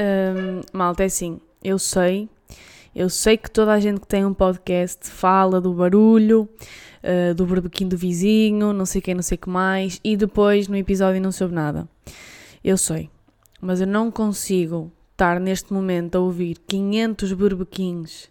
Hum, 0.00 0.62
malta, 0.72 1.02
é 1.02 1.06
assim, 1.06 1.38
eu 1.62 1.78
sei, 1.78 2.26
eu 2.96 3.10
sei 3.10 3.36
que 3.36 3.50
toda 3.50 3.74
a 3.74 3.78
gente 3.78 4.00
que 4.00 4.06
tem 4.06 4.24
um 4.24 4.32
podcast 4.32 5.10
fala 5.10 5.60
do 5.60 5.74
barulho, 5.74 6.48
uh, 7.04 7.34
do 7.34 7.44
barbequinho 7.44 7.90
do 7.90 7.98
vizinho, 7.98 8.72
não 8.72 8.86
sei 8.86 9.02
quem, 9.02 9.14
não 9.14 9.22
sei 9.22 9.36
que 9.36 9.50
mais, 9.50 10.00
e 10.02 10.16
depois 10.16 10.68
no 10.68 10.76
episódio 10.76 11.20
não 11.20 11.30
soube 11.30 11.54
nada. 11.54 11.86
Eu 12.64 12.78
sei, 12.78 13.10
mas 13.60 13.82
eu 13.82 13.86
não 13.86 14.10
consigo 14.10 14.90
estar 15.12 15.38
neste 15.38 15.70
momento 15.70 16.16
a 16.16 16.20
ouvir 16.20 16.56
500 16.66 17.34
barbequins 17.34 18.30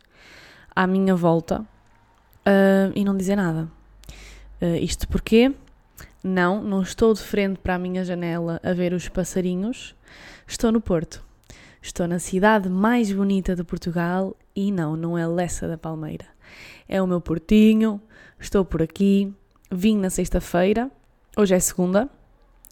à 0.75 0.87
minha 0.87 1.15
volta 1.15 1.61
uh, 1.61 2.91
e 2.95 3.05
não 3.05 3.15
dizer 3.15 3.35
nada. 3.35 3.69
Uh, 4.59 4.75
isto 4.81 5.07
porque 5.07 5.53
não, 6.23 6.63
não 6.63 6.81
estou 6.81 7.13
de 7.13 7.21
frente 7.21 7.59
para 7.59 7.75
a 7.75 7.79
minha 7.79 8.03
janela 8.03 8.59
a 8.63 8.73
ver 8.73 8.91
os 8.91 9.07
passarinhos, 9.07 9.95
estou 10.47 10.71
no 10.71 10.81
Porto. 10.81 11.28
Estou 11.81 12.07
na 12.07 12.19
cidade 12.19 12.67
mais 12.67 13.09
bonita 13.09 13.55
de 13.55 13.63
Portugal 13.63 14.35
e 14.53 14.69
não, 14.69 14.97
não 14.97 15.17
é 15.17 15.25
Lessa 15.25 15.65
da 15.65 15.77
Palmeira. 15.77 16.25
É 16.89 17.01
o 17.01 17.07
meu 17.07 17.21
portinho, 17.21 18.01
estou 18.37 18.65
por 18.65 18.81
aqui, 18.81 19.33
vim 19.71 19.97
na 19.97 20.09
sexta-feira, 20.09 20.91
hoje 21.37 21.55
é 21.55 21.59
segunda, 21.59 22.09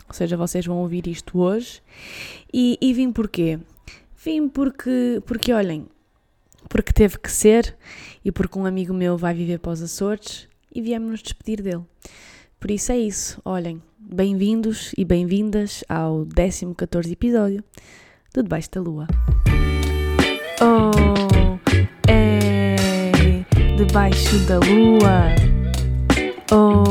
ou 0.08 0.13
seja, 0.13 0.35
vocês 0.35 0.66
vão 0.66 0.80
ouvir 0.80 1.08
isto 1.08 1.40
hoje. 1.40 1.82
E, 2.54 2.77
e 2.82 2.94
vim 2.94 3.13
porquê? 3.13 3.58
Vim 4.18 4.49
porque, 4.49 5.21
porque, 5.26 5.54
olhem, 5.54 5.88
porque 6.68 6.91
teve 6.91 7.18
que 7.18 7.32
ser 7.32 7.77
e 8.26 8.32
porque 8.32 8.60
um 8.60 8.66
amigo 8.66 8.94
meu 8.94 9.18
vai 9.18 9.34
viver 9.34 9.60
para 9.60 9.71
os 9.71 9.82
Açores 9.82 10.49
e 10.74 10.82
viemos 10.82 11.10
nos 11.10 11.24
despedir 11.24 11.62
dele. 11.62 11.84
Por 12.60 12.70
isso 12.70 12.91
é 12.91 12.98
isso, 12.98 13.41
olhem, 13.46 13.82
bem-vindos 13.98 14.91
e 14.98 15.05
bem-vindas 15.05 15.82
ao 15.88 16.27
14 16.76 17.13
episódio 17.13 17.63
do 18.38 18.44
Debaixo 18.44 18.70
da 18.72 18.82
Lua. 18.82 19.08
Oh, 20.62 20.91
é 22.08 22.76
debaixo 23.77 24.38
da 24.48 24.60
lua. 24.60 25.35
Oh, 26.52 26.84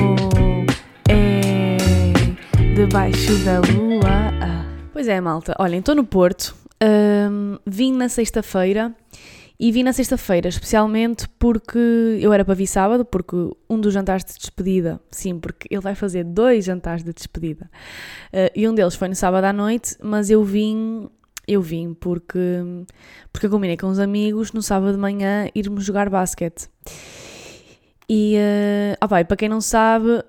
é 1.09 1.77
debaixo 2.75 3.37
da 3.45 3.61
lua. 3.61 4.33
Ah. 4.43 4.67
Pois 4.93 5.07
é, 5.07 5.21
malta. 5.21 5.55
Olhem, 5.59 5.79
estou 5.79 5.95
no 5.95 6.05
Porto. 6.05 6.57
Um, 6.83 7.59
vim 7.65 7.93
na 7.93 8.09
sexta-feira 8.09 8.95
e 9.59 9.73
vim 9.73 9.83
na 9.83 9.93
sexta-feira, 9.93 10.49
especialmente 10.49 11.29
porque 11.39 11.79
eu 12.21 12.33
era 12.33 12.45
para 12.45 12.55
vir 12.55 12.67
sábado, 12.67 13.05
porque 13.05 13.37
um 13.71 13.81
dos 13.81 13.95
jantares 13.95 14.25
de 14.25 14.35
despedida, 14.35 15.01
sim, 15.11 15.39
porque 15.39 15.67
ele 15.71 15.81
vai 15.81 15.95
fazer 15.95 16.25
dois 16.25 16.65
jantares 16.65 17.03
de 17.03 17.13
despedida, 17.13 17.71
uh, 18.35 18.51
e 18.55 18.69
um 18.69 18.75
deles 18.75 18.95
foi 18.95 19.09
no 19.09 19.15
sábado 19.15 19.45
à 19.45 19.53
noite, 19.55 19.97
mas 20.03 20.29
eu 20.29 20.45
vim 20.45 21.09
eu 21.47 21.63
vim 21.63 21.95
porque, 21.95 22.63
porque 23.33 23.47
eu 23.47 23.51
combinei 23.51 23.77
com 23.77 23.87
os 23.87 23.99
amigos 23.99 24.53
no 24.53 24.63
sábado 24.63 24.93
de 24.93 24.99
manhã 24.99 25.49
irmos 25.55 25.85
jogar 25.85 26.11
basquete. 26.11 26.69
E, 28.09 28.37
uh, 28.37 29.05
opa, 29.05 29.21
e 29.21 29.25
para 29.25 29.37
quem 29.37 29.49
não 29.49 29.61
sabe, 29.61 30.23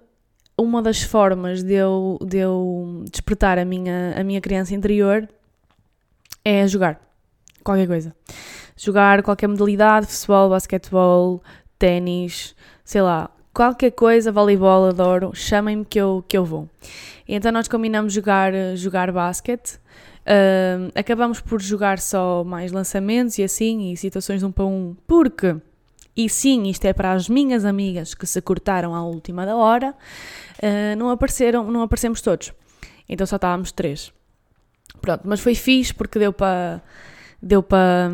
uma 0.58 0.82
das 0.82 1.02
formas 1.02 1.64
de 1.64 1.74
eu, 1.74 2.18
de 2.22 2.38
eu 2.38 3.04
despertar 3.12 3.60
a 3.60 3.66
minha, 3.66 4.14
a 4.16 4.24
minha 4.24 4.42
criança 4.42 4.74
interior 4.74 5.28
é 6.44 6.68
jogar 6.68 7.00
qualquer 7.64 7.88
coisa. 7.88 8.16
Jogar 8.76 9.24
qualquer 9.24 9.48
modalidade, 9.48 10.08
futebol, 10.08 10.50
basquetebol, 10.50 11.42
ténis, 11.80 12.56
sei 12.84 13.02
lá, 13.02 13.30
qualquer 13.54 13.92
coisa, 13.92 14.32
voleibol, 14.32 14.86
adoro, 14.86 15.32
chamem-me 15.34 15.84
que 15.84 16.00
eu, 16.00 16.24
que 16.28 16.38
eu 16.38 16.46
vou. 16.46 16.70
E 17.28 17.36
então 17.36 17.52
nós 17.52 17.68
combinamos 17.68 18.14
jogar, 18.14 18.54
jogar 18.76 19.12
basquete 19.12 19.80
Uh, 20.28 20.92
acabamos 20.94 21.40
por 21.40 21.62
jogar 21.62 22.00
só 22.00 22.44
mais 22.44 22.74
lançamentos 22.74 23.38
e 23.38 23.44
assim, 23.44 23.94
e 23.94 23.96
situações 23.96 24.44
um 24.44 24.52
para 24.52 24.66
um, 24.66 24.94
porque, 25.08 25.56
e 26.18 26.28
sim, 26.28 26.64
isto 26.68 26.84
é 26.84 26.92
para 26.92 27.14
as 27.14 27.30
minhas 27.30 27.64
amigas 27.64 28.14
que 28.14 28.28
se 28.28 28.42
cortaram 28.42 28.94
à 28.94 29.02
última 29.06 29.46
da 29.46 29.56
hora, 29.56 29.92
uh, 29.92 30.98
não 30.98 31.10
apareceram, 31.12 31.72
não 31.72 31.82
aparecemos 31.82 32.20
todos. 32.20 32.52
Então 33.08 33.26
só 33.26 33.38
estávamos 33.38 33.72
três. 33.72 34.12
Pronto, 35.00 35.22
mas 35.24 35.40
foi 35.40 35.56
fixe 35.56 35.94
porque 35.94 36.20
deu 36.20 36.34
para 36.34 36.82
deu 37.42 37.64
para 37.64 38.10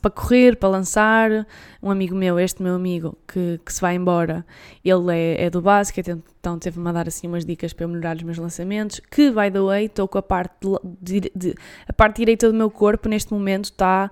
para 0.00 0.10
correr, 0.10 0.56
para 0.56 0.68
lançar. 0.68 1.46
Um 1.82 1.90
amigo 1.90 2.14
meu, 2.14 2.38
este 2.38 2.62
meu 2.62 2.74
amigo, 2.74 3.16
que, 3.26 3.60
que 3.64 3.72
se 3.72 3.80
vai 3.80 3.94
embora, 3.94 4.44
ele 4.84 5.12
é, 5.12 5.44
é 5.44 5.50
do 5.50 5.60
basquete, 5.62 6.16
então 6.40 6.58
teve-me 6.58 6.88
a 6.88 6.92
dar 6.92 7.08
assim 7.08 7.26
umas 7.26 7.44
dicas 7.44 7.72
para 7.72 7.84
eu 7.84 7.88
melhorar 7.88 8.16
os 8.16 8.22
meus 8.22 8.38
lançamentos. 8.38 9.00
Que, 9.10 9.30
by 9.30 9.50
the 9.50 9.60
way, 9.60 9.86
estou 9.86 10.08
com 10.08 10.18
a 10.18 10.22
parte, 10.22 10.54
de, 11.00 11.30
de, 11.34 11.54
a 11.86 11.92
parte 11.92 12.16
direita 12.16 12.48
do 12.48 12.54
meu 12.54 12.70
corpo 12.70 13.08
neste 13.08 13.32
momento 13.32 13.66
está 13.66 14.10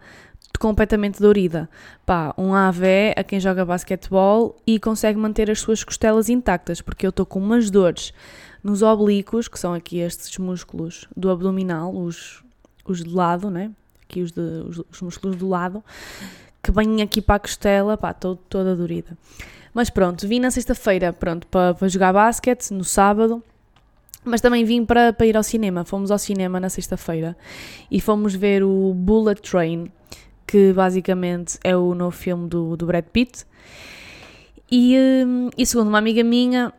completamente 0.59 1.21
dorida. 1.21 1.69
Pá, 2.05 2.35
um 2.37 2.55
AV 2.55 3.15
a 3.17 3.23
quem 3.23 3.41
joga 3.41 3.65
basquetebol 3.65 4.57
e 4.67 4.79
consegue 4.79 5.19
manter 5.19 5.51
as 5.51 5.61
suas 5.61 5.85
costelas 5.85 6.29
intactas, 6.29 6.81
porque 6.81 7.07
eu 7.07 7.11
estou 7.11 7.25
com 7.25 7.39
umas 7.39 7.71
dores 7.71 8.13
nos 8.63 8.83
oblíquos, 8.83 9.49
que 9.49 9.59
são 9.59 9.73
aqui 9.73 9.99
estes 9.99 10.37
músculos 10.39 11.07
do 11.17 11.31
abdominal, 11.31 11.95
os, 11.95 12.43
os 12.85 13.05
de 13.05 13.11
lado, 13.11 13.51
né? 13.51 13.71
Aqui 14.09 14.23
os, 14.23 14.33
de, 14.33 14.41
os, 14.41 14.83
os 14.91 15.03
músculos 15.03 15.37
do 15.37 15.47
lado, 15.47 15.85
que 16.63 16.73
vêm 16.73 17.03
aqui 17.03 17.21
para 17.21 17.37
a 17.37 17.39
costela, 17.39 17.97
pá, 17.97 18.11
estou 18.11 18.37
toda 18.37 18.75
dorida. 18.75 19.17
Mas 19.75 19.91
pronto, 19.91 20.27
vim 20.27 20.41
na 20.41 20.51
sexta-feira, 20.51 21.13
pronto, 21.13 21.47
para, 21.47 21.75
para 21.75 21.89
jogar 21.89 22.13
basquete, 22.13 22.71
no 22.73 22.83
sábado, 22.83 23.43
mas 24.25 24.41
também 24.41 24.65
vim 24.65 24.85
para, 24.85 25.13
para 25.13 25.27
ir 25.27 25.37
ao 25.37 25.43
cinema. 25.43 25.85
Fomos 25.85 26.11
ao 26.11 26.19
cinema 26.19 26.59
na 26.59 26.69
sexta-feira 26.69 27.37
e 27.91 28.01
fomos 28.01 28.35
ver 28.35 28.65
o 28.65 28.93
Bullet 28.95 29.41
Train, 29.43 29.93
que 30.47 30.73
basicamente 30.73 31.59
é 31.63 31.77
o 31.77 31.95
novo 31.95 32.17
filme 32.17 32.49
do, 32.49 32.77
do 32.77 32.87
Brad 32.87 33.05
Pitt. 33.05 33.45
E, 34.71 34.97
hum, 35.27 35.51
e 35.57 35.65
segundo 35.65 35.89
uma 35.89 35.99
amiga 35.99 36.25
minha, 36.25 36.73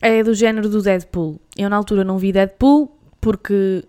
é 0.00 0.22
do 0.22 0.32
género 0.32 0.68
do 0.68 0.80
Deadpool. 0.80 1.40
Eu 1.56 1.68
na 1.68 1.76
altura 1.76 2.04
não 2.04 2.18
vi 2.18 2.32
Deadpool 2.32 2.96
porque, 3.20 3.84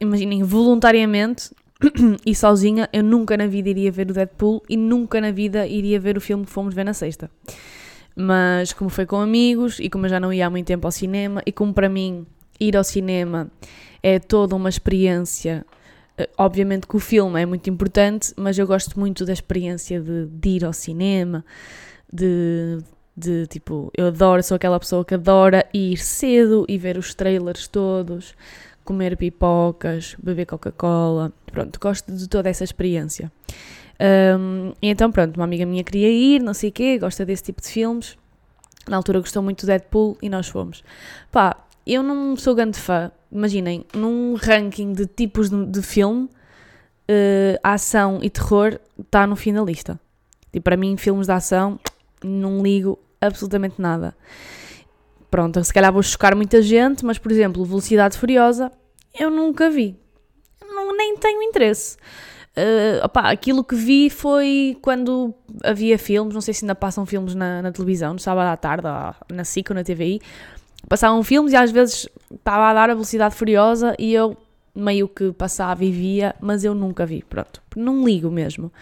imaginem, 0.00 0.42
voluntariamente 0.42 1.50
e 2.24 2.34
sozinha 2.34 2.88
eu 2.92 3.02
nunca 3.02 3.36
na 3.36 3.46
vida 3.46 3.68
iria 3.68 3.90
ver 3.90 4.10
o 4.10 4.14
Deadpool 4.14 4.62
e 4.68 4.76
nunca 4.76 5.20
na 5.20 5.30
vida 5.30 5.66
iria 5.66 5.98
ver 5.98 6.16
o 6.16 6.20
filme 6.20 6.44
que 6.44 6.50
fomos 6.50 6.74
ver 6.74 6.84
na 6.84 6.94
sexta. 6.94 7.30
Mas 8.16 8.72
como 8.72 8.90
foi 8.90 9.06
com 9.06 9.16
amigos 9.16 9.78
e 9.80 9.90
como 9.90 10.06
eu 10.06 10.10
já 10.10 10.20
não 10.20 10.32
ia 10.32 10.46
há 10.46 10.50
muito 10.50 10.66
tempo 10.66 10.86
ao 10.86 10.92
cinema 10.92 11.42
e 11.44 11.52
como 11.52 11.74
para 11.74 11.88
mim 11.88 12.26
ir 12.60 12.76
ao 12.76 12.84
cinema 12.84 13.50
é 14.02 14.18
toda 14.18 14.54
uma 14.54 14.68
experiência. 14.68 15.66
Eh, 16.16 16.28
obviamente 16.38 16.86
que 16.86 16.96
o 16.96 17.00
filme 17.00 17.40
é 17.42 17.46
muito 17.46 17.68
importante, 17.68 18.32
mas 18.36 18.58
eu 18.58 18.66
gosto 18.66 18.98
muito 18.98 19.24
da 19.24 19.32
experiência 19.32 20.00
de, 20.00 20.26
de 20.26 20.48
ir 20.50 20.64
ao 20.64 20.72
cinema, 20.72 21.44
de, 22.12 22.78
de 23.16 23.46
tipo, 23.48 23.90
eu 23.96 24.06
adoro, 24.06 24.42
sou 24.42 24.54
aquela 24.54 24.78
pessoa 24.78 25.04
que 25.04 25.14
adora 25.14 25.66
ir 25.74 25.96
cedo 25.96 26.64
e 26.68 26.78
ver 26.78 26.96
os 26.96 27.14
trailers 27.14 27.66
todos, 27.66 28.34
comer 28.84 29.16
pipocas, 29.16 30.14
beber 30.22 30.46
Coca-Cola, 30.46 31.32
pronto, 31.46 31.78
gosto 31.80 32.12
de 32.12 32.28
toda 32.28 32.48
essa 32.48 32.64
experiência. 32.64 33.32
Um, 34.38 34.72
então, 34.82 35.10
pronto, 35.10 35.36
uma 35.36 35.44
amiga 35.44 35.64
minha 35.64 35.82
queria 35.84 36.10
ir, 36.10 36.42
não 36.42 36.54
sei 36.54 36.70
o 36.70 36.72
quê, 36.72 36.98
gosta 36.98 37.24
desse 37.24 37.44
tipo 37.44 37.62
de 37.62 37.68
filmes. 37.68 38.16
Na 38.88 38.96
altura 38.96 39.20
gostou 39.20 39.42
muito 39.42 39.64
do 39.64 39.66
Deadpool 39.66 40.18
e 40.20 40.28
nós 40.28 40.48
fomos. 40.48 40.84
Pá, 41.32 41.56
eu 41.86 42.02
não 42.02 42.36
sou 42.36 42.54
grande 42.54 42.78
fã, 42.78 43.10
imaginem, 43.30 43.84
num 43.94 44.34
ranking 44.34 44.92
de 44.92 45.06
tipos 45.06 45.48
de, 45.48 45.66
de 45.66 45.82
filme, 45.82 46.24
uh, 46.24 47.58
ação 47.62 48.18
e 48.22 48.28
terror 48.28 48.78
está 48.98 49.26
no 49.26 49.36
fim 49.36 49.52
da 49.52 49.62
lista. 49.62 49.98
E 50.52 50.60
para 50.60 50.76
mim, 50.76 50.96
filmes 50.96 51.26
de 51.26 51.32
ação, 51.32 51.78
não 52.22 52.62
ligo 52.62 52.98
absolutamente 53.20 53.80
nada. 53.80 54.14
Pronto, 55.34 55.64
se 55.64 55.74
calhar 55.74 55.92
vou 55.92 56.00
chocar 56.00 56.36
muita 56.36 56.62
gente, 56.62 57.04
mas 57.04 57.18
por 57.18 57.32
exemplo, 57.32 57.64
Velocidade 57.64 58.16
Furiosa, 58.16 58.70
eu 59.18 59.32
nunca 59.32 59.68
vi. 59.68 59.98
Não, 60.64 60.96
nem 60.96 61.16
tenho 61.16 61.42
interesse. 61.42 61.96
Uh, 62.56 63.04
opa, 63.04 63.22
aquilo 63.22 63.64
que 63.64 63.74
vi 63.74 64.08
foi 64.08 64.78
quando 64.80 65.34
havia 65.64 65.98
filmes, 65.98 66.34
não 66.34 66.40
sei 66.40 66.54
se 66.54 66.64
ainda 66.64 66.76
passam 66.76 67.04
filmes 67.04 67.34
na, 67.34 67.60
na 67.62 67.72
televisão, 67.72 68.12
no 68.12 68.20
sábado 68.20 68.46
à 68.46 68.56
tarde, 68.56 68.86
na 69.28 69.42
SIC 69.42 69.70
ou 69.70 69.74
na 69.74 69.82
TVI, 69.82 70.20
passavam 70.88 71.20
filmes 71.24 71.52
e 71.52 71.56
às 71.56 71.72
vezes 71.72 72.08
estava 72.32 72.70
a 72.70 72.72
dar 72.72 72.90
a 72.90 72.94
Velocidade 72.94 73.34
Furiosa 73.34 73.96
e 73.98 74.14
eu 74.14 74.36
meio 74.72 75.08
que 75.08 75.32
passava 75.32 75.84
e 75.84 75.90
via, 75.90 76.32
mas 76.40 76.62
eu 76.62 76.76
nunca 76.76 77.04
vi, 77.04 77.24
pronto, 77.28 77.60
não 77.74 78.04
ligo 78.04 78.30
mesmo. 78.30 78.72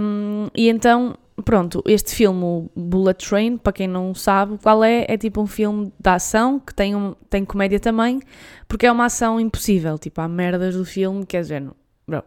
Um, 0.00 0.48
e 0.52 0.68
então 0.68 1.16
pronto, 1.42 1.82
este 1.86 2.14
filme, 2.14 2.70
Bullet 2.74 3.26
Train, 3.26 3.56
para 3.56 3.72
quem 3.72 3.88
não 3.88 4.14
sabe 4.14 4.58
qual 4.58 4.82
é, 4.82 5.04
é 5.08 5.16
tipo 5.16 5.40
um 5.40 5.46
filme 5.46 5.92
de 5.98 6.08
ação 6.10 6.58
que 6.58 6.74
tem, 6.74 6.94
um, 6.94 7.14
tem 7.28 7.44
comédia 7.44 7.78
também, 7.80 8.20
porque 8.66 8.86
é 8.86 8.92
uma 8.92 9.06
ação 9.06 9.40
impossível. 9.40 9.98
Tipo, 9.98 10.20
há 10.20 10.28
merdas 10.28 10.76
do 10.76 10.84
filme 10.84 11.24
que 11.26 11.36
é 11.36 11.42
género, 11.42 11.76
bro, 12.06 12.22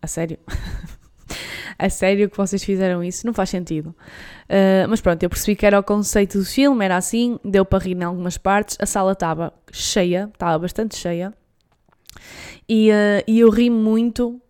a 0.00 0.06
sério? 0.06 0.38
a 1.78 1.88
sério 1.88 2.30
que 2.30 2.36
vocês 2.36 2.62
fizeram 2.62 3.02
isso? 3.02 3.26
Não 3.26 3.34
faz 3.34 3.50
sentido. 3.50 3.94
Uh, 4.44 4.88
mas 4.88 5.00
pronto, 5.00 5.22
eu 5.22 5.30
percebi 5.30 5.56
que 5.56 5.66
era 5.66 5.78
o 5.78 5.82
conceito 5.82 6.38
do 6.38 6.44
filme, 6.44 6.84
era 6.84 6.96
assim, 6.96 7.38
deu 7.44 7.64
para 7.64 7.82
rir 7.84 7.96
em 7.96 8.04
algumas 8.04 8.36
partes, 8.38 8.76
a 8.80 8.86
sala 8.86 9.12
estava 9.12 9.52
cheia, 9.72 10.30
estava 10.32 10.58
bastante 10.58 10.96
cheia. 10.96 11.32
E, 12.68 12.90
uh, 12.90 13.24
e 13.26 13.40
eu 13.40 13.50
ri 13.50 13.70
muito 13.70 14.40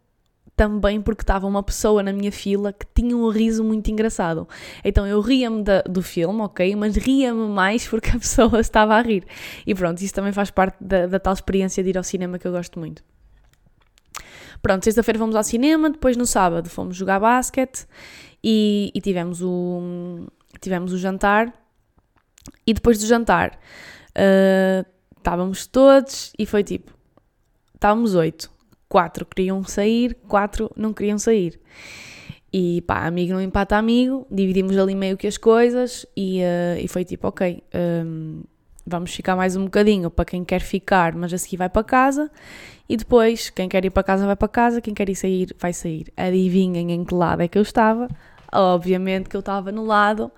também 0.56 1.00
porque 1.00 1.22
estava 1.22 1.46
uma 1.46 1.62
pessoa 1.62 2.02
na 2.02 2.12
minha 2.12 2.30
fila 2.30 2.72
que 2.72 2.86
tinha 2.94 3.16
um 3.16 3.28
riso 3.28 3.64
muito 3.64 3.90
engraçado. 3.90 4.48
Então 4.84 5.06
eu 5.06 5.20
ria-me 5.20 5.62
do 5.88 6.02
filme, 6.02 6.40
ok? 6.42 6.74
Mas 6.76 6.96
ria-me 6.96 7.48
mais 7.48 7.86
porque 7.86 8.10
a 8.10 8.18
pessoa 8.18 8.58
estava 8.60 8.94
a 8.94 9.02
rir. 9.02 9.24
E 9.66 9.74
pronto, 9.74 10.00
isso 10.00 10.14
também 10.14 10.32
faz 10.32 10.50
parte 10.50 10.76
da, 10.80 11.06
da 11.06 11.18
tal 11.18 11.32
experiência 11.32 11.82
de 11.82 11.90
ir 11.90 11.98
ao 11.98 12.04
cinema 12.04 12.38
que 12.38 12.46
eu 12.46 12.52
gosto 12.52 12.78
muito. 12.78 13.02
Pronto, 14.62 14.84
sexta-feira 14.84 15.18
fomos 15.18 15.34
ao 15.34 15.44
cinema, 15.44 15.90
depois 15.90 16.16
no 16.16 16.24
sábado 16.24 16.70
fomos 16.70 16.96
jogar 16.96 17.20
basquete 17.20 17.86
e, 18.42 18.90
e 18.94 19.00
tivemos, 19.00 19.42
o, 19.42 20.26
tivemos 20.60 20.92
o 20.92 20.98
jantar. 20.98 21.52
E 22.66 22.74
depois 22.74 22.98
do 22.98 23.06
jantar 23.06 23.58
uh, 24.10 24.86
estávamos 25.16 25.66
todos 25.66 26.32
e 26.38 26.46
foi 26.46 26.62
tipo: 26.62 26.92
estávamos 27.74 28.14
oito 28.14 28.53
quatro 28.94 29.26
queriam 29.26 29.64
sair, 29.64 30.16
quatro 30.28 30.70
não 30.76 30.92
queriam 30.92 31.18
sair. 31.18 31.58
E 32.52 32.80
pá, 32.82 33.04
amigo 33.04 33.32
não 33.32 33.40
empata 33.40 33.76
amigo, 33.76 34.24
dividimos 34.30 34.78
ali 34.78 34.94
meio 34.94 35.16
que 35.16 35.26
as 35.26 35.36
coisas 35.36 36.06
e, 36.16 36.40
uh, 36.42 36.78
e 36.80 36.86
foi 36.86 37.04
tipo, 37.04 37.26
ok, 37.26 37.60
um, 37.74 37.76
ehm, 37.76 38.42
vamos 38.86 39.12
ficar 39.12 39.34
mais 39.34 39.56
um 39.56 39.64
bocadinho 39.64 40.12
para 40.12 40.24
quem 40.24 40.44
quer 40.44 40.60
ficar, 40.60 41.12
mas 41.12 41.34
a 41.34 41.38
seguir 41.38 41.56
vai 41.56 41.68
para 41.68 41.82
casa. 41.82 42.30
E 42.88 42.96
depois, 42.96 43.50
quem 43.50 43.68
quer 43.68 43.84
ir 43.84 43.90
para 43.90 44.04
casa 44.04 44.26
vai 44.26 44.36
para 44.36 44.46
casa, 44.46 44.80
quem 44.80 44.94
quer 44.94 45.08
ir 45.08 45.16
sair 45.16 45.56
vai 45.58 45.72
sair. 45.72 46.12
Adivinhem 46.16 46.92
em 46.92 47.04
que 47.04 47.14
lado 47.14 47.42
é 47.42 47.48
que 47.48 47.58
eu 47.58 47.62
estava? 47.62 48.06
Obviamente 48.52 49.28
que 49.28 49.34
eu 49.34 49.40
estava 49.40 49.72
no 49.72 49.84
lado 49.84 50.30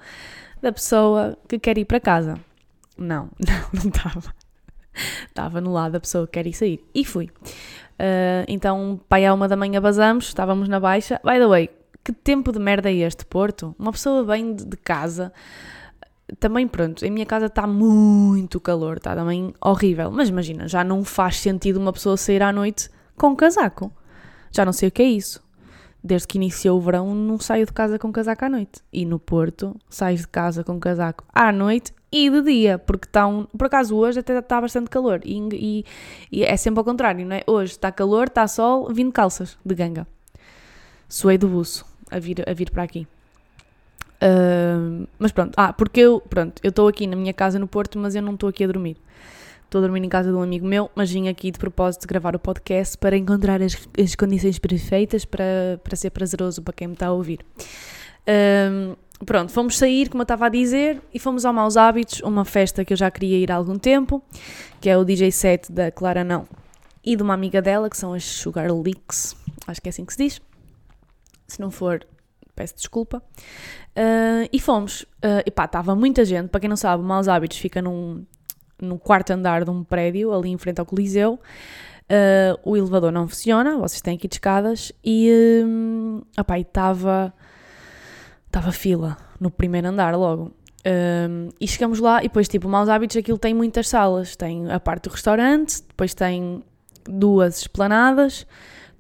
da 0.62 0.72
pessoa 0.72 1.36
que 1.46 1.58
quer 1.58 1.76
ir 1.76 1.84
para 1.84 2.00
casa. 2.00 2.40
Não, 2.96 3.28
não, 3.38 3.82
não 3.82 3.90
estava. 3.90 4.34
Estava 5.28 5.60
no 5.60 5.72
lado 5.74 5.92
da 5.92 6.00
pessoa 6.00 6.26
que 6.26 6.32
quer 6.32 6.46
ir 6.46 6.54
sair. 6.54 6.82
E 6.94 7.04
fui. 7.04 7.30
Uh, 7.98 8.44
então, 8.46 9.00
pai, 9.08 9.24
à 9.24 9.32
uma 9.32 9.48
da 9.48 9.56
manhã 9.56 9.80
basamos, 9.80 10.26
estávamos 10.26 10.68
na 10.68 10.78
baixa. 10.78 11.20
By 11.24 11.38
the 11.38 11.46
way, 11.46 11.70
que 12.04 12.12
tempo 12.12 12.52
de 12.52 12.58
merda 12.58 12.90
é 12.90 12.94
este, 12.94 13.24
Porto? 13.24 13.74
Uma 13.78 13.92
pessoa 13.92 14.24
bem 14.24 14.54
de 14.54 14.76
casa. 14.76 15.32
Também, 16.38 16.66
pronto, 16.66 17.04
em 17.04 17.10
minha 17.10 17.26
casa 17.26 17.46
está 17.46 17.66
muito 17.66 18.60
calor, 18.60 18.98
está 18.98 19.14
também 19.14 19.54
horrível. 19.60 20.10
Mas 20.10 20.28
imagina, 20.28 20.68
já 20.68 20.84
não 20.84 21.04
faz 21.04 21.38
sentido 21.38 21.78
uma 21.78 21.92
pessoa 21.92 22.16
sair 22.16 22.42
à 22.42 22.52
noite 22.52 22.90
com 23.16 23.34
casaco. 23.34 23.92
Já 24.52 24.64
não 24.64 24.72
sei 24.72 24.88
o 24.88 24.92
que 24.92 25.02
é 25.02 25.06
isso. 25.06 25.45
Desde 26.06 26.28
que 26.28 26.38
iniciou 26.38 26.78
o 26.78 26.80
verão, 26.80 27.12
não 27.14 27.36
saio 27.38 27.66
de 27.66 27.72
casa 27.72 27.98
com 27.98 28.12
casaco 28.12 28.44
à 28.44 28.48
noite. 28.48 28.80
E 28.92 29.04
no 29.04 29.18
Porto, 29.18 29.74
saio 29.90 30.16
de 30.16 30.28
casa 30.28 30.62
com 30.62 30.78
casaco 30.78 31.24
à 31.34 31.50
noite 31.50 31.92
e 32.12 32.30
de 32.30 32.42
dia, 32.42 32.78
porque 32.78 33.06
está 33.06 33.26
por 33.58 33.66
acaso 33.66 33.96
hoje 33.96 34.20
até 34.20 34.38
está 34.38 34.60
bastante 34.60 34.88
calor 34.88 35.20
e, 35.24 35.48
e, 35.52 35.84
e, 36.30 36.44
é 36.44 36.56
sempre 36.56 36.78
ao 36.78 36.84
contrário, 36.84 37.26
não 37.26 37.34
é? 37.34 37.42
Hoje 37.44 37.72
está 37.72 37.90
calor, 37.90 38.28
está 38.28 38.46
sol, 38.46 38.92
vim 38.92 39.06
de 39.06 39.12
calças 39.12 39.58
de 39.64 39.74
ganga. 39.74 40.06
Suei 41.08 41.36
do 41.36 41.48
buço 41.48 41.84
a 42.08 42.20
vir, 42.20 42.48
a 42.48 42.52
vir 42.54 42.70
para 42.70 42.84
aqui. 42.84 43.06
Uh, 44.16 45.06
mas 45.18 45.32
pronto, 45.32 45.52
ah, 45.56 45.72
porque 45.72 46.00
eu, 46.00 46.20
pronto, 46.20 46.60
eu 46.62 46.70
estou 46.70 46.86
aqui 46.86 47.06
na 47.08 47.16
minha 47.16 47.34
casa 47.34 47.58
no 47.58 47.66
Porto, 47.66 47.98
mas 47.98 48.14
eu 48.14 48.22
não 48.22 48.34
estou 48.34 48.48
aqui 48.48 48.62
a 48.62 48.66
dormir. 48.68 48.96
Estou 49.66 49.80
a 49.80 49.82
dormir 49.82 50.02
em 50.02 50.08
casa 50.08 50.30
de 50.30 50.36
um 50.36 50.42
amigo 50.42 50.66
meu, 50.66 50.88
mas 50.94 51.10
vim 51.10 51.28
aqui 51.28 51.50
de 51.50 51.58
propósito 51.58 52.06
gravar 52.06 52.34
o 52.34 52.38
podcast 52.38 52.96
para 52.96 53.16
encontrar 53.16 53.60
as, 53.60 53.76
as 54.00 54.14
condições 54.14 54.58
perfeitas 54.58 55.24
para, 55.24 55.80
para 55.82 55.96
ser 55.96 56.10
prazeroso 56.10 56.62
para 56.62 56.72
quem 56.72 56.86
me 56.86 56.94
está 56.94 57.08
a 57.08 57.12
ouvir. 57.12 57.40
Uh, 58.22 58.96
pronto, 59.24 59.50
fomos 59.50 59.76
sair, 59.76 60.08
como 60.08 60.22
eu 60.22 60.24
estava 60.24 60.46
a 60.46 60.48
dizer, 60.48 61.02
e 61.12 61.18
fomos 61.18 61.44
ao 61.44 61.52
Maus 61.52 61.76
Hábitos, 61.76 62.20
uma 62.20 62.44
festa 62.44 62.84
que 62.84 62.92
eu 62.92 62.96
já 62.96 63.10
queria 63.10 63.38
ir 63.38 63.50
há 63.50 63.56
algum 63.56 63.76
tempo, 63.76 64.22
que 64.80 64.88
é 64.88 64.96
o 64.96 65.04
DJ 65.04 65.32
set 65.32 65.70
da 65.70 65.90
Clara 65.90 66.22
Não 66.22 66.46
e 67.04 67.16
de 67.16 67.22
uma 67.22 67.34
amiga 67.34 67.60
dela, 67.60 67.90
que 67.90 67.96
são 67.96 68.12
as 68.12 68.24
Sugar 68.24 68.72
Leaks, 68.72 69.36
acho 69.66 69.80
que 69.80 69.88
é 69.88 69.90
assim 69.90 70.04
que 70.04 70.12
se 70.12 70.18
diz. 70.18 70.40
Se 71.46 71.60
não 71.60 71.70
for, 71.70 72.04
peço 72.54 72.74
desculpa. 72.74 73.22
Uh, 73.96 74.48
e 74.52 74.58
fomos, 74.58 75.02
uh, 75.02 75.42
e 75.46 75.50
pá, 75.50 75.66
estava 75.66 75.94
muita 75.94 76.24
gente, 76.24 76.48
para 76.48 76.60
quem 76.60 76.68
não 76.68 76.76
sabe, 76.76 77.02
Maus 77.02 77.28
Hábitos 77.28 77.58
fica 77.58 77.80
num, 77.80 78.26
no 78.80 78.98
quarto 78.98 79.30
andar 79.30 79.64
de 79.64 79.70
um 79.70 79.82
prédio, 79.82 80.32
ali 80.32 80.50
em 80.50 80.58
frente 80.58 80.80
ao 80.80 80.86
Coliseu. 80.86 81.40
Uh, 82.08 82.58
o 82.64 82.76
elevador 82.76 83.10
não 83.10 83.26
funciona, 83.26 83.76
vocês 83.78 84.00
têm 84.00 84.14
aqui 84.14 84.28
de 84.28 84.36
escadas, 84.36 84.92
e, 85.04 85.62
um, 85.66 86.22
opá, 86.38 86.58
estava 86.58 87.34
estava 88.46 88.72
fila 88.72 89.16
no 89.38 89.50
primeiro 89.50 89.88
andar 89.88 90.14
logo. 90.16 90.52
Um, 90.86 91.48
e 91.60 91.66
chegamos 91.66 91.98
lá 91.98 92.20
e 92.20 92.28
depois, 92.28 92.48
tipo, 92.48 92.68
Maus 92.68 92.88
Hábitos, 92.88 93.16
aquilo 93.16 93.38
tem 93.38 93.52
muitas 93.52 93.88
salas. 93.88 94.36
Tem 94.36 94.70
a 94.70 94.80
parte 94.80 95.04
do 95.04 95.12
restaurante, 95.12 95.82
depois 95.82 96.14
tem 96.14 96.62
duas 97.04 97.60
esplanadas, 97.60 98.46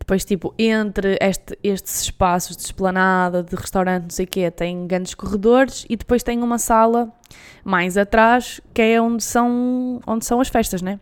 depois, 0.06 0.24
tipo, 0.24 0.54
entre 0.56 1.18
este, 1.20 1.58
estes 1.64 2.02
espaços 2.02 2.56
de 2.56 2.62
esplanada, 2.62 3.42
de 3.42 3.56
restaurante, 3.56 4.04
não 4.04 4.10
sei 4.10 4.24
o 4.24 4.28
quê, 4.28 4.48
tem 4.52 4.86
grandes 4.86 5.14
corredores 5.14 5.84
e 5.90 5.96
depois 5.96 6.22
tem 6.22 6.44
uma 6.44 6.58
sala 6.58 7.12
mais 7.64 7.98
atrás, 7.98 8.60
que 8.72 8.80
é 8.82 9.02
onde 9.02 9.24
são, 9.24 10.00
onde 10.06 10.24
são 10.24 10.40
as 10.40 10.46
festas, 10.46 10.80
né? 10.80 11.00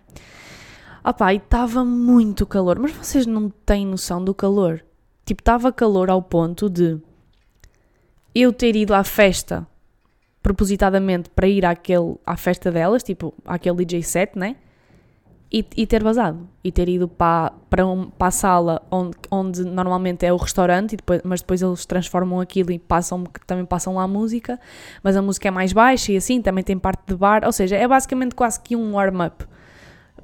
Opá, 1.05 1.35
e 1.35 1.37
estava 1.37 1.85
muito 1.85 2.47
calor, 2.47 2.79
mas 2.79 2.93
vocês 2.93 3.27
não 3.27 3.51
têm 3.51 3.87
noção 3.87 4.25
do 4.25 4.33
calor. 4.33 4.83
Tipo, 5.27 5.43
estava 5.43 5.71
calor 5.71 6.09
ao 6.09 6.23
ponto 6.23 6.71
de 6.71 6.99
eu 8.35 8.55
ter 8.55 8.75
ido 8.75 8.95
à 8.95 9.05
festa 9.05 9.67
propositadamente 10.43 11.29
para 11.29 11.47
ir 11.47 11.67
àquele, 11.67 12.17
à 12.25 12.39
festa 12.39 12.73
delas, 12.73 13.03
tipo, 13.03 13.35
àquele 13.45 13.85
DJ 13.85 14.03
set, 14.03 14.35
né? 14.35 14.57
E, 15.57 15.65
e 15.77 15.87
ter 15.87 16.03
vazado. 16.03 16.49
E 16.65 16.73
ter 16.73 16.89
ido 16.89 17.07
para, 17.07 17.53
para, 17.71 17.87
um, 17.87 18.11
para 18.11 18.27
a 18.27 18.31
sala 18.33 18.83
onde, 18.91 19.17
onde 19.31 19.63
normalmente 19.63 20.27
é 20.27 20.33
o 20.33 20.37
restaurante, 20.37 20.97
depois, 20.97 21.21
mas 21.23 21.43
depois 21.43 21.63
eles 21.63 21.87
transformam 21.87 22.41
aquilo 22.41 22.73
e 22.73 22.79
passam, 22.81 23.23
também 23.47 23.65
passam 23.65 23.95
lá 23.95 24.03
a 24.03 24.09
música, 24.09 24.59
mas 25.01 25.17
a 25.17 25.23
música 25.23 25.47
é 25.47 25.53
mais 25.53 25.73
baixa 25.73 26.11
e 26.11 26.17
assim, 26.17 26.43
também 26.43 26.65
tem 26.65 26.77
parte 26.77 27.05
de 27.07 27.15
bar, 27.15 27.43
ou 27.47 27.53
seja, 27.53 27.77
é 27.77 27.87
basicamente 27.87 28.35
quase 28.35 28.59
que 28.59 28.75
um 28.75 28.95
warm-up. 28.95 29.47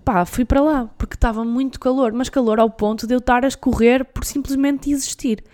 Pá, 0.04 0.24
fui 0.24 0.44
para 0.44 0.60
lá, 0.60 0.90
porque 0.98 1.14
estava 1.14 1.44
muito 1.44 1.78
calor, 1.78 2.12
mas 2.12 2.28
calor 2.28 2.58
ao 2.58 2.68
ponto 2.68 3.06
de 3.06 3.14
eu 3.14 3.18
estar 3.18 3.44
a 3.44 3.48
escorrer 3.48 4.04
por 4.04 4.24
simplesmente 4.24 4.90
existir. 4.90 5.44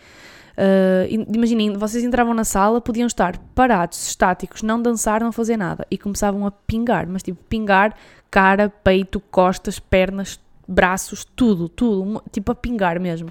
Uh, 0.57 1.29
imaginem, 1.35 1.75
vocês 1.77 2.03
entravam 2.03 2.33
na 2.33 2.45
sala, 2.45 2.81
podiam 2.81 3.07
estar 3.07 3.37
parados, 3.55 4.09
estáticos, 4.09 4.63
não 4.63 4.81
dançar, 4.81 5.21
não 5.21 5.31
fazer 5.31 5.59
nada 5.59 5.87
e 5.91 5.99
começavam 5.99 6.47
a 6.47 6.51
pingar, 6.51 7.07
mas 7.07 7.23
tipo, 7.23 7.39
pingar 7.45 7.95
cara, 8.31 8.69
peito, 8.69 9.21
costas, 9.21 9.79
pernas, 9.79 10.41
braços, 10.67 11.25
tudo, 11.25 11.69
tudo, 11.69 12.23
tipo 12.33 12.53
a 12.53 12.55
pingar 12.55 13.01
mesmo. 13.01 13.31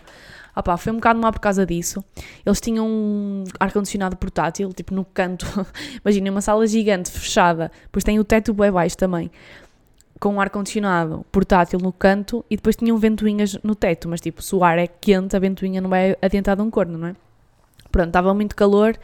Opa, 0.56 0.78
foi 0.78 0.94
um 0.94 0.96
bocado 0.96 1.20
mal 1.20 1.34
por 1.34 1.40
causa 1.42 1.66
disso. 1.66 2.04
Eles 2.46 2.62
tinham 2.62 2.88
um 2.88 3.44
ar-condicionado 3.60 4.16
portátil, 4.16 4.72
tipo 4.72 4.96
no 4.96 5.04
canto. 5.04 5.46
Imaginem, 6.04 6.32
uma 6.32 6.42
sala 6.42 6.66
gigante, 6.66 7.12
fechada. 7.12 7.70
Depois 7.84 8.06
tem 8.06 8.20
o 8.20 8.24
teto 8.24 8.54
bem 8.54 8.72
baixo 8.72 8.98
também. 8.98 9.30
Com 10.18 10.36
um 10.36 10.40
ar-condicionado 10.40 11.26
portátil 11.30 11.78
no 11.80 11.92
canto 11.92 12.46
e 12.50 12.56
depois 12.56 12.78
tinham 12.78 12.98
ventoinhas 12.98 13.60
no 13.64 13.76
teto. 13.76 14.08
Mas 14.08 14.22
tipo, 14.22 14.42
se 14.42 14.56
o 14.56 14.64
ar 14.64 14.78
é 14.78 14.88
quente, 14.88 15.36
a 15.36 15.40
ventoinha 15.40 15.82
não 15.82 15.90
vai 15.90 16.16
adiantar 16.22 16.56
de 16.56 16.62
um 16.62 16.70
corno, 16.72 16.98
não 16.98 17.10
é? 17.10 17.16
Pronto, 17.92 18.08
estava 18.08 18.34
muito 18.34 18.56
calor, 18.56 18.98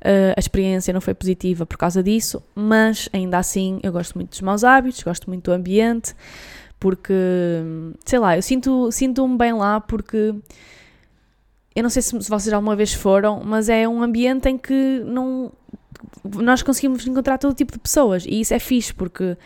uh, 0.00 0.34
a 0.36 0.40
experiência 0.40 0.92
não 0.92 1.00
foi 1.00 1.14
positiva 1.14 1.66
por 1.66 1.76
causa 1.76 2.02
disso, 2.02 2.42
mas 2.54 3.08
ainda 3.12 3.38
assim 3.38 3.80
eu 3.82 3.92
gosto 3.92 4.14
muito 4.14 4.30
dos 4.30 4.40
maus 4.40 4.64
hábitos, 4.64 5.02
gosto 5.02 5.28
muito 5.28 5.44
do 5.44 5.52
ambiente, 5.52 6.14
porque, 6.78 7.14
sei 8.04 8.18
lá, 8.18 8.36
eu 8.36 8.42
sinto-me 8.42 8.92
sinto 8.92 9.26
bem 9.36 9.52
lá 9.52 9.80
porque 9.80 10.34
eu 11.74 11.82
não 11.82 11.90
sei 11.90 12.02
se, 12.02 12.10
se 12.20 12.28
vocês 12.28 12.52
alguma 12.52 12.76
vez 12.76 12.92
foram, 12.92 13.42
mas 13.44 13.68
é 13.68 13.88
um 13.88 14.02
ambiente 14.02 14.48
em 14.48 14.58
que 14.58 15.02
não, 15.04 15.52
nós 16.24 16.62
conseguimos 16.62 17.06
encontrar 17.06 17.38
todo 17.38 17.54
tipo 17.54 17.72
de 17.72 17.78
pessoas 17.78 18.24
e 18.26 18.40
isso 18.40 18.54
é 18.54 18.58
fixe 18.58 18.92
porque 18.94 19.24
um, 19.24 19.36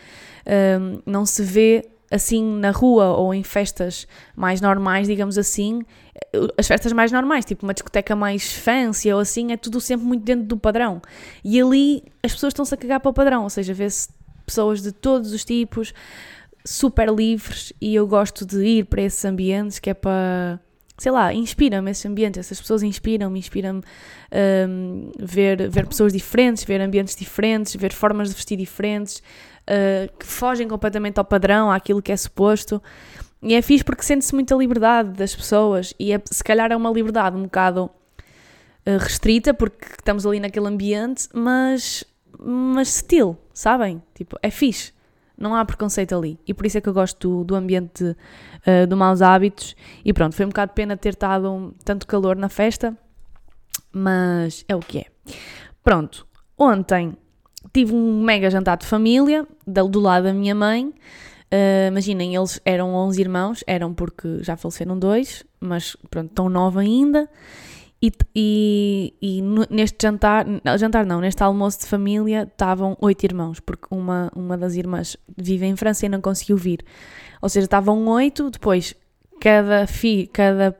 ehm, 0.45 0.99
não 1.05 1.25
se 1.25 1.43
vê 1.43 1.92
assim 2.13 2.43
na 2.59 2.71
rua 2.71 3.17
ou 3.17 3.33
em 3.33 3.43
festas 3.43 4.07
mais 4.35 4.61
normais, 4.61 5.07
digamos 5.07 5.37
assim, 5.37 5.83
as 6.57 6.67
festas 6.67 6.93
mais 6.93 7.11
normais, 7.11 7.43
tipo 7.43 7.65
uma 7.65 7.73
discoteca 7.73 8.15
mais 8.15 8.53
fancy 8.53 9.11
ou 9.11 9.19
assim, 9.19 9.51
é 9.51 9.57
tudo 9.57 9.81
sempre 9.81 10.05
muito 10.05 10.23
dentro 10.23 10.45
do 10.45 10.57
padrão. 10.57 11.01
E 11.43 11.59
ali 11.59 12.03
as 12.21 12.31
pessoas 12.33 12.51
estão-se 12.51 12.73
a 12.73 12.77
cagar 12.77 12.99
para 12.99 13.09
o 13.09 13.13
padrão, 13.13 13.43
ou 13.43 13.49
seja, 13.49 13.73
vê-se 13.73 14.09
pessoas 14.45 14.81
de 14.81 14.91
todos 14.91 15.33
os 15.33 15.43
tipos, 15.43 15.93
super 16.63 17.09
livres, 17.09 17.73
e 17.81 17.95
eu 17.95 18.05
gosto 18.07 18.45
de 18.45 18.63
ir 18.63 18.85
para 18.85 19.01
esses 19.01 19.25
ambientes 19.25 19.79
que 19.79 19.89
é 19.89 19.93
para 19.93 20.59
sei 20.97 21.11
lá, 21.11 21.33
inspira-me 21.33 21.91
esse 21.91 22.07
ambiente, 22.07 22.39
essas 22.39 22.61
pessoas 22.61 22.83
inspiram-me, 22.83 23.39
inspiram-me 23.39 23.81
um, 24.69 25.11
ver, 25.19 25.69
ver 25.69 25.87
pessoas 25.87 26.13
diferentes, 26.13 26.63
ver 26.63 26.79
ambientes 26.81 27.15
diferentes, 27.15 27.75
ver 27.75 27.91
formas 27.91 28.29
de 28.29 28.35
vestir 28.35 28.57
diferentes, 28.57 29.21
uh, 29.69 30.17
que 30.17 30.25
fogem 30.25 30.67
completamente 30.67 31.17
ao 31.17 31.25
padrão, 31.25 31.71
àquilo 31.71 32.01
que 32.01 32.11
é 32.11 32.17
suposto. 32.17 32.81
E 33.41 33.53
é 33.53 33.61
fixe 33.61 33.83
porque 33.83 34.03
sente-se 34.03 34.33
muita 34.33 34.55
liberdade 34.55 35.09
das 35.09 35.35
pessoas 35.35 35.93
e 35.99 36.13
é, 36.13 36.21
se 36.25 36.43
calhar 36.43 36.71
é 36.71 36.75
uma 36.75 36.89
liberdade 36.89 37.35
um 37.35 37.43
bocado 37.43 37.85
uh, 37.85 38.97
restrita 38.99 39.53
porque 39.53 39.85
estamos 39.99 40.25
ali 40.25 40.39
naquele 40.39 40.67
ambiente, 40.67 41.27
mas, 41.33 42.05
mas 42.39 42.93
sutil, 42.93 43.37
sabem? 43.53 44.01
Tipo, 44.13 44.37
é 44.41 44.49
fixe. 44.49 44.93
não 45.37 45.53
há 45.53 45.65
preconceito 45.65 46.15
ali. 46.15 46.39
E 46.47 46.53
por 46.53 46.65
isso 46.65 46.77
é 46.77 46.81
que 46.81 46.87
eu 46.87 46.93
gosto 46.93 47.27
do, 47.27 47.43
do 47.43 47.55
ambiente 47.55 48.03
uh, 48.05 48.87
do 48.87 48.95
maus 48.95 49.21
hábitos. 49.21 49.75
E 50.05 50.13
pronto, 50.13 50.35
foi 50.35 50.45
um 50.45 50.49
bocado 50.49 50.71
pena 50.73 50.95
ter 50.95 51.09
estado 51.09 51.51
um, 51.51 51.71
tanto 51.83 52.07
calor 52.07 52.37
na 52.37 52.47
festa, 52.47 52.97
mas 53.91 54.63
é 54.69 54.75
o 54.75 54.79
que 54.79 54.99
é. 54.99 55.05
Pronto, 55.83 56.25
ontem 56.57 57.17
tive 57.73 57.93
um 57.93 58.21
mega 58.23 58.49
jantar 58.49 58.77
de 58.77 58.85
família, 58.85 59.47
do 59.65 59.99
lado 59.99 60.23
da 60.23 60.33
minha 60.33 60.53
mãe. 60.53 60.93
Uh, 61.53 61.87
imaginem, 61.87 62.35
eles 62.35 62.59
eram 62.65 62.93
11 62.95 63.21
irmãos, 63.21 63.63
eram 63.67 63.93
porque 63.93 64.39
já 64.41 64.55
faleceram 64.55 64.97
dois, 64.97 65.43
mas 65.59 65.95
pronto, 66.09 66.29
estão 66.29 66.49
nove 66.49 66.79
ainda. 66.79 67.29
E, 68.01 68.11
e, 68.35 69.13
e, 69.21 69.41
neste 69.69 69.97
jantar, 70.01 70.45
jantar 70.77 71.05
não, 71.05 71.21
neste 71.21 71.41
almoço 71.41 71.79
de 71.79 71.85
família 71.85 72.43
estavam 72.43 72.97
oito 72.99 73.23
irmãos, 73.23 73.61
porque 73.61 73.85
uma, 73.89 74.29
uma 74.35 74.57
das 74.57 74.75
irmãs 74.75 75.15
vive 75.37 75.65
em 75.65 75.75
França 75.75 76.05
e 76.05 76.09
não 76.09 76.19
conseguiu 76.19 76.57
vir. 76.57 76.83
Ou 77.41 77.47
seja, 77.47 77.65
estavam 77.65 78.05
oito, 78.07 78.49
depois 78.49 78.93
cada 79.39 79.87
filho, 79.87 80.27
cada 80.33 80.77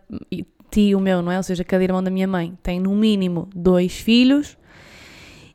tio 0.69 0.99
meu, 0.99 1.21
não 1.21 1.31
é? 1.31 1.37
Ou 1.37 1.43
seja, 1.43 1.63
cada 1.63 1.83
irmão 1.83 2.03
da 2.03 2.11
minha 2.11 2.27
mãe 2.27 2.57
tem 2.61 2.79
no 2.79 2.93
mínimo 2.93 3.47
dois 3.55 3.93
filhos. 3.93 4.57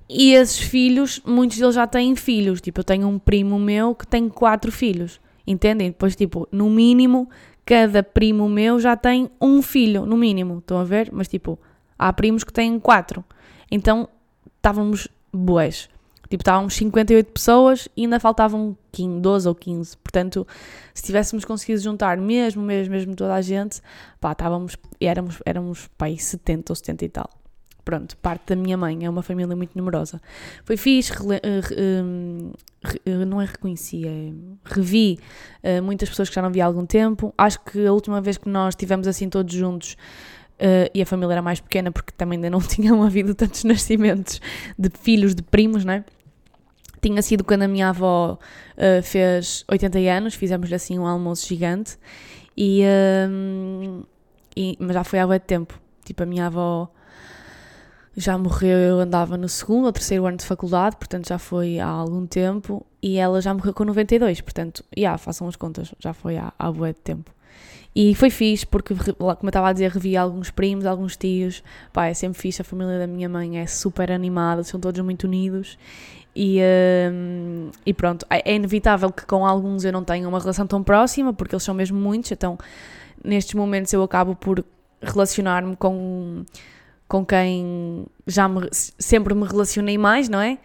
E 0.09 0.33
esses 0.33 0.59
filhos, 0.59 1.21
muitos 1.25 1.59
deles 1.59 1.75
já 1.75 1.87
têm 1.87 2.17
filhos. 2.17 2.61
Tipo, 2.61 2.81
eu 2.81 2.85
tenho 2.85 3.07
um 3.07 3.19
primo 3.19 3.59
meu 3.59 3.95
que 3.95 4.07
tem 4.07 4.29
quatro 4.29 4.73
filhos. 4.73 5.21
Entendem? 5.47 5.89
Depois, 5.89 6.17
tipo, 6.17 6.49
no 6.51 6.71
mínimo, 6.71 7.29
cada 7.65 8.03
primo 8.03 8.49
meu 8.49 8.81
já 8.81 8.97
tem 8.97 9.31
um 9.41 9.61
filho, 9.61 10.07
no 10.07 10.17
mínimo, 10.17 10.59
estão 10.59 10.79
a 10.79 10.85
ver? 10.85 11.11
Mas 11.13 11.29
tipo, 11.29 11.59
há 11.99 12.11
primos 12.13 12.43
que 12.43 12.53
têm 12.53 12.81
quatro. 12.81 13.23
Então 13.71 14.09
estávamos 14.57 15.09
boés. 15.33 15.89
Tipo, 16.31 16.43
estávamos 16.43 16.75
58 16.75 17.33
pessoas 17.33 17.89
e 17.97 18.03
ainda 18.03 18.21
faltavam 18.21 18.77
15, 18.93 19.21
12 19.21 19.49
ou 19.49 19.55
15. 19.55 19.97
Portanto, 19.99 20.47
se 20.95 21.03
tivéssemos 21.03 21.45
conseguido 21.45 21.81
juntar 21.81 22.17
mesmo, 22.19 22.63
mesmo, 22.63 22.95
mesmo 22.95 23.15
toda 23.15 23.35
a 23.35 23.41
gente, 23.41 23.81
pá, 24.21 24.33
estávamos, 24.33 24.77
éramos, 25.01 25.43
éramos, 25.45 25.89
pá, 25.97 26.07
70 26.15 26.73
ou 26.73 26.77
70 26.77 27.05
e 27.05 27.09
tal 27.09 27.31
pronto, 27.89 28.19
parte 28.19 28.49
da 28.49 28.57
minha 28.57 28.77
mãe, 28.77 29.07
é 29.07 29.09
uma 29.09 29.23
família 29.23 29.57
muito 29.57 29.75
numerosa. 29.75 30.21
Foi 30.63 30.77
fixe, 30.77 31.11
re, 31.11 31.41
re, 31.43 32.53
re, 32.85 33.25
não 33.25 33.41
é 33.41 33.47
reconheci, 33.47 34.07
é 34.07 34.31
revi 34.63 35.19
uh, 35.65 35.83
muitas 35.83 36.07
pessoas 36.11 36.29
que 36.29 36.35
já 36.35 36.43
não 36.43 36.53
vi 36.53 36.61
há 36.61 36.67
algum 36.67 36.85
tempo. 36.85 37.33
Acho 37.39 37.59
que 37.61 37.87
a 37.87 37.93
última 37.95 38.21
vez 38.21 38.37
que 38.37 38.47
nós 38.47 38.75
estivemos 38.75 39.09
assim 39.09 39.31
todos 39.31 39.55
juntos 39.55 39.97
e 40.93 41.01
a 41.01 41.07
família 41.07 41.35
era 41.35 41.41
mais 41.41 41.61
pequena 41.61 41.91
porque 41.91 42.13
também 42.15 42.37
ainda 42.37 42.51
não 42.51 42.59
tinham 42.61 43.03
havido 43.03 43.35
tantos 43.35 43.65
nascimentos 43.65 44.39
de 44.79 44.91
filhos, 44.91 45.35
de 45.35 45.43
primos, 45.43 45.83
não 45.83 45.95
é? 45.95 46.05
Tinha 47.01 47.23
sido 47.23 47.43
quando 47.43 47.63
a 47.63 47.69
minha 47.69 47.89
avó 47.89 48.39
fez 49.03 49.65
80 49.71 49.99
anos, 50.01 50.35
fizemos-lhe 50.35 50.75
assim 50.75 50.99
um 50.99 51.07
almoço 51.07 51.47
gigante, 51.47 51.97
e, 52.57 52.83
e, 54.55 54.77
mas 54.81 54.95
já 54.95 55.05
foi 55.05 55.21
há 55.21 55.27
muito 55.27 55.43
tempo. 55.43 55.81
Tipo, 56.05 56.25
a 56.25 56.27
minha 56.27 56.47
avó 56.49 56.93
já 58.19 58.37
morreu, 58.37 58.77
eu 58.77 59.01
andava 59.01 59.37
no 59.37 59.49
segundo 59.49 59.87
ou 59.87 59.93
terceiro 59.93 60.27
ano 60.27 60.37
de 60.37 60.45
faculdade, 60.45 60.97
portanto 60.97 61.29
já 61.29 61.39
foi 61.39 61.79
há 61.79 61.87
algum 61.87 62.27
tempo, 62.27 62.85
e 63.01 63.17
ela 63.17 63.41
já 63.41 63.55
morreu 63.55 63.73
com 63.73 63.85
92, 63.85 64.41
portanto, 64.41 64.85
já, 64.97 65.01
yeah, 65.01 65.19
façam 65.19 65.47
as 65.47 65.55
contas, 65.55 65.95
já 66.01 66.13
foi 66.13 66.37
há, 66.37 66.53
há 66.59 66.73
bué 66.73 66.93
de 66.93 66.99
tempo. 66.99 67.33
E 67.95 68.15
foi 68.15 68.29
fixe, 68.29 68.67
porque, 68.67 68.95
como 68.95 69.31
eu 69.43 69.49
estava 69.49 69.69
a 69.69 69.73
dizer, 69.73 69.91
revi 69.91 70.17
alguns 70.17 70.51
primos, 70.51 70.85
alguns 70.85 71.17
tios, 71.17 71.63
pá, 71.93 72.07
é 72.07 72.15
sempre 72.15 72.39
fixe, 72.41 72.61
a 72.61 72.65
família 72.65 72.99
da 72.99 73.07
minha 73.07 73.29
mãe 73.29 73.59
é 73.59 73.67
super 73.67 74.11
animada, 74.11 74.65
são 74.65 74.81
todos 74.81 75.01
muito 75.01 75.25
unidos, 75.25 75.79
e, 76.35 76.61
um, 77.13 77.71
e 77.87 77.95
pronto, 77.95 78.27
é, 78.29 78.53
é 78.53 78.55
inevitável 78.57 79.13
que 79.13 79.25
com 79.27 79.47
alguns 79.47 79.85
eu 79.85 79.93
não 79.93 80.03
tenha 80.03 80.29
uma 80.29 80.41
relação 80.41 80.67
tão 80.67 80.83
próxima, 80.83 81.33
porque 81.33 81.55
eles 81.55 81.63
são 81.63 81.75
mesmo 81.75 81.99
muitos, 81.99 82.33
então 82.33 82.59
nestes 83.25 83.55
momentos 83.55 83.93
eu 83.93 84.03
acabo 84.03 84.35
por 84.35 84.65
relacionar-me 85.01 85.77
com 85.77 86.45
com 87.09 87.25
quem 87.25 88.07
já 88.27 88.47
me, 88.49 88.69
sempre 88.73 89.35
me 89.35 89.47
relacionei 89.47 89.97
mais, 89.97 90.29
não 90.29 90.41
é? 90.41 90.59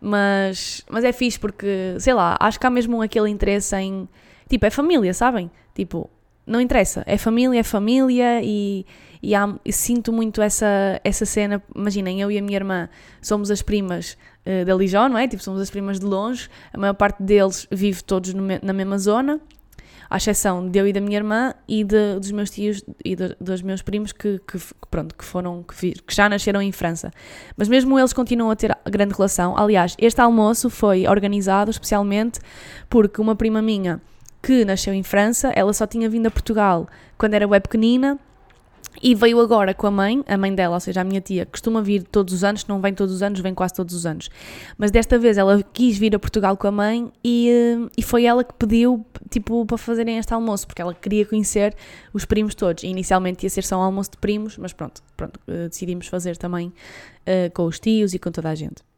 Mas, 0.00 0.82
mas 0.88 1.04
é 1.04 1.12
fixe 1.12 1.38
porque, 1.38 1.94
sei 1.98 2.14
lá, 2.14 2.36
acho 2.40 2.58
que 2.58 2.66
há 2.66 2.70
mesmo 2.70 3.02
aquele 3.02 3.28
interesse 3.28 3.76
em. 3.76 4.08
Tipo, 4.48 4.66
é 4.66 4.70
família, 4.70 5.12
sabem? 5.12 5.50
Tipo, 5.74 6.08
não 6.46 6.60
interessa. 6.60 7.04
É 7.06 7.18
família, 7.18 7.60
é 7.60 7.62
família 7.62 8.40
e, 8.42 8.86
e, 9.22 9.34
há, 9.34 9.54
sinto 9.70 10.10
muito 10.10 10.40
essa, 10.40 10.98
essa 11.04 11.26
cena. 11.26 11.62
Imaginem, 11.76 12.22
eu 12.22 12.30
e 12.30 12.38
a 12.38 12.42
minha 12.42 12.56
irmã 12.56 12.88
somos 13.20 13.50
as 13.50 13.60
primas 13.60 14.16
uh, 14.46 14.64
da 14.64 14.74
Lijó, 14.74 15.06
não 15.06 15.18
é? 15.18 15.28
Tipo, 15.28 15.42
somos 15.42 15.60
as 15.60 15.70
primas 15.70 16.00
de 16.00 16.06
longe. 16.06 16.48
A 16.72 16.78
maior 16.78 16.94
parte 16.94 17.22
deles 17.22 17.68
vive 17.70 18.02
todos 18.02 18.32
no, 18.32 18.42
na 18.62 18.72
mesma 18.72 18.98
zona 18.98 19.38
à 20.10 20.16
exceção 20.16 20.68
de 20.68 20.76
eu 20.76 20.88
e 20.88 20.92
da 20.92 21.00
minha 21.00 21.16
irmã 21.16 21.54
e 21.68 21.84
de, 21.84 22.18
dos 22.18 22.32
meus 22.32 22.50
tios 22.50 22.82
e 23.04 23.14
de, 23.14 23.36
dos 23.40 23.62
meus 23.62 23.80
primos 23.80 24.10
que, 24.10 24.40
que, 24.40 24.58
pronto, 24.90 25.14
que 25.14 25.24
foram, 25.24 25.62
que, 25.62 25.92
que, 25.92 26.14
já 26.14 26.28
nasceram 26.28 26.60
em 26.60 26.72
França. 26.72 27.12
Mas 27.56 27.68
mesmo 27.68 27.96
eles 27.96 28.12
continuam 28.12 28.50
a 28.50 28.56
ter 28.56 28.76
grande 28.86 29.14
relação. 29.14 29.56
Aliás, 29.56 29.94
este 29.98 30.20
almoço 30.20 30.68
foi 30.68 31.06
organizado 31.06 31.70
especialmente 31.70 32.40
porque 32.88 33.20
uma 33.20 33.36
prima 33.36 33.62
minha 33.62 34.00
que 34.42 34.64
nasceu 34.64 34.92
em 34.92 35.02
França, 35.02 35.52
ela 35.54 35.72
só 35.72 35.86
tinha 35.86 36.08
vindo 36.10 36.26
a 36.26 36.30
Portugal 36.30 36.88
quando 37.16 37.34
era 37.34 37.46
web 37.46 37.62
pequenina 37.62 38.18
e 39.02 39.14
veio 39.14 39.40
agora 39.40 39.72
com 39.72 39.86
a 39.86 39.90
mãe, 39.90 40.22
a 40.26 40.36
mãe 40.36 40.54
dela, 40.54 40.74
ou 40.74 40.80
seja, 40.80 41.00
a 41.00 41.04
minha 41.04 41.20
tia, 41.20 41.46
costuma 41.46 41.80
vir 41.80 42.02
todos 42.02 42.34
os 42.34 42.44
anos, 42.44 42.66
não 42.66 42.80
vem 42.80 42.92
todos 42.92 43.14
os 43.14 43.22
anos, 43.22 43.40
vem 43.40 43.54
quase 43.54 43.74
todos 43.74 43.94
os 43.94 44.04
anos. 44.04 44.28
Mas 44.76 44.90
desta 44.90 45.18
vez 45.18 45.38
ela 45.38 45.62
quis 45.72 45.96
vir 45.96 46.14
a 46.14 46.18
Portugal 46.18 46.56
com 46.56 46.66
a 46.66 46.72
mãe 46.72 47.10
e, 47.24 47.48
eh, 47.48 47.90
e 47.96 48.02
foi 48.02 48.24
ela 48.24 48.44
que 48.44 48.52
pediu, 48.54 49.04
tipo, 49.30 49.64
para 49.64 49.78
fazerem 49.78 50.18
este 50.18 50.34
almoço, 50.34 50.66
porque 50.66 50.82
ela 50.82 50.92
queria 50.92 51.24
conhecer 51.24 51.74
os 52.12 52.24
primos 52.24 52.54
todos. 52.54 52.82
E 52.82 52.88
inicialmente 52.88 53.44
ia 53.44 53.50
ser 53.50 53.62
só 53.62 53.78
um 53.78 53.82
almoço 53.82 54.10
de 54.12 54.18
primos, 54.18 54.58
mas 54.58 54.72
pronto, 54.72 55.02
pronto 55.16 55.38
eh, 55.46 55.68
decidimos 55.68 56.06
fazer 56.06 56.36
também 56.36 56.68
uh, 56.68 57.50
com 57.54 57.64
os 57.64 57.78
tios 57.78 58.12
e 58.12 58.18
com 58.18 58.30
toda 58.30 58.50
a 58.50 58.54
gente. 58.54 58.89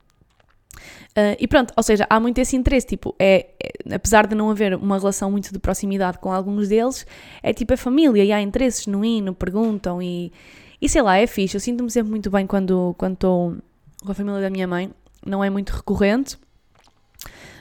Uh, 1.11 1.37
e 1.39 1.47
pronto, 1.47 1.73
ou 1.77 1.83
seja, 1.83 2.07
há 2.09 2.19
muito 2.19 2.39
esse 2.39 2.57
interesse, 2.57 2.87
tipo, 2.87 3.15
é, 3.19 3.51
é, 3.63 3.95
apesar 3.95 4.27
de 4.27 4.35
não 4.35 4.51
haver 4.51 4.75
uma 4.75 4.99
relação 4.99 5.31
muito 5.31 5.53
de 5.53 5.59
proximidade 5.59 6.19
com 6.19 6.33
alguns 6.33 6.69
deles, 6.69 7.07
é 7.43 7.53
tipo 7.53 7.75
a 7.75 7.77
família 7.77 8.25
e 8.25 8.33
há 8.33 8.41
interesse 8.41 8.85
genuíno, 8.85 9.35
perguntam 9.35 10.01
e, 10.01 10.33
e 10.81 10.89
sei 10.89 11.03
lá, 11.03 11.19
é 11.19 11.27
fixe. 11.27 11.57
Eu 11.57 11.61
sinto-me 11.61 11.91
sempre 11.91 12.11
muito 12.11 12.31
bem 12.31 12.47
quando 12.47 12.97
estou 12.99 13.57
com 14.05 14.11
a 14.11 14.15
família 14.15 14.41
da 14.41 14.51
minha 14.51 14.67
mãe, 14.67 14.91
não 15.25 15.45
é 15.45 15.51
muito 15.51 15.71
recorrente, 15.71 16.39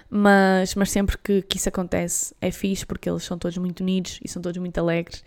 mas, 0.10 0.76
mas 0.76 0.92
sempre 0.92 1.18
que, 1.18 1.42
que 1.42 1.58
isso 1.58 1.70
acontece 1.70 2.36
é 2.42 2.52
fixe 2.52 2.86
porque 2.86 3.10
eles 3.10 3.24
são 3.24 3.38
todos 3.38 3.58
muito 3.58 3.82
unidos 3.82 4.20
e 4.24 4.28
são 4.28 4.42
todos 4.42 4.58
muito 4.60 4.78
alegres 4.78 5.24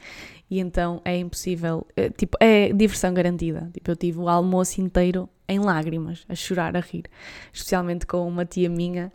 e 0.54 0.61
então 0.61 1.00
é 1.04 1.16
impossível, 1.18 1.84
é, 1.96 2.08
tipo, 2.11 2.37
é 2.40 2.73
diversão 2.73 3.12
garantida. 3.12 3.68
Tipo, 3.73 3.90
eu 3.90 3.96
tive 3.96 4.20
o 4.20 4.28
almoço 4.28 4.80
inteiro 4.80 5.28
em 5.49 5.58
lágrimas, 5.58 6.25
a 6.28 6.34
chorar, 6.37 6.76
a 6.76 6.80
rir, 6.80 7.04
especialmente 7.52 8.06
com 8.06 8.26
uma 8.26 8.44
tia 8.44 8.70
minha 8.70 9.12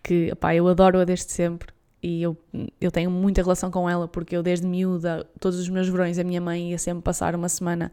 que, 0.00 0.32
pá, 0.36 0.54
eu 0.54 0.68
adoro-a 0.68 1.04
desde 1.04 1.32
sempre 1.32 1.74
e 2.00 2.22
eu, 2.22 2.36
eu 2.80 2.92
tenho 2.92 3.10
muita 3.10 3.42
relação 3.42 3.68
com 3.68 3.90
ela 3.90 4.06
porque 4.06 4.36
eu 4.36 4.44
desde 4.44 4.64
miúda, 4.64 5.26
todos 5.40 5.58
os 5.58 5.68
meus 5.68 5.88
verões, 5.88 6.20
a 6.20 6.24
minha 6.24 6.40
mãe 6.40 6.70
ia 6.70 6.78
sempre 6.78 7.02
passar 7.02 7.34
uma 7.34 7.48
semana 7.48 7.90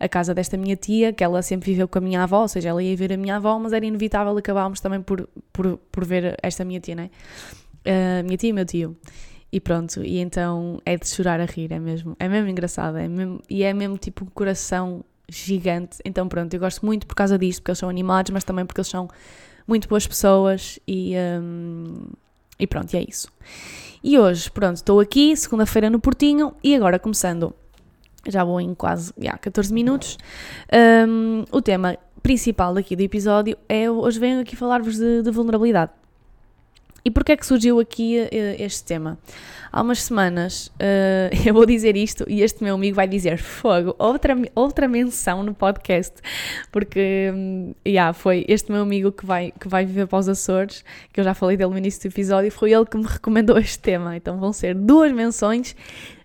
à 0.00 0.08
casa 0.08 0.34
desta 0.34 0.56
minha 0.56 0.74
tia, 0.74 1.12
que 1.12 1.22
ela 1.22 1.40
sempre 1.42 1.70
viveu 1.70 1.86
com 1.86 1.98
a 1.98 2.00
minha 2.00 2.24
avó, 2.24 2.40
ou 2.40 2.48
seja, 2.48 2.70
ela 2.70 2.82
ia 2.82 2.96
ver 2.96 3.12
a 3.12 3.16
minha 3.16 3.36
avó, 3.36 3.56
mas 3.60 3.72
era 3.72 3.86
inevitável 3.86 4.36
acabámos 4.36 4.80
também 4.80 5.00
por, 5.00 5.28
por, 5.52 5.78
por 5.92 6.04
ver 6.04 6.36
esta 6.42 6.64
minha 6.64 6.80
tia, 6.80 6.96
né? 6.96 7.10
Uh, 7.86 8.24
minha 8.24 8.36
tia 8.36 8.50
e 8.50 8.52
meu 8.52 8.64
tio. 8.64 8.96
E 9.52 9.60
pronto, 9.60 10.02
e 10.02 10.18
então 10.18 10.80
é 10.86 10.96
de 10.96 11.06
chorar 11.06 11.38
a 11.38 11.44
rir, 11.44 11.72
é 11.72 11.78
mesmo, 11.78 12.16
é 12.18 12.26
mesmo 12.26 12.48
engraçado, 12.48 12.96
é 12.96 13.06
mesmo, 13.06 13.38
e 13.50 13.62
é 13.62 13.74
mesmo 13.74 13.98
tipo 13.98 14.24
coração 14.30 15.04
gigante. 15.28 15.98
Então 16.06 16.26
pronto, 16.26 16.52
eu 16.54 16.58
gosto 16.58 16.84
muito 16.86 17.06
por 17.06 17.14
causa 17.14 17.38
disto, 17.38 17.60
porque 17.60 17.72
eles 17.72 17.78
são 17.78 17.90
animados, 17.90 18.30
mas 18.30 18.44
também 18.44 18.64
porque 18.64 18.80
eles 18.80 18.88
são 18.88 19.08
muito 19.66 19.88
boas 19.88 20.06
pessoas 20.06 20.78
e, 20.88 21.14
um, 21.40 22.06
e 22.58 22.66
pronto, 22.66 22.94
e 22.94 22.96
é 22.96 23.04
isso. 23.06 23.28
E 24.02 24.18
hoje, 24.18 24.50
pronto, 24.50 24.76
estou 24.76 24.98
aqui, 24.98 25.36
segunda-feira 25.36 25.90
no 25.90 26.00
Portinho, 26.00 26.54
e 26.64 26.74
agora 26.74 26.98
começando, 26.98 27.54
já 28.26 28.42
vou 28.42 28.60
em 28.60 28.74
quase 28.74 29.12
já, 29.18 29.36
14 29.36 29.72
minutos, 29.72 30.18
um, 31.06 31.44
o 31.52 31.60
tema 31.60 31.96
principal 32.22 32.76
aqui 32.76 32.96
do 32.96 33.02
episódio 33.02 33.56
é, 33.68 33.90
hoje 33.90 34.18
venho 34.18 34.40
aqui 34.40 34.56
falar-vos 34.56 34.96
de, 34.96 35.22
de 35.22 35.30
vulnerabilidade. 35.30 35.92
E 37.04 37.10
porquê 37.10 37.32
é 37.32 37.36
que 37.36 37.44
surgiu 37.44 37.80
aqui 37.80 38.20
uh, 38.20 38.62
este 38.62 38.84
tema? 38.84 39.18
Há 39.72 39.82
umas 39.82 40.02
semanas 40.02 40.68
uh, 40.68 41.34
eu 41.46 41.52
vou 41.52 41.66
dizer 41.66 41.96
isto 41.96 42.24
e 42.28 42.42
este 42.42 42.62
meu 42.62 42.74
amigo 42.74 42.94
vai 42.94 43.08
dizer 43.08 43.38
fogo, 43.38 43.94
outra, 43.98 44.36
outra 44.54 44.86
menção 44.86 45.42
no 45.42 45.54
podcast, 45.54 46.14
porque 46.70 47.32
um, 47.34 47.74
yeah, 47.86 48.12
foi 48.12 48.44
este 48.48 48.70
meu 48.70 48.82
amigo 48.82 49.10
que 49.10 49.26
vai, 49.26 49.52
que 49.58 49.66
vai 49.66 49.84
viver 49.84 50.06
para 50.06 50.18
os 50.18 50.28
Açores, 50.28 50.84
que 51.12 51.18
eu 51.20 51.24
já 51.24 51.34
falei 51.34 51.56
dele 51.56 51.70
no 51.70 51.78
início 51.78 52.02
do 52.02 52.12
episódio, 52.12 52.50
foi 52.52 52.72
ele 52.72 52.86
que 52.86 52.96
me 52.96 53.06
recomendou 53.06 53.58
este 53.58 53.78
tema. 53.78 54.16
Então 54.16 54.38
vão 54.38 54.52
ser 54.52 54.74
duas 54.74 55.10
menções 55.12 55.74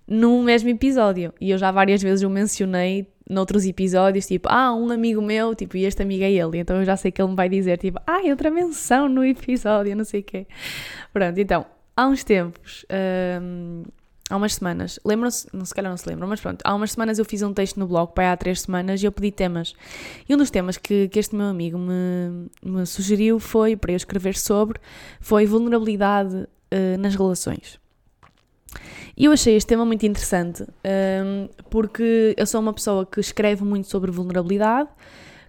no 0.07 0.41
mesmo 0.43 0.69
episódio. 0.69 1.33
E 1.41 1.51
eu 1.51 1.57
já 1.57 1.71
várias 1.71 2.01
vezes 2.01 2.23
o 2.23 2.29
mencionei 2.29 3.07
noutros 3.29 3.65
episódios, 3.65 4.25
tipo, 4.25 4.47
ah, 4.49 4.73
um 4.73 4.91
amigo 4.91 5.21
meu, 5.21 5.53
tipo, 5.53 5.77
e 5.77 5.85
este 5.85 6.01
amigo 6.01 6.23
é 6.23 6.31
ele, 6.31 6.59
então 6.59 6.77
eu 6.77 6.85
já 6.85 6.95
sei 6.95 7.11
que 7.11 7.21
ele 7.21 7.29
me 7.29 7.35
vai 7.35 7.49
dizer, 7.49 7.77
tipo, 7.77 7.99
ah, 8.07 8.21
outra 8.29 8.49
menção 8.49 9.09
no 9.09 9.23
episódio, 9.25 9.95
não 9.95 10.05
sei 10.05 10.21
o 10.21 10.23
quê. 10.23 10.47
Pronto, 11.11 11.37
então, 11.37 11.65
há 11.95 12.07
uns 12.07 12.23
tempos, 12.23 12.85
hum, 13.41 13.83
há 14.29 14.37
umas 14.37 14.55
semanas, 14.55 14.99
lembram-se, 15.03 15.47
não 15.53 15.65
se 15.65 15.73
calhar 15.73 15.89
não 15.89 15.97
se 15.97 16.07
lembram, 16.07 16.27
mas 16.27 16.39
pronto, 16.39 16.61
há 16.63 16.73
umas 16.73 16.91
semanas 16.91 17.19
eu 17.19 17.25
fiz 17.25 17.41
um 17.41 17.53
texto 17.53 17.79
no 17.79 17.87
blog, 17.87 18.13
pai, 18.13 18.27
há 18.27 18.37
três 18.37 18.61
semanas, 18.61 19.01
e 19.01 19.05
eu 19.05 19.11
pedi 19.11 19.31
temas. 19.31 19.73
E 20.27 20.33
um 20.33 20.37
dos 20.37 20.49
temas 20.49 20.77
que, 20.77 21.07
que 21.09 21.19
este 21.19 21.35
meu 21.35 21.47
amigo 21.47 21.77
me, 21.77 22.49
me 22.63 22.85
sugeriu 22.85 23.39
foi, 23.39 23.75
para 23.75 23.91
eu 23.91 23.97
escrever 23.97 24.37
sobre, 24.37 24.79
foi 25.19 25.45
vulnerabilidade 25.45 26.35
uh, 26.35 26.97
nas 26.99 27.15
relações. 27.15 27.79
E 29.15 29.25
eu 29.25 29.31
achei 29.31 29.55
este 29.55 29.67
tema 29.67 29.85
muito 29.85 30.05
interessante, 30.05 30.63
um, 30.63 31.49
porque 31.69 32.35
eu 32.37 32.45
sou 32.45 32.61
uma 32.61 32.73
pessoa 32.73 33.05
que 33.05 33.19
escreve 33.19 33.63
muito 33.63 33.87
sobre 33.87 34.11
vulnerabilidade, 34.11 34.89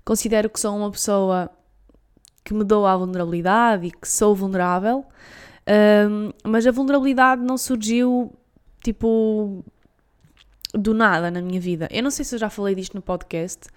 considero 0.05 0.49
que 0.49 0.59
sou 0.59 0.75
uma 0.75 0.91
pessoa 0.91 1.51
que 2.45 2.55
me 2.55 2.65
dou 2.65 2.87
à 2.87 2.97
vulnerabilidade 2.97 3.87
e 3.87 3.91
que 3.91 4.09
sou 4.09 4.35
vulnerável, 4.35 5.05
um, 6.09 6.31
mas 6.45 6.67
a 6.67 6.71
vulnerabilidade 6.71 7.43
não 7.43 7.59
surgiu 7.59 8.33
tipo 8.83 9.63
do 10.73 10.95
nada 10.95 11.31
na 11.31 11.43
minha 11.43 11.61
vida. 11.61 11.89
Eu 11.91 12.03
não 12.03 12.11
sei 12.11 12.25
se 12.25 12.35
eu 12.35 12.39
já 12.39 12.49
falei 12.49 12.75
disto 12.75 12.95
no 12.95 13.03
podcast, 13.03 13.69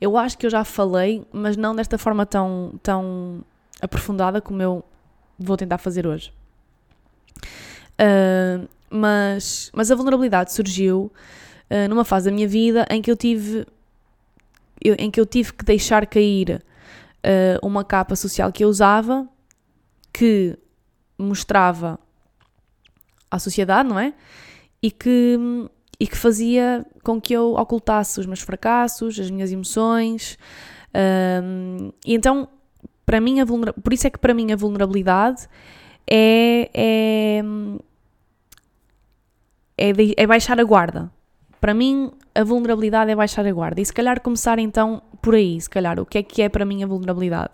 eu 0.00 0.16
acho 0.16 0.36
que 0.36 0.46
eu 0.46 0.50
já 0.50 0.64
falei, 0.64 1.24
mas 1.32 1.56
não 1.56 1.76
desta 1.76 1.96
forma 1.96 2.26
tão, 2.26 2.74
tão 2.82 3.44
aprofundada 3.80 4.40
como 4.40 4.62
eu 4.62 4.84
vou 5.38 5.56
tentar 5.56 5.78
fazer 5.78 6.06
hoje. 6.06 6.32
Uh, 8.00 8.68
mas, 8.90 9.70
mas 9.74 9.90
a 9.90 9.94
vulnerabilidade 9.94 10.52
surgiu 10.52 11.12
uh, 11.70 11.88
numa 11.88 12.04
fase 12.04 12.30
da 12.30 12.34
minha 12.34 12.48
vida 12.48 12.86
em 12.90 13.02
que 13.02 13.10
eu 13.10 13.16
tive 13.16 13.66
eu, 14.82 14.94
em 14.98 15.10
que 15.10 15.20
eu 15.20 15.26
tive 15.26 15.52
que 15.52 15.64
deixar 15.64 16.06
cair 16.06 16.62
uh, 17.18 17.66
uma 17.66 17.84
capa 17.84 18.14
social 18.14 18.52
que 18.52 18.64
eu 18.64 18.68
usava 18.68 19.28
que 20.12 20.58
mostrava 21.18 21.98
à 23.30 23.38
sociedade, 23.38 23.88
não 23.88 23.98
é? 23.98 24.14
E 24.82 24.90
que, 24.90 25.36
e 25.98 26.06
que 26.06 26.16
fazia 26.16 26.86
com 27.02 27.20
que 27.20 27.32
eu 27.32 27.54
ocultasse 27.54 28.20
os 28.20 28.26
meus 28.26 28.40
fracassos, 28.40 29.18
as 29.18 29.30
minhas 29.30 29.52
emoções. 29.52 30.38
Um, 31.42 31.92
e 32.06 32.14
então, 32.14 32.48
para 33.04 33.20
mim, 33.20 33.40
a 33.40 33.46
por 33.46 33.92
isso 33.92 34.06
é 34.06 34.10
que 34.10 34.18
para 34.18 34.32
mim 34.32 34.52
a 34.52 34.56
vulnerabilidade 34.56 35.48
é, 36.08 36.70
é, 36.72 37.42
é, 39.78 39.92
de, 39.92 40.14
é 40.16 40.26
baixar 40.26 40.60
a 40.60 40.64
guarda. 40.64 41.10
Para 41.60 41.72
mim, 41.72 42.10
a 42.34 42.44
vulnerabilidade 42.44 43.10
é 43.10 43.16
baixar 43.16 43.46
a 43.46 43.52
guarda. 43.52 43.80
E 43.80 43.84
se 43.84 43.92
calhar 43.92 44.20
começar 44.20 44.58
então 44.58 45.02
por 45.22 45.34
aí, 45.34 45.60
se 45.60 45.68
calhar, 45.70 45.98
o 45.98 46.06
que 46.06 46.18
é 46.18 46.22
que 46.22 46.42
é 46.42 46.48
para 46.48 46.64
mim 46.64 46.82
a 46.84 46.86
vulnerabilidade? 46.86 47.52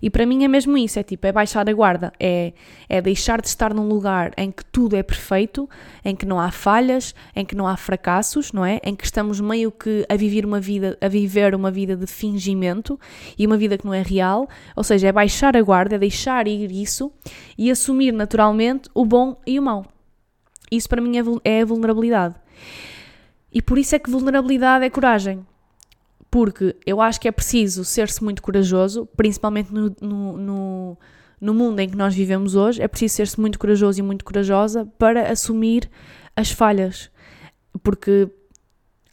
E 0.00 0.10
para 0.10 0.26
mim 0.26 0.44
é 0.44 0.48
mesmo 0.48 0.76
isso, 0.76 0.98
é 0.98 1.02
tipo, 1.02 1.26
é 1.26 1.32
baixar 1.32 1.66
a 1.68 1.72
guarda, 1.72 2.12
é, 2.20 2.52
é 2.88 3.00
deixar 3.00 3.40
de 3.40 3.48
estar 3.48 3.72
num 3.72 3.88
lugar 3.88 4.32
em 4.36 4.50
que 4.50 4.62
tudo 4.66 4.96
é 4.96 5.02
perfeito, 5.02 5.68
em 6.04 6.14
que 6.14 6.26
não 6.26 6.38
há 6.38 6.50
falhas, 6.50 7.14
em 7.34 7.44
que 7.44 7.54
não 7.54 7.66
há 7.66 7.74
fracassos, 7.74 8.52
não 8.52 8.66
é? 8.66 8.80
Em 8.84 8.94
que 8.94 9.04
estamos 9.04 9.40
meio 9.40 9.72
que 9.72 10.04
a 10.08 10.14
viver 10.14 10.44
uma 10.44 10.60
vida, 10.60 10.98
a 11.00 11.08
viver 11.08 11.54
uma 11.54 11.70
vida 11.70 11.96
de 11.96 12.06
fingimento 12.06 13.00
e 13.38 13.46
uma 13.46 13.56
vida 13.56 13.78
que 13.78 13.86
não 13.86 13.94
é 13.94 14.02
real, 14.02 14.46
ou 14.76 14.84
seja, 14.84 15.08
é 15.08 15.12
baixar 15.12 15.56
a 15.56 15.62
guarda, 15.62 15.94
é 15.94 15.98
deixar 15.98 16.46
ir 16.46 16.70
isso 16.70 17.10
e 17.56 17.70
assumir 17.70 18.12
naturalmente 18.12 18.90
o 18.94 19.06
bom 19.06 19.40
e 19.46 19.58
o 19.58 19.62
mau. 19.62 19.86
Isso 20.76 20.88
para 20.88 21.00
mim 21.00 21.16
é, 21.16 21.22
é 21.58 21.64
vulnerabilidade. 21.64 22.34
E 23.52 23.62
por 23.62 23.78
isso 23.78 23.94
é 23.94 23.98
que 23.98 24.10
vulnerabilidade 24.10 24.84
é 24.84 24.90
coragem. 24.90 25.46
Porque 26.30 26.74
eu 26.84 27.00
acho 27.00 27.20
que 27.20 27.28
é 27.28 27.32
preciso 27.32 27.84
ser-se 27.84 28.22
muito 28.22 28.42
corajoso, 28.42 29.06
principalmente 29.16 29.72
no, 29.72 29.94
no, 30.00 30.36
no, 30.36 30.98
no, 31.40 31.54
mundo 31.54 31.78
em 31.78 31.88
que 31.88 31.96
nós 31.96 32.12
vivemos 32.12 32.56
hoje, 32.56 32.82
é 32.82 32.88
preciso 32.88 33.14
ser-se 33.14 33.40
muito 33.40 33.58
corajoso 33.58 34.00
e 34.00 34.02
muito 34.02 34.24
corajosa 34.24 34.84
para 34.98 35.30
assumir 35.30 35.88
as 36.34 36.50
falhas. 36.50 37.08
Porque 37.84 38.28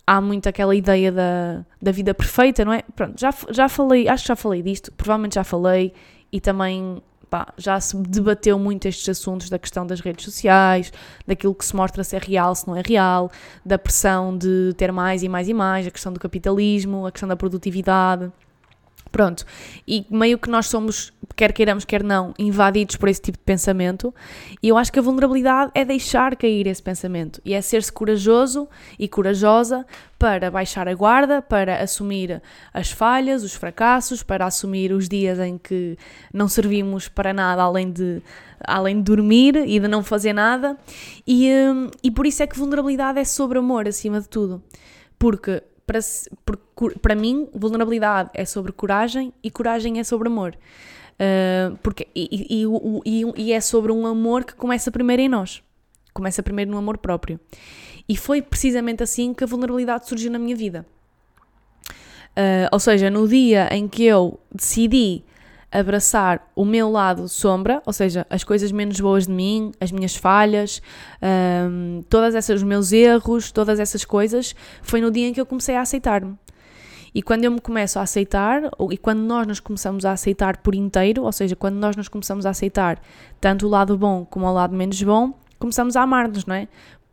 há 0.08 0.20
muito 0.20 0.50
aquela 0.50 0.75
ideia 0.75 1.12
da, 1.12 1.65
da 1.80 1.91
vida 1.91 2.13
perfeita, 2.13 2.65
não 2.65 2.74
é? 2.74 2.82
Pronto, 2.96 3.19
já, 3.19 3.32
já 3.52 3.69
falei, 3.69 4.08
acho 4.08 4.24
que 4.24 4.28
já 4.30 4.36
falei 4.36 4.63
disto, 4.63 4.91
provavelmente 4.93 5.36
já 5.36 5.43
falei, 5.43 5.93
e 6.32 6.41
também 6.41 7.02
pá, 7.32 7.48
já 7.58 7.80
se 7.80 7.96
debateu 7.96 8.60
muito 8.60 8.89
estes 8.89 9.08
assuntos 9.08 9.50
da 9.50 9.58
questão 9.58 9.88
das 9.88 10.02
redes 10.02 10.26
sociais, 10.26 10.91
daquilo 11.26 11.56
que 11.56 11.63
se 11.63 11.74
mostra 11.74 12.04
se 12.04 12.17
é 12.17 12.20
real, 12.20 12.54
se 12.54 12.67
não 12.67 12.76
é 12.76 12.84
real, 12.86 13.32
da 13.65 13.80
pressão 13.80 14.38
de 14.38 14.74
ter 14.76 14.91
mais 14.91 15.24
e 15.24 15.30
mais 15.30 15.48
e 15.48 15.54
mais, 15.54 15.88
a 15.88 15.91
questão 15.91 16.12
do 16.12 16.20
capitalismo, 16.20 17.08
a 17.08 17.12
questão 17.12 17.30
da 17.30 17.38
produtividade. 17.38 18.30
Pronto, 19.12 19.45
e 19.86 20.06
meio 20.10 20.38
que 20.38 20.50
nós 20.50 20.67
somos, 20.67 21.12
quer 21.36 21.52
queiramos, 21.52 21.84
quer 21.84 22.02
não, 22.02 22.34
invadidos 22.39 22.95
por 22.95 23.10
esse 23.10 23.21
tipo 23.21 23.38
de 23.38 23.43
pensamento, 23.43 24.15
e 24.63 24.69
eu 24.69 24.78
acho 24.78 24.89
que 24.89 25.00
a 25.00 25.02
vulnerabilidade 25.02 25.69
é 25.76 25.84
deixar 25.84 26.34
cair 26.38 26.65
esse 26.65 26.82
pensamento, 26.82 27.41
e 27.43 27.54
é 27.54 27.62
ser-se 27.62 27.91
corajoso 27.91 28.69
e 28.97 29.10
corajosa 29.10 29.86
para 30.17 30.50
baixar 30.50 30.88
a 30.88 30.93
guarda, 30.93 31.41
para 31.41 31.84
assumir 31.84 32.41
as 32.74 32.89
falhas, 32.89 33.43
os 33.43 33.54
fracassos, 33.54 34.24
para 34.24 34.45
assumir 34.45 34.93
os 34.93 35.10
dias 35.10 35.39
em 35.39 35.58
que 35.58 35.97
não 36.34 36.47
servimos 36.47 37.10
para 37.10 37.34
nada 37.34 37.63
além 37.63 37.91
de, 37.91 38.21
além 38.63 38.95
de 38.95 39.04
dormir 39.04 39.58
e 39.58 39.78
de 39.78 39.89
não 39.89 40.04
fazer 40.04 40.32
nada, 40.32 40.78
e, 41.28 41.52
hum, 41.52 41.89
e 42.02 42.10
por 42.10 42.26
isso 42.26 42.41
é 42.43 42.47
que 42.47 42.58
vulnerabilidade 42.58 43.19
é 43.19 43.26
sobre 43.26 43.60
amor 43.60 43.89
acima 43.89 44.21
de 44.21 44.30
tudo, 44.30 44.63
porque 45.19 45.62
para, 46.45 46.58
para 47.01 47.15
mim, 47.15 47.47
vulnerabilidade 47.54 48.30
é 48.34 48.45
sobre 48.45 48.71
coragem 48.71 49.34
e 49.43 49.51
coragem 49.51 49.99
é 49.99 50.04
sobre 50.04 50.27
amor. 50.27 50.58
Uh, 51.13 51.77
porque, 51.84 52.08
e, 52.15 52.47
e, 52.49 52.65
e, 53.06 53.43
e, 53.43 53.54
é 53.54 53.62
sobre 53.62 53.91
um 53.91 54.08
amor 54.08 54.43
que 54.43 54.56
começa 54.56 54.89
primeiro 54.91 55.21
em 55.21 55.30
nós. 55.30 55.62
Começa 56.13 56.41
primeiro 56.41 56.71
no 56.71 56.77
amor 56.77 56.97
próprio. 56.97 57.39
E 58.10 58.17
foi 58.17 58.41
precisamente 58.41 59.04
assim 59.04 59.34
que 59.34 59.43
a 59.43 59.47
vulnerabilidade 59.47 60.08
surgiu 60.08 60.32
na 60.32 60.39
minha 60.39 60.56
vida. 60.56 60.86
Uh, 62.32 62.67
ou 62.71 62.80
seja, 62.80 63.10
no 63.10 63.27
dia 63.27 63.67
em 63.71 63.88
que 63.88 64.06
eu 64.06 64.39
decidi 64.54 65.23
abraçar 65.71 66.51
o 66.55 66.65
meu 66.65 66.89
lado 66.89 67.29
sombra, 67.29 67.81
ou 67.86 67.93
seja, 67.93 68.27
as 68.29 68.43
coisas 68.43 68.71
menos 68.71 68.99
boas 68.99 69.25
de 69.25 69.31
mim, 69.31 69.71
as 69.79 69.91
minhas 69.91 70.15
falhas, 70.15 70.81
um, 71.69 72.03
todas 72.10 72.36
essas 72.36 72.57
os 72.57 72.63
meus 72.63 72.91
erros, 72.91 73.51
todas 73.51 73.79
essas 73.79 74.03
coisas, 74.03 74.53
foi 74.81 74.99
no 74.99 75.10
dia 75.10 75.27
em 75.27 75.34
que 75.34 75.39
eu 75.39 75.45
comecei 75.45 75.75
a 75.75 75.81
aceitar-me. 75.81 76.36
E 77.13 77.21
quando 77.21 77.43
eu 77.43 77.51
me 77.51 77.60
começo 77.60 77.99
a 77.99 78.01
aceitar, 78.01 78.69
ou, 78.77 78.91
e 78.91 78.97
quando 78.97 79.19
nós 79.19 79.45
nos 79.45 79.60
começamos 79.60 80.05
a 80.05 80.12
aceitar 80.12 80.57
por 80.57 80.75
inteiro, 80.75 81.23
ou 81.23 81.31
seja, 81.31 81.55
quando 81.55 81.75
nós 81.75 81.95
nos 81.95 82.07
começamos 82.07 82.45
a 82.45 82.49
aceitar 82.51 83.01
tanto 83.39 83.65
o 83.67 83.69
lado 83.69 83.97
bom 83.97 84.25
como 84.25 84.45
o 84.45 84.53
lado 84.53 84.75
menos 84.75 85.01
bom, 85.01 85.34
começamos 85.60 85.95
a 85.95 86.01
amar-nos, 86.01 86.45
não 86.45 86.55
é? 86.55 86.67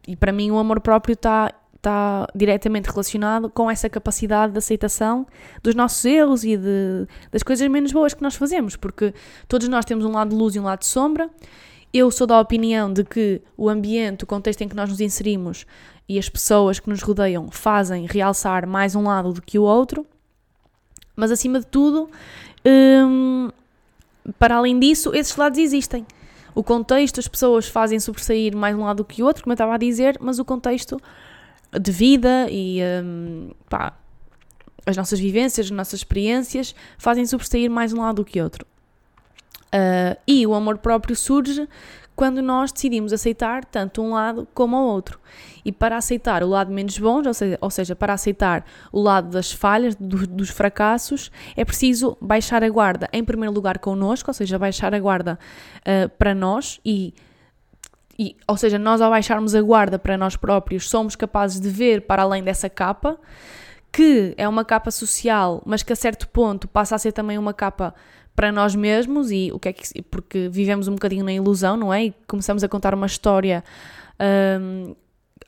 E 0.07 0.17
para 0.17 0.33
mim 0.33 0.51
o 0.51 0.59
amor 0.59 0.81
próprio 0.81 1.15
está 1.15 1.53
está 1.79 2.27
diretamente 2.35 2.91
relacionado 2.91 3.49
com 3.49 3.71
essa 3.71 3.89
capacidade 3.89 4.53
de 4.53 4.59
aceitação 4.59 5.27
dos 5.63 5.75
nossos 5.75 6.05
erros 6.05 6.45
e 6.45 6.57
de, 6.57 7.07
das 7.31 7.43
coisas 7.43 7.67
menos 7.69 7.93
boas 7.93 8.13
que 8.13 8.23
nós 8.23 8.35
fazemos, 8.35 8.77
porque 8.77 9.15
todos 9.47 9.69
nós 9.69 9.85
temos 9.85 10.05
um 10.05 10.13
lado 10.13 10.31
de 10.31 10.37
luz 10.37 10.55
e 10.55 10.61
um 10.61 10.65
lado 10.65 10.81
de 10.81 10.87
sombra. 10.87 11.31
Eu 11.93 12.11
sou 12.11 12.27
da 12.27 12.39
opinião 12.39 12.93
de 12.93 13.03
que 13.03 13.41
o 13.57 13.69
ambiente, 13.69 14.25
o 14.25 14.27
contexto 14.27 14.61
em 14.61 14.69
que 14.69 14.77
nós 14.77 14.91
nos 14.91 15.01
inserimos 15.01 15.65
e 16.09 16.19
as 16.19 16.29
pessoas 16.29 16.79
que 16.81 16.91
nos 16.91 17.01
rodeiam 17.01 17.51
fazem 17.51 18.07
realçar 18.07 18.67
mais 18.67 18.95
um 18.95 19.05
lado 19.05 19.33
do 19.33 19.41
que 19.41 19.59
o 19.59 19.63
outro, 19.63 20.05
mas 21.17 21.31
acima 21.31 21.61
de 21.61 21.67
tudo, 21.67 22.11
hum, 22.67 23.51
para 24.39 24.57
além 24.57 24.79
disso, 24.79 25.15
esses 25.15 25.35
lados 25.37 25.59
existem. 25.59 26.05
O 26.55 26.63
contexto, 26.63 27.21
as 27.21 27.29
pessoas 27.29 27.69
fazem 27.69 28.01
sobressair 28.01 28.57
mais 28.57 28.77
um 28.77 28.85
lado 28.85 28.99
do 28.99 29.05
que 29.05 29.23
o 29.23 29.27
outro, 29.27 29.45
como 29.45 29.53
eu 29.53 29.55
estava 29.55 29.75
a 29.75 29.79
dizer, 29.79 30.19
mas 30.21 30.39
o 30.39 30.45
contexto 30.45 31.01
de 31.73 31.93
vida 31.93 32.47
e 32.51 32.81
um, 33.03 33.51
pá, 33.69 33.95
as 34.87 34.97
nossas 34.97 35.21
vivências, 35.21 35.67
as 35.67 35.71
nossas 35.71 36.01
experiências 36.01 36.75
fazem 36.97 37.27
sobressair 37.27 37.71
mais 37.71 37.93
um 37.93 38.01
lado 38.01 38.17
do 38.17 38.25
que 38.25 38.41
outro. 38.41 38.67
Uh, 39.67 40.17
e 40.27 40.47
o 40.47 40.55
amor 40.55 40.79
próprio 40.79 41.15
surge 41.15 41.69
quando 42.17 42.43
nós 42.43 42.73
decidimos 42.73 43.13
aceitar 43.13 43.65
tanto 43.65 44.03
um 44.03 44.15
lado 44.15 44.49
como 44.53 44.77
o 44.77 44.87
outro. 44.87 45.21
E 45.65 45.71
para 45.71 45.97
aceitar 45.97 46.43
o 46.43 46.49
lado 46.49 46.73
menos 46.73 46.99
bom, 46.99 47.23
ou 47.25 47.35
seja, 47.35 47.59
ou 47.61 47.71
seja 47.71 47.95
para 47.95 48.15
aceitar 48.15 48.65
o 48.91 49.01
lado 49.01 49.29
das 49.29 49.53
falhas, 49.53 49.95
do, 49.95 50.27
dos 50.27 50.49
fracassos, 50.51 51.31
é 51.55 51.65
preciso 51.65 52.17
baixar 52.21 52.65
a 52.65 52.69
guarda 52.69 53.09
em 53.13 53.23
primeiro 53.23 53.55
lugar 53.55 53.79
connosco, 53.79 54.31
ou 54.31 54.35
seja, 54.35 54.59
baixar 54.59 54.95
a 54.95 54.99
guarda 54.99 55.39
uh, 55.83 56.09
para 56.19 56.35
nós 56.35 56.81
e 56.85 57.15
e, 58.19 58.37
ou 58.47 58.57
seja, 58.57 58.79
nós 58.79 59.01
ao 59.01 59.11
baixarmos 59.11 59.55
a 59.55 59.63
guarda 59.63 59.99
para 59.99 60.17
nós 60.17 60.35
próprios 60.35 60.89
somos 60.89 61.15
capazes 61.15 61.61
de 61.61 61.69
ver 61.69 62.03
para 62.03 62.23
além 62.23 62.43
dessa 62.43 62.69
capa, 62.69 63.19
que 63.93 64.35
é 64.37 64.49
uma 64.49 64.65
capa 64.65 64.91
social, 64.91 65.63
mas 65.65 65.83
que 65.83 65.93
a 65.93 65.97
certo 65.97 66.29
ponto 66.29 66.67
passa 66.67 66.95
a 66.95 66.99
ser 66.99 67.13
também 67.13 67.39
uma 67.39 67.55
capa 67.55 67.95
para 68.35 68.53
nós 68.53 68.75
mesmos 68.75 69.31
e 69.31 69.51
o 69.53 69.59
que 69.59 69.69
é 69.69 69.73
que 69.73 70.03
porque 70.03 70.49
vivemos 70.49 70.89
um 70.89 70.93
bocadinho 70.93 71.25
na 71.25 71.33
ilusão, 71.33 71.77
não 71.77 71.93
é? 71.93 72.07
E 72.07 72.15
começamos 72.27 72.63
a 72.63 72.69
contar 72.69 72.95
uma 72.95 73.07
história 73.07 73.65
um, 74.61 74.95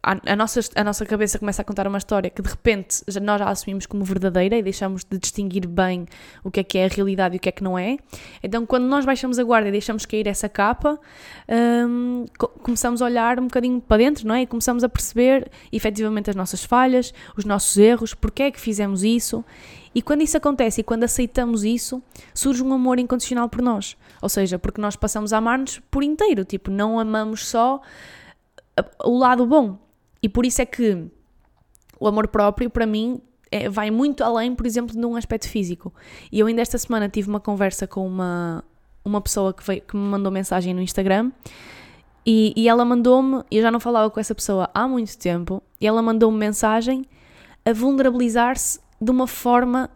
a, 0.03 0.37
nossa, 0.37 0.61
a 0.75 0.85
nossa 0.85 1.05
cabeça 1.05 1.39
começa 1.39 1.61
a 1.61 1.65
contar 1.65 1.87
uma 1.87 1.99
história 1.99 2.31
que 2.31 2.41
de 2.41 2.49
repente 2.49 3.03
já, 3.07 3.21
nós 3.21 3.39
já 3.39 3.49
assumimos 3.49 3.87
como 3.87 4.03
verdadeira 4.05 4.57
e 4.57 4.63
deixamos 4.63 5.05
de 5.05 5.19
distinguir 5.19 5.67
bem 5.67 6.07
o 6.43 6.51
que 6.51 6.61
é 6.61 6.65
que 6.65 6.79
é 6.79 6.87
a 6.87 6.89
realidade 6.89 7.37
e 7.37 7.39
o 7.39 7.41
que 7.41 7.49
é 7.49 7.53
que 7.53 7.63
não 7.63 7.79
é. 7.79 7.99
Então, 8.43 8.65
quando 8.65 8.85
nós 8.85 9.05
baixamos 9.05 9.39
a 9.39 9.45
guarda 9.45 9.69
e 9.69 9.73
deixamos 9.73 10.07
cair 10.07 10.27
essa 10.27 10.49
capa, 10.49 10.99
um, 11.89 12.25
começamos 12.63 13.03
a 13.03 13.05
olhar 13.05 13.39
um 13.39 13.45
bocadinho 13.45 13.81
para 13.81 13.99
dentro, 13.99 14.27
não 14.27 14.35
é? 14.35 14.43
E 14.43 14.47
começamos 14.47 14.83
a 14.83 14.89
perceber 14.89 15.51
efetivamente 15.71 16.31
as 16.31 16.37
nossas 16.37 16.65
falhas, 16.65 17.13
os 17.37 17.45
nossos 17.45 17.77
erros, 17.77 18.15
porque 18.15 18.45
é 18.45 18.51
que 18.51 18.61
fizemos 18.61 19.03
isso. 19.03 19.45
E 19.95 20.01
quando 20.01 20.23
isso 20.23 20.37
acontece 20.37 20.81
e 20.81 20.85
quando 20.85 21.05
aceitamos 21.05 21.65
isso, 21.65 22.03
surge 22.33 22.63
um 22.63 22.73
amor 22.73 22.99
incondicional 22.99 23.49
por 23.49 23.61
nós. 23.61 23.97
Ou 24.23 24.29
seja, 24.29 24.59
porque 24.59 24.81
nós 24.81 24.95
passamos 24.95 25.33
a 25.33 25.39
amar-nos 25.39 25.81
por 25.91 26.05
inteiro, 26.05 26.45
tipo, 26.45 26.71
não 26.71 26.99
amamos 26.99 27.47
só 27.47 27.81
o 29.05 29.19
lado 29.19 29.47
bom 29.47 29.79
e 30.23 30.29
por 30.29 30.45
isso 30.45 30.61
é 30.61 30.67
que 30.67 31.07
o 31.99 32.07
amor 32.07 32.29
próprio, 32.29 32.71
para 32.71 32.87
mim, 32.87 33.21
é, 33.51 33.69
vai 33.69 33.91
muito 33.91 34.23
além, 34.23 34.55
por 34.55 34.67
exemplo, 34.67 34.99
de 34.99 35.05
um 35.05 35.17
aspecto 35.17 35.49
físico. 35.49 35.93
E 36.31 36.39
eu 36.39 36.47
ainda 36.47 36.63
esta 36.63 36.79
semana 36.79 37.09
tive 37.09 37.29
uma 37.29 37.41
conversa 37.41 37.87
com 37.87 38.07
uma, 38.07 38.65
uma 39.05 39.21
pessoa 39.21 39.53
que, 39.53 39.65
veio, 39.65 39.83
que 39.83 39.97
me 39.97 40.03
mandou 40.03 40.31
mensagem 40.31 40.73
no 40.73 40.81
Instagram 40.81 41.31
e, 42.25 42.53
e 42.57 42.69
ela 42.69 42.85
mandou-me, 42.85 43.43
eu 43.51 43.63
já 43.63 43.71
não 43.71 43.81
falava 43.81 44.11
com 44.11 44.21
essa 44.21 44.35
pessoa 44.35 44.69
há 44.75 44.87
muito 44.87 45.17
tempo, 45.19 45.63
e 45.81 45.87
ela 45.87 46.03
mandou-me 46.03 46.37
mensagem 46.37 47.05
a 47.65 47.73
vulnerabilizar-se 47.73 48.79
de 49.01 49.11
uma 49.11 49.27
forma 49.27 49.91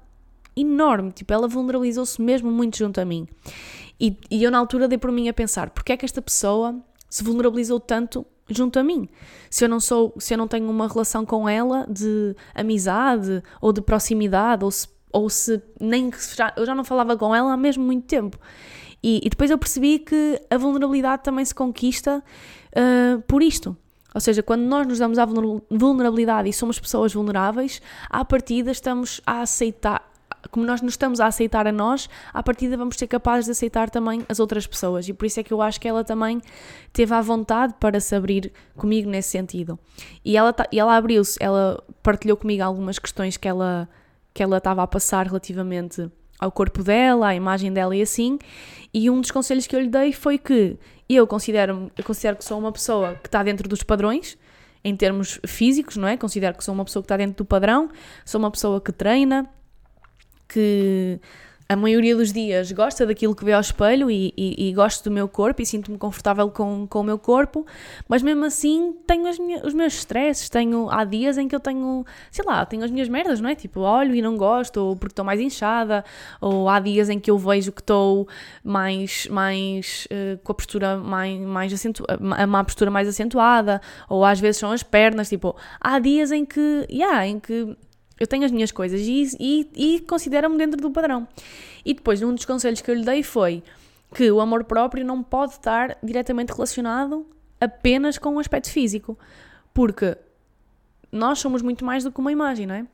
enorme. 0.56 1.12
Tipo, 1.12 1.32
ela 1.32 1.46
vulnerabilizou-se 1.46 2.20
mesmo 2.20 2.50
muito 2.50 2.78
junto 2.78 3.00
a 3.00 3.04
mim. 3.04 3.28
E, 4.00 4.16
e 4.30 4.42
eu 4.42 4.50
na 4.50 4.58
altura 4.58 4.88
dei 4.88 4.98
por 4.98 5.12
mim 5.12 5.28
a 5.28 5.32
pensar, 5.32 5.70
porque 5.70 5.92
é 5.92 5.96
que 5.96 6.04
esta 6.04 6.22
pessoa 6.22 6.76
se 7.08 7.22
vulnerabilizou 7.22 7.78
tanto 7.78 8.26
junto 8.48 8.78
a 8.78 8.82
mim. 8.82 9.08
Se 9.50 9.64
eu 9.64 9.68
não 9.68 9.80
sou, 9.80 10.14
se 10.18 10.34
eu 10.34 10.38
não 10.38 10.48
tenho 10.48 10.68
uma 10.70 10.88
relação 10.88 11.24
com 11.24 11.48
ela 11.48 11.86
de 11.88 12.34
amizade 12.54 13.42
ou 13.60 13.72
de 13.72 13.80
proximidade, 13.80 14.64
ou 14.64 14.70
se, 14.70 14.88
ou 15.12 15.30
se 15.30 15.62
nem 15.80 16.10
já, 16.34 16.52
eu 16.56 16.66
já 16.66 16.74
não 16.74 16.84
falava 16.84 17.16
com 17.16 17.34
ela 17.34 17.52
há 17.52 17.56
mesmo 17.56 17.84
muito 17.84 18.06
tempo. 18.06 18.38
E, 19.02 19.20
e 19.22 19.28
depois 19.28 19.50
eu 19.50 19.58
percebi 19.58 19.98
que 19.98 20.40
a 20.50 20.56
vulnerabilidade 20.56 21.22
também 21.22 21.44
se 21.44 21.54
conquista 21.54 22.22
uh, 22.72 23.20
por 23.22 23.42
isto. 23.42 23.76
Ou 24.14 24.20
seja, 24.20 24.42
quando 24.42 24.62
nós 24.62 24.86
nos 24.86 24.98
damos 24.98 25.18
à 25.18 25.26
vulnerabilidade 25.70 26.48
e 26.48 26.52
somos 26.52 26.78
pessoas 26.78 27.12
vulneráveis, 27.12 27.82
à 28.08 28.24
partida 28.24 28.70
estamos 28.70 29.20
a 29.26 29.40
aceitar, 29.40 30.08
como 30.50 30.66
nós 30.66 30.80
nos 30.80 30.94
estamos 30.94 31.20
a 31.20 31.26
aceitar 31.26 31.66
a 31.66 31.72
nós, 31.72 32.08
à 32.32 32.42
partida 32.42 32.76
vamos 32.76 32.96
ser 32.96 33.06
capazes 33.06 33.46
de 33.46 33.52
aceitar 33.52 33.90
também 33.90 34.24
as 34.28 34.40
outras 34.40 34.66
pessoas. 34.66 35.08
E 35.08 35.12
por 35.12 35.26
isso 35.26 35.40
é 35.40 35.42
que 35.42 35.52
eu 35.52 35.60
acho 35.62 35.80
que 35.80 35.88
ela 35.88 36.04
também 36.04 36.40
teve 36.92 37.14
a 37.14 37.20
vontade 37.20 37.74
para 37.78 38.00
se 38.00 38.14
abrir 38.14 38.52
comigo 38.76 39.08
nesse 39.08 39.30
sentido. 39.30 39.78
E 40.24 40.36
ela, 40.36 40.54
e 40.70 40.78
ela 40.78 40.96
abriu-se, 40.96 41.36
ela 41.40 41.82
partilhou 42.02 42.36
comigo 42.36 42.62
algumas 42.62 42.98
questões 42.98 43.36
que 43.36 43.48
ela, 43.48 43.88
que 44.32 44.42
ela 44.42 44.58
estava 44.58 44.82
a 44.82 44.86
passar 44.86 45.26
relativamente 45.26 46.10
ao 46.38 46.50
corpo 46.50 46.82
dela, 46.82 47.28
à 47.28 47.34
imagem 47.34 47.72
dela 47.72 47.96
e 47.96 48.02
assim. 48.02 48.38
E 48.92 49.10
um 49.10 49.20
dos 49.20 49.30
conselhos 49.30 49.66
que 49.66 49.74
eu 49.74 49.80
lhe 49.80 49.88
dei 49.88 50.12
foi 50.12 50.38
que 50.38 50.78
eu 51.08 51.26
considero, 51.26 51.90
eu 51.96 52.04
considero 52.04 52.36
que 52.36 52.44
sou 52.44 52.58
uma 52.58 52.72
pessoa 52.72 53.14
que 53.14 53.28
está 53.28 53.42
dentro 53.42 53.68
dos 53.68 53.82
padrões, 53.82 54.38
em 54.82 54.94
termos 54.94 55.40
físicos, 55.46 55.96
não 55.96 56.06
é? 56.06 56.16
Considero 56.16 56.56
que 56.56 56.64
sou 56.64 56.74
uma 56.74 56.84
pessoa 56.84 57.02
que 57.02 57.06
está 57.06 57.16
dentro 57.16 57.36
do 57.36 57.44
padrão, 57.44 57.90
sou 58.24 58.38
uma 58.38 58.50
pessoa 58.50 58.80
que 58.80 58.92
treina, 58.92 59.48
que 60.54 61.20
a 61.68 61.76
maioria 61.76 62.14
dos 62.14 62.32
dias 62.32 62.70
gosta 62.72 63.06
daquilo 63.06 63.34
que 63.34 63.44
vê 63.44 63.52
ao 63.52 63.60
espelho 63.60 64.10
e, 64.10 64.32
e, 64.36 64.68
e 64.68 64.72
gosto 64.74 65.04
do 65.04 65.10
meu 65.10 65.26
corpo 65.26 65.62
e 65.62 65.66
sinto-me 65.66 65.96
confortável 65.96 66.50
com, 66.50 66.86
com 66.86 67.00
o 67.00 67.02
meu 67.02 67.18
corpo, 67.18 67.66
mas 68.06 68.22
mesmo 68.22 68.44
assim 68.44 68.94
tenho 69.06 69.26
as 69.26 69.38
minhas, 69.38 69.64
os 69.64 69.72
meus 69.72 69.94
stresses, 69.94 70.48
tenho, 70.48 70.90
há 70.90 71.04
dias 71.04 71.38
em 71.38 71.48
que 71.48 71.56
eu 71.56 71.60
tenho, 71.60 72.04
sei 72.30 72.44
lá, 72.44 72.64
tenho 72.66 72.84
as 72.84 72.90
minhas 72.90 73.08
merdas, 73.08 73.40
não 73.40 73.48
é? 73.48 73.54
Tipo, 73.54 73.80
olho 73.80 74.14
e 74.14 74.20
não 74.20 74.36
gosto, 74.36 74.76
ou 74.76 74.96
porque 74.96 75.12
estou 75.12 75.24
mais 75.24 75.40
inchada, 75.40 76.04
ou 76.40 76.68
há 76.68 76.78
dias 76.78 77.08
em 77.08 77.18
que 77.18 77.30
eu 77.30 77.38
vejo 77.38 77.72
que 77.72 77.80
estou 77.80 78.28
mais, 78.62 79.26
mais 79.28 80.06
uh, 80.10 80.38
com 80.44 80.52
a 80.52 80.54
postura 80.54 80.96
mais, 80.98 81.40
mais 81.40 81.72
acentuada, 81.72 82.18
a 82.36 82.46
má 82.46 82.62
postura 82.62 82.90
mais 82.90 83.08
acentuada, 83.08 83.80
ou 84.08 84.24
às 84.24 84.38
vezes 84.38 84.58
são 84.58 84.70
as 84.70 84.82
pernas, 84.82 85.30
tipo, 85.30 85.56
há 85.80 85.98
dias 85.98 86.30
em 86.30 86.44
que, 86.44 86.86
yeah, 86.90 87.26
em 87.26 87.40
que 87.40 87.74
eu 88.18 88.26
tenho 88.26 88.44
as 88.44 88.50
minhas 88.50 88.70
coisas 88.70 89.00
e, 89.00 89.36
e, 89.38 89.70
e 89.74 90.00
considero-me 90.00 90.56
dentro 90.56 90.80
do 90.80 90.90
padrão. 90.90 91.26
E 91.84 91.94
depois, 91.94 92.22
um 92.22 92.34
dos 92.34 92.44
conselhos 92.44 92.80
que 92.80 92.90
eu 92.90 92.94
lhe 92.94 93.04
dei 93.04 93.22
foi 93.22 93.62
que 94.14 94.30
o 94.30 94.40
amor 94.40 94.64
próprio 94.64 95.04
não 95.04 95.22
pode 95.22 95.52
estar 95.52 95.98
diretamente 96.02 96.52
relacionado 96.52 97.26
apenas 97.60 98.16
com 98.18 98.36
o 98.36 98.38
aspecto 98.38 98.70
físico, 98.70 99.18
porque 99.72 100.16
nós 101.10 101.38
somos 101.38 101.62
muito 101.62 101.84
mais 101.84 102.04
do 102.04 102.12
que 102.12 102.20
uma 102.20 102.30
imagem, 102.30 102.66
não 102.66 102.74
é? 102.74 102.86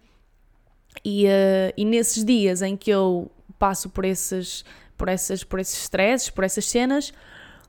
E, 1.05 1.27
uh, 1.27 1.73
e 1.77 1.85
nesses 1.85 2.25
dias 2.25 2.63
em 2.63 2.77
que 2.77 2.91
eu 2.91 3.31
passo 3.59 3.91
por 3.91 4.05
esses, 4.05 4.65
por 4.97 5.09
essas, 5.09 5.45
por 5.45 5.59
esses 5.59 5.83
stresses, 5.83 6.31
por 6.31 6.45
essas 6.45 6.65
cenas, 6.65 7.13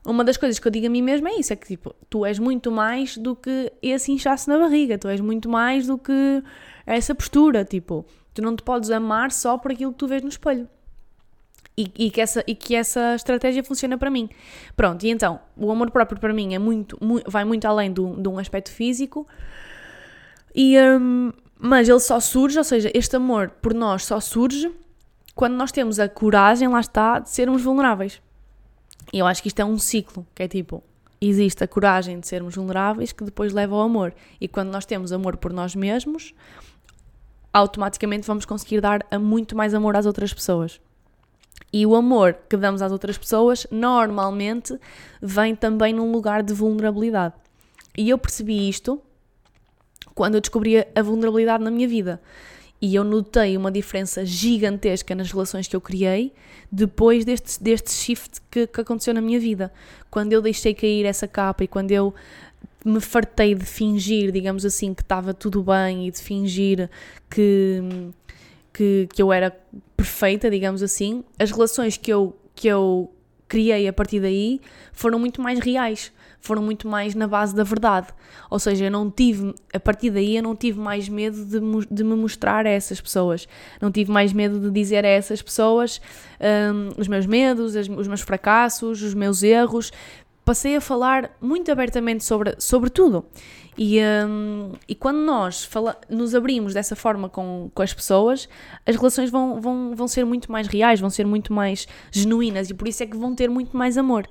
uma 0.04 0.24
das 0.24 0.36
coisas 0.36 0.58
que 0.58 0.66
eu 0.66 0.72
digo 0.72 0.86
a 0.86 0.90
mim 0.90 1.02
mesma 1.02 1.28
é 1.30 1.38
isso: 1.38 1.52
é 1.52 1.56
que 1.56 1.66
tipo, 1.66 1.94
tu 2.10 2.26
és 2.26 2.38
muito 2.38 2.70
mais 2.70 3.16
do 3.16 3.36
que 3.36 3.72
esse 3.80 4.10
inchaço 4.10 4.50
na 4.50 4.58
barriga, 4.58 4.98
tu 4.98 5.08
és 5.08 5.20
muito 5.20 5.48
mais 5.48 5.86
do 5.86 5.96
que 5.96 6.42
essa 6.84 7.14
postura, 7.14 7.64
tipo, 7.64 8.04
tu 8.34 8.42
não 8.42 8.56
te 8.56 8.62
podes 8.62 8.90
amar 8.90 9.30
só 9.30 9.56
por 9.56 9.72
aquilo 9.72 9.92
que 9.92 9.98
tu 9.98 10.08
vês 10.08 10.22
no 10.22 10.28
espelho. 10.28 10.68
E, 11.74 11.90
e, 11.96 12.10
que, 12.10 12.20
essa, 12.20 12.44
e 12.46 12.54
que 12.54 12.74
essa 12.74 13.14
estratégia 13.14 13.64
funciona 13.64 13.96
para 13.96 14.10
mim. 14.10 14.28
Pronto, 14.76 15.06
e 15.06 15.10
então, 15.10 15.40
o 15.56 15.70
amor 15.70 15.90
próprio 15.90 16.20
para 16.20 16.32
mim 16.32 16.54
é 16.54 16.58
muito, 16.58 16.98
muito 17.02 17.30
vai 17.30 17.46
muito 17.46 17.64
além 17.64 17.90
do, 17.90 18.20
de 18.20 18.28
um 18.28 18.38
aspecto 18.38 18.70
físico, 18.70 19.26
e, 20.54 20.78
um, 20.78 21.32
mas 21.58 21.88
ele 21.88 22.00
só 22.00 22.20
surge, 22.20 22.58
ou 22.58 22.64
seja, 22.64 22.90
este 22.92 23.16
amor 23.16 23.50
por 23.62 23.72
nós 23.72 24.04
só 24.04 24.20
surge 24.20 24.70
quando 25.34 25.54
nós 25.54 25.72
temos 25.72 25.98
a 25.98 26.08
coragem, 26.08 26.68
lá 26.68 26.80
está, 26.80 27.18
de 27.18 27.30
sermos 27.30 27.62
vulneráveis. 27.62 28.20
E 29.10 29.18
eu 29.18 29.26
acho 29.26 29.40
que 29.42 29.48
isto 29.48 29.60
é 29.60 29.64
um 29.64 29.78
ciclo, 29.78 30.26
que 30.34 30.42
é 30.42 30.48
tipo, 30.48 30.82
existe 31.20 31.62
a 31.62 31.68
coragem 31.68 32.20
de 32.20 32.26
sermos 32.26 32.54
vulneráveis 32.54 33.12
que 33.12 33.24
depois 33.24 33.52
leva 33.52 33.74
ao 33.74 33.82
amor. 33.82 34.14
E 34.40 34.48
quando 34.48 34.70
nós 34.70 34.84
temos 34.84 35.12
amor 35.12 35.36
por 35.36 35.52
nós 35.52 35.74
mesmos, 35.74 36.34
automaticamente 37.52 38.26
vamos 38.26 38.44
conseguir 38.44 38.80
dar 38.80 39.06
muito 39.20 39.56
mais 39.56 39.74
amor 39.74 39.96
às 39.96 40.06
outras 40.06 40.32
pessoas. 40.32 40.80
E 41.72 41.86
o 41.86 41.94
amor 41.94 42.36
que 42.48 42.56
damos 42.56 42.82
às 42.82 42.92
outras 42.92 43.16
pessoas 43.16 43.66
normalmente 43.70 44.78
vem 45.20 45.54
também 45.54 45.92
num 45.92 46.12
lugar 46.12 46.42
de 46.42 46.52
vulnerabilidade. 46.52 47.34
E 47.96 48.10
eu 48.10 48.18
percebi 48.18 48.68
isto 48.68 49.00
quando 50.14 50.34
eu 50.34 50.40
descobri 50.40 50.78
a 50.78 51.02
vulnerabilidade 51.02 51.62
na 51.62 51.70
minha 51.70 51.88
vida. 51.88 52.20
E 52.82 52.96
eu 52.96 53.04
notei 53.04 53.56
uma 53.56 53.70
diferença 53.70 54.26
gigantesca 54.26 55.14
nas 55.14 55.30
relações 55.30 55.68
que 55.68 55.76
eu 55.76 55.80
criei 55.80 56.32
depois 56.70 57.24
deste, 57.24 57.62
deste 57.62 57.92
shift 57.92 58.40
que, 58.50 58.66
que 58.66 58.80
aconteceu 58.80 59.14
na 59.14 59.20
minha 59.20 59.38
vida. 59.38 59.72
Quando 60.10 60.32
eu 60.32 60.42
deixei 60.42 60.74
cair 60.74 61.06
essa 61.06 61.28
capa 61.28 61.62
e 61.62 61.68
quando 61.68 61.92
eu 61.92 62.12
me 62.84 63.00
fartei 63.00 63.54
de 63.54 63.64
fingir, 63.64 64.32
digamos 64.32 64.64
assim, 64.64 64.92
que 64.92 65.02
estava 65.02 65.32
tudo 65.32 65.62
bem 65.62 66.08
e 66.08 66.10
de 66.10 66.20
fingir 66.20 66.90
que, 67.30 67.80
que, 68.72 69.08
que 69.14 69.22
eu 69.22 69.32
era 69.32 69.56
perfeita, 69.96 70.50
digamos 70.50 70.82
assim, 70.82 71.22
as 71.38 71.52
relações 71.52 71.96
que 71.96 72.12
eu, 72.12 72.36
que 72.52 72.66
eu 72.66 73.12
criei 73.46 73.86
a 73.86 73.92
partir 73.92 74.18
daí 74.18 74.60
foram 74.92 75.20
muito 75.20 75.40
mais 75.40 75.60
reais, 75.60 76.10
foram 76.42 76.60
muito 76.60 76.86
mais 76.88 77.14
na 77.14 77.26
base 77.26 77.54
da 77.54 77.62
verdade. 77.62 78.08
Ou 78.50 78.58
seja, 78.58 78.86
eu 78.86 78.90
não 78.90 79.10
tive, 79.10 79.54
a 79.72 79.80
partir 79.80 80.10
daí, 80.10 80.36
eu 80.36 80.42
não 80.42 80.54
tive 80.54 80.78
mais 80.78 81.08
medo 81.08 81.44
de, 81.44 81.60
de 81.90 82.04
me 82.04 82.14
mostrar 82.16 82.66
a 82.66 82.68
essas 82.68 83.00
pessoas, 83.00 83.48
não 83.80 83.90
tive 83.90 84.10
mais 84.10 84.32
medo 84.32 84.58
de 84.60 84.70
dizer 84.70 85.04
a 85.04 85.08
essas 85.08 85.40
pessoas 85.40 86.00
um, 86.74 87.00
os 87.00 87.08
meus 87.08 87.24
medos, 87.24 87.74
os 87.76 88.08
meus 88.08 88.20
fracassos, 88.20 89.02
os 89.02 89.14
meus 89.14 89.42
erros, 89.42 89.92
passei 90.44 90.76
a 90.76 90.80
falar 90.80 91.30
muito 91.40 91.70
abertamente 91.70 92.24
sobre, 92.24 92.56
sobre 92.58 92.90
tudo. 92.90 93.24
E, 93.78 94.00
um, 94.28 94.72
e 94.86 94.94
quando 94.94 95.18
nós 95.18 95.64
fala, 95.64 95.98
nos 96.10 96.34
abrimos 96.34 96.74
dessa 96.74 96.94
forma 96.94 97.28
com, 97.28 97.70
com 97.72 97.82
as 97.82 97.94
pessoas, 97.94 98.48
as 98.84 98.96
relações 98.96 99.30
vão, 99.30 99.60
vão, 99.60 99.94
vão 99.94 100.08
ser 100.08 100.26
muito 100.26 100.52
mais 100.52 100.66
reais, 100.66 101.00
vão 101.00 101.08
ser 101.08 101.24
muito 101.24 101.52
mais 101.52 101.86
genuínas 102.10 102.68
e 102.68 102.74
por 102.74 102.86
isso 102.86 103.02
é 103.02 103.06
que 103.06 103.16
vão 103.16 103.34
ter 103.34 103.48
muito 103.48 103.76
mais 103.76 103.96
amor. 103.96 104.28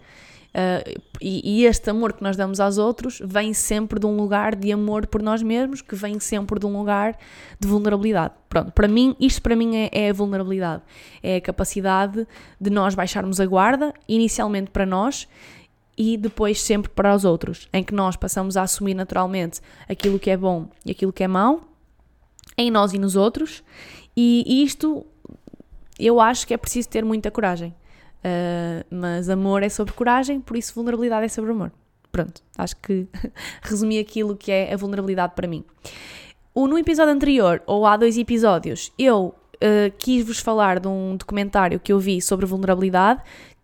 Uh, 0.51 1.01
e, 1.21 1.61
e, 1.61 1.65
este 1.65 1.89
amor 1.89 2.11
que 2.11 2.21
nós 2.21 2.35
damos 2.35 2.59
aos 2.59 2.77
outros 2.77 3.21
vem 3.23 3.53
sempre 3.53 3.97
de 3.97 4.05
um 4.05 4.17
lugar 4.17 4.53
de 4.53 4.69
amor 4.69 5.07
por 5.07 5.21
nós 5.21 5.41
mesmos, 5.41 5.81
que 5.81 5.95
vem 5.95 6.19
sempre 6.19 6.59
de 6.59 6.65
um 6.65 6.77
lugar 6.77 7.17
de 7.57 7.67
vulnerabilidade. 7.67 8.33
Pronto, 8.49 8.69
para 8.73 8.87
mim, 8.87 9.15
isto 9.17 9.41
para 9.41 9.55
mim 9.55 9.77
é, 9.77 9.89
é 9.93 10.09
a 10.09 10.13
vulnerabilidade. 10.13 10.83
É 11.23 11.37
a 11.37 11.41
capacidade 11.41 12.27
de 12.59 12.69
nós 12.69 12.93
baixarmos 12.93 13.39
a 13.39 13.45
guarda, 13.45 13.93
inicialmente 14.09 14.71
para 14.71 14.85
nós, 14.85 15.25
e 15.97 16.17
depois 16.17 16.61
sempre 16.61 16.91
para 16.91 17.15
os 17.15 17.23
outros, 17.23 17.69
em 17.71 17.81
que 17.81 17.93
nós 17.93 18.17
passamos 18.17 18.57
a 18.57 18.63
assumir 18.63 18.93
naturalmente 18.93 19.61
aquilo 19.87 20.19
que 20.19 20.29
é 20.29 20.35
bom 20.35 20.67
e 20.85 20.91
aquilo 20.91 21.13
que 21.13 21.23
é 21.23 21.27
mau, 21.29 21.61
em 22.57 22.69
nós 22.69 22.91
e 22.93 22.99
nos 22.99 23.15
outros, 23.15 23.63
e 24.17 24.63
isto 24.63 25.05
eu 25.97 26.19
acho 26.19 26.45
que 26.45 26.53
é 26.53 26.57
preciso 26.57 26.89
ter 26.89 27.05
muita 27.05 27.29
coragem. 27.29 27.73
Uh, 28.23 28.85
mas 28.91 29.29
amor 29.29 29.63
é 29.63 29.69
sobre 29.69 29.93
coragem, 29.93 30.39
por 30.39 30.55
isso 30.55 30.73
vulnerabilidade 30.75 31.25
é 31.25 31.29
sobre 31.29 31.51
amor. 31.51 31.71
Pronto, 32.11 32.41
acho 32.57 32.75
que 32.77 33.07
resumi 33.61 33.97
aquilo 33.97 34.35
que 34.35 34.51
é 34.51 34.73
a 34.73 34.77
vulnerabilidade 34.77 35.33
para 35.35 35.47
mim. 35.47 35.63
O, 36.53 36.67
no 36.67 36.77
episódio 36.77 37.13
anterior, 37.13 37.63
ou 37.65 37.85
há 37.85 37.95
dois 37.95 38.17
episódios, 38.17 38.91
eu 38.99 39.33
uh, 39.55 39.91
quis-vos 39.97 40.39
falar 40.39 40.79
de 40.79 40.87
um 40.87 41.15
documentário 41.15 41.79
que 41.79 41.93
eu 41.93 41.99
vi 41.99 42.21
sobre 42.21 42.45
vulnerabilidade 42.45 43.21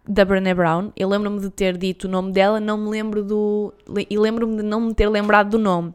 da 0.07 0.23
Brené 0.23 0.53
Brown. 0.53 0.91
Eu 0.95 1.09
lembro-me 1.09 1.39
de 1.39 1.49
ter 1.49 1.77
dito 1.77 2.05
o 2.05 2.09
nome 2.09 2.31
dela, 2.31 2.59
não 2.59 2.77
me 2.77 2.89
lembro 2.89 3.23
do. 3.23 3.73
e 4.09 4.17
lembro-me 4.17 4.57
de 4.57 4.63
não 4.63 4.79
me 4.79 4.93
ter 4.93 5.09
lembrado 5.09 5.49
do 5.49 5.59
nome. 5.59 5.93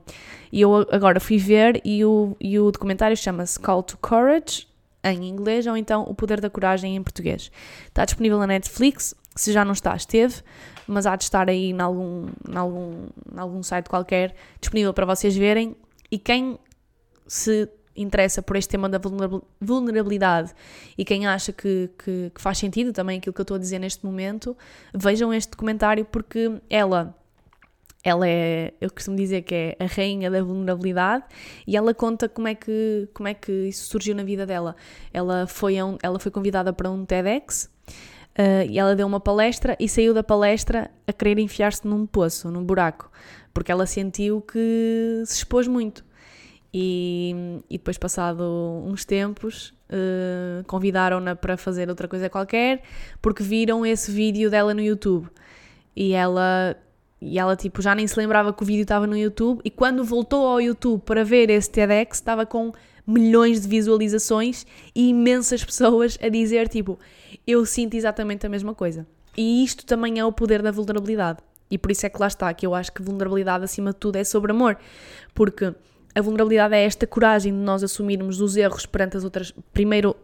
E 0.53 0.61
eu 0.61 0.87
agora 0.91 1.19
fui 1.19 1.39
ver 1.39 1.81
e 1.83 2.05
o, 2.05 2.37
e 2.39 2.59
o 2.59 2.71
documentário 2.71 3.17
chama-se 3.17 3.59
Call 3.59 3.83
to 3.83 3.97
Courage, 3.97 4.69
em 5.05 5.29
inglês, 5.29 5.67
ou 5.67 5.77
então 5.77 6.03
O 6.03 6.15
Poder 6.15 6.41
da 6.41 6.49
Coragem 6.49 6.97
em 6.97 7.03
português. 7.03 7.51
Está 7.87 8.05
disponível 8.05 8.39
na 8.39 8.47
Netflix, 8.47 9.15
se 9.35 9.53
já 9.53 9.65
não 9.65 9.73
está, 9.73 9.95
esteve, 9.97 10.43
mas 10.87 11.07
há 11.07 11.17
de 11.17 11.25
estar 11.25 11.49
aí 11.49 11.71
em 11.71 11.81
algum, 11.81 12.27
em 12.49 12.57
algum, 12.57 13.07
em 13.35 13.39
algum 13.39 13.63
site 13.63 13.89
qualquer 13.89 14.35
disponível 14.61 14.93
para 14.93 15.07
vocês 15.07 15.37
verem. 15.37 15.77
E 16.11 16.19
quem 16.19 16.59
se 17.27 17.69
interessa 17.97 18.43
por 18.43 18.57
este 18.57 18.71
tema 18.71 18.89
da 18.89 19.01
vulnerabilidade 19.61 20.53
e 20.97 21.05
quem 21.05 21.27
acha 21.27 21.53
que, 21.53 21.91
que, 21.99 22.31
que, 22.35 22.41
faz 22.41 22.59
sentido 22.59 22.93
também 22.93 23.19
aquilo 23.19 23.33
que 23.33 23.41
eu 23.41 23.45
estou 23.45 23.57
a 23.57 23.61
dizer 23.61 23.79
neste 23.79 24.05
momento, 24.05 24.57
vejam 24.95 25.33
este 25.33 25.51
documentário 25.51 26.05
porque 26.05 26.61
ela. 26.69 27.15
Ela 28.05 28.29
é, 28.29 28.75
eu 28.81 28.91
costumo 28.91 29.17
dizer 29.17 29.43
que 29.43 29.55
é 29.55 29.77
a 29.79 29.87
rainha 29.87 30.31
da 30.31 30.43
vulnerabilidade 30.43 31.25
e 31.67 31.77
ela 31.77 31.95
conta 31.95 32.29
como 32.29 32.49
é 32.49 32.55
que, 32.55 33.09
como 33.15 33.29
é 33.29 33.35
que 33.35 33.53
isso 33.69 33.87
surgiu 33.87 34.15
na 34.15 34.25
vida 34.25 34.45
dela. 34.45 34.75
Ela 35.13 35.47
foi, 35.47 35.81
um, 35.83 35.97
ela 36.03 36.19
foi 36.19 36.33
convidada 36.33 36.73
para 36.73 36.91
um 36.91 37.05
TEDx 37.05 37.71
uh, 38.39 38.69
e 38.69 38.79
ela 38.79 38.97
deu 38.97 39.07
uma 39.07 39.21
palestra 39.21 39.77
e 39.79 39.89
saiu 39.89 40.13
da 40.13 40.23
palestra 40.23 40.91
a 41.07 41.13
querer 41.13 41.39
enfiar-se 41.39 41.87
num 41.87 42.05
poço, 42.05 42.51
num 42.51 42.65
buraco, 42.65 43.11
porque 43.55 43.71
ela 43.71 43.87
sentiu 43.87 44.41
que 44.41 45.23
se 45.25 45.39
expôs 45.39 45.69
muito. 45.69 46.05
E, 46.75 47.61
e 47.69 47.77
depois, 47.77 47.99
passado 47.99 48.43
uns 48.87 49.05
tempos, 49.05 49.75
uh, 49.91 50.65
convidaram-na 50.67 51.37
para 51.37 51.57
fazer 51.57 51.89
outra 51.91 52.09
coisa 52.09 52.31
qualquer 52.31 52.83
porque 53.21 53.43
viram 53.43 53.85
esse 53.85 54.11
vídeo 54.11 54.51
dela 54.51 54.73
no 54.73 54.81
YouTube. 54.81 55.29
E 55.95 56.15
ela, 56.15 56.75
e 57.25 57.39
ela 57.39 57.55
tipo, 57.55 57.81
já 57.81 57.95
nem 57.95 58.05
se 58.05 58.19
lembrava 58.19 58.53
que 58.53 58.63
o 58.65 58.67
vídeo 58.67 58.83
estava 58.83 59.07
no 59.07 59.17
YouTube. 59.17 59.61
E 59.65 59.71
quando 59.71 60.03
voltou 60.03 60.45
ao 60.45 60.61
YouTube 60.61 61.03
para 61.03 61.25
ver 61.25 61.51
esse 61.51 61.71
TEDx, 61.71 62.17
estava 62.17 62.45
com 62.45 62.73
milhões 63.07 63.61
de 63.61 63.69
visualizações 63.69 64.67
e 64.93 65.11
imensas 65.11 65.63
pessoas 65.65 66.19
a 66.21 66.29
dizer 66.29 66.69
tipo, 66.69 66.99
eu 67.47 67.65
sinto 67.65 67.95
exatamente 67.95 68.45
a 68.45 68.49
mesma 68.49 68.75
coisa. 68.75 69.07
E 69.37 69.63
isto 69.63 69.87
também 69.87 70.19
é 70.19 70.25
o 70.25 70.33
poder 70.33 70.63
da 70.63 70.73
vulnerabilidade. 70.73 71.39
E 71.71 71.79
por 71.79 71.93
isso 71.93 72.05
é 72.05 72.11
que 72.11 72.21
lá 72.21 72.27
está, 72.27 72.53
que 72.53 72.67
eu 72.67 72.75
acho 72.75 72.93
que 72.93 73.01
vulnerabilidade 73.01 73.65
acima 73.65 73.93
de 73.93 73.97
tudo 73.97 74.17
é 74.17 74.25
sobre 74.25 74.51
amor. 74.51 74.77
Porque 75.33 75.73
a 76.15 76.21
vulnerabilidade 76.21 76.75
é 76.75 76.85
esta 76.85 77.07
coragem 77.07 77.53
de 77.53 77.59
nós 77.61 77.85
assumirmos 77.85 78.41
os 78.41 78.57
erros 78.57 78.85
perante 78.85 79.17
as 79.17 79.23
outras, 79.23 79.55
primeiro 79.73 80.17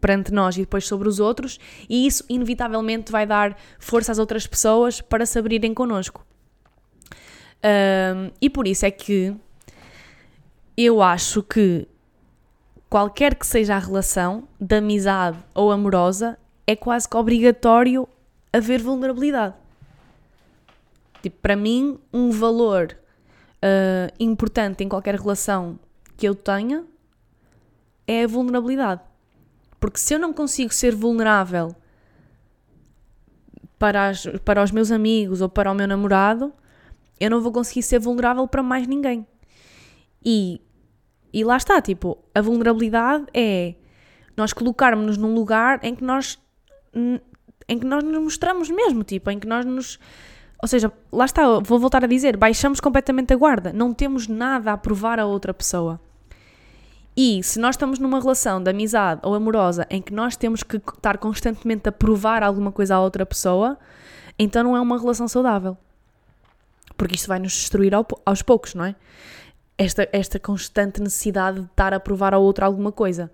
perante 0.00 0.32
nós 0.32 0.56
e 0.56 0.60
depois 0.60 0.86
sobre 0.86 1.08
os 1.08 1.20
outros, 1.20 1.58
e 1.88 2.06
isso 2.06 2.24
inevitavelmente 2.28 3.12
vai 3.12 3.26
dar 3.26 3.56
força 3.78 4.12
às 4.12 4.18
outras 4.18 4.46
pessoas 4.46 5.00
para 5.00 5.26
se 5.26 5.38
abrirem 5.38 5.74
connosco. 5.74 6.24
Um, 7.64 8.30
e 8.40 8.48
por 8.48 8.66
isso 8.66 8.86
é 8.86 8.90
que 8.90 9.34
eu 10.76 11.02
acho 11.02 11.42
que 11.42 11.88
qualquer 12.88 13.34
que 13.34 13.46
seja 13.46 13.76
a 13.76 13.78
relação, 13.78 14.46
de 14.60 14.76
amizade 14.76 15.38
ou 15.54 15.72
amorosa, 15.72 16.38
é 16.66 16.76
quase 16.76 17.08
que 17.08 17.16
obrigatório 17.16 18.08
haver 18.52 18.80
vulnerabilidade. 18.80 19.54
Tipo, 21.22 21.38
para 21.40 21.56
mim, 21.56 21.98
um 22.12 22.30
valor 22.30 22.96
uh, 23.56 24.14
importante 24.20 24.84
em 24.84 24.88
qualquer 24.88 25.16
relação 25.16 25.78
que 26.16 26.26
eu 26.26 26.34
tenha 26.34 26.84
é 28.06 28.24
a 28.24 28.26
vulnerabilidade. 28.26 29.00
Porque 29.80 29.98
se 29.98 30.14
eu 30.14 30.18
não 30.18 30.32
consigo 30.32 30.72
ser 30.72 30.94
vulnerável 30.94 31.74
para, 33.78 34.08
as, 34.08 34.26
para 34.44 34.62
os 34.62 34.70
meus 34.70 34.90
amigos 34.90 35.40
ou 35.40 35.48
para 35.48 35.70
o 35.70 35.74
meu 35.74 35.86
namorado, 35.86 36.52
eu 37.18 37.30
não 37.30 37.40
vou 37.40 37.52
conseguir 37.52 37.82
ser 37.82 37.98
vulnerável 37.98 38.46
para 38.46 38.62
mais 38.62 38.86
ninguém. 38.86 39.26
E, 40.24 40.60
e 41.32 41.44
lá 41.44 41.56
está, 41.56 41.80
tipo, 41.80 42.18
a 42.34 42.40
vulnerabilidade 42.40 43.26
é 43.32 43.74
nós 44.36 44.52
colocarmos-nos 44.52 45.16
num 45.16 45.34
lugar 45.34 45.80
em 45.82 45.94
que 45.94 46.04
nós 46.04 46.38
em 47.68 47.78
que 47.78 47.84
nós 47.84 48.02
nos 48.02 48.22
mostramos 48.22 48.70
mesmo, 48.70 49.02
tipo, 49.02 49.30
em 49.30 49.38
que 49.38 49.46
nós 49.46 49.64
nos 49.64 49.98
ou 50.62 50.68
seja, 50.68 50.90
lá 51.12 51.26
está, 51.26 51.42
vou 51.60 51.78
voltar 51.78 52.02
a 52.02 52.06
dizer, 52.06 52.36
baixamos 52.36 52.80
completamente 52.80 53.32
a 53.32 53.36
guarda, 53.36 53.72
não 53.72 53.92
temos 53.92 54.26
nada 54.26 54.72
a 54.72 54.76
provar 54.76 55.20
a 55.20 55.26
outra 55.26 55.52
pessoa. 55.52 56.00
E 57.16 57.42
se 57.42 57.58
nós 57.58 57.74
estamos 57.76 57.98
numa 57.98 58.20
relação 58.20 58.62
de 58.62 58.70
amizade 58.70 59.20
ou 59.24 59.34
amorosa 59.34 59.86
em 59.88 60.02
que 60.02 60.12
nós 60.12 60.36
temos 60.36 60.62
que 60.62 60.76
estar 60.76 61.18
constantemente 61.18 61.88
a 61.88 61.92
provar 61.92 62.42
alguma 62.42 62.72
coisa 62.72 62.96
à 62.96 63.00
outra 63.00 63.24
pessoa, 63.24 63.78
então 64.38 64.62
não 64.62 64.76
é 64.76 64.80
uma 64.80 64.98
relação 64.98 65.26
saudável. 65.28 65.76
Porque 66.96 67.14
isto 67.14 67.28
vai 67.28 67.38
nos 67.38 67.52
destruir 67.52 67.92
aos 67.94 68.42
poucos, 68.42 68.74
não 68.74 68.84
é? 68.84 68.94
Esta, 69.78 70.08
esta 70.12 70.38
constante 70.38 71.02
necessidade 71.02 71.60
de 71.60 71.66
estar 71.66 71.92
a 71.92 72.00
provar 72.00 72.32
ao 72.32 72.42
outro 72.42 72.64
alguma 72.64 72.90
coisa. 72.90 73.30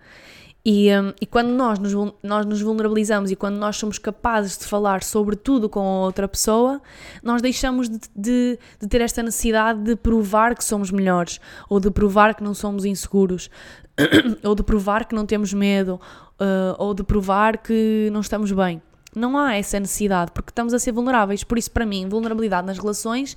E, 0.64 0.90
um, 0.96 1.12
e 1.20 1.26
quando 1.26 1.48
nós 1.48 1.78
nos, 1.78 1.92
nós 2.22 2.46
nos 2.46 2.60
vulnerabilizamos 2.62 3.32
e 3.32 3.36
quando 3.36 3.56
nós 3.56 3.76
somos 3.76 3.98
capazes 3.98 4.56
de 4.56 4.64
falar 4.64 5.02
sobre 5.02 5.34
tudo 5.34 5.68
com 5.68 5.80
a 5.80 6.04
outra 6.04 6.28
pessoa, 6.28 6.80
nós 7.20 7.42
deixamos 7.42 7.88
de, 7.88 7.98
de, 8.14 8.58
de, 8.80 8.86
ter 8.88 9.00
esta 9.00 9.24
necessidade 9.24 9.82
de 9.82 9.96
provar 9.96 10.54
que 10.54 10.64
somos 10.64 10.92
melhores, 10.92 11.40
ou 11.68 11.80
de 11.80 11.90
provar 11.90 12.34
que 12.36 12.44
não 12.44 12.54
somos 12.54 12.84
inseguros, 12.84 13.50
ou 14.44 14.54
de 14.54 14.62
provar 14.62 15.04
que 15.04 15.16
não 15.16 15.26
temos 15.26 15.52
medo, 15.52 16.00
uh, 16.40 16.76
ou 16.78 16.94
de 16.94 17.02
provar 17.02 17.58
que 17.58 18.08
não 18.12 18.20
estamos 18.20 18.52
bem. 18.52 18.80
Não 19.14 19.36
há 19.36 19.54
essa 19.56 19.78
necessidade, 19.78 20.32
porque 20.32 20.50
estamos 20.50 20.72
a 20.72 20.78
ser 20.78 20.92
vulneráveis. 20.92 21.44
Por 21.44 21.58
isso, 21.58 21.70
para 21.70 21.84
mim, 21.84 22.08
vulnerabilidade 22.08 22.66
nas 22.66 22.78
relações 22.78 23.36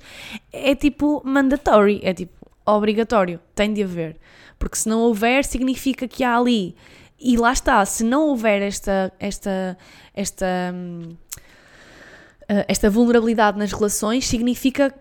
é 0.52 0.74
tipo 0.74 1.22
mandatory, 1.24 2.00
é 2.02 2.14
tipo 2.14 2.32
obrigatório, 2.64 3.38
tem 3.54 3.72
de 3.72 3.82
haver. 3.82 4.16
Porque 4.58 4.76
se 4.76 4.88
não 4.88 5.00
houver, 5.00 5.44
significa 5.44 6.08
que 6.08 6.24
há 6.24 6.36
ali 6.36 6.74
e 7.18 7.36
lá 7.36 7.52
está, 7.52 7.84
se 7.84 8.04
não 8.04 8.28
houver 8.28 8.62
esta, 8.62 9.12
esta, 9.18 9.76
esta, 10.14 10.46
hum, 10.74 11.16
eh, 12.48 12.64
esta 12.68 12.90
vulnerabilidade 12.90 13.58
nas 13.58 13.72
relações, 13.72 14.26
significa, 14.26 14.94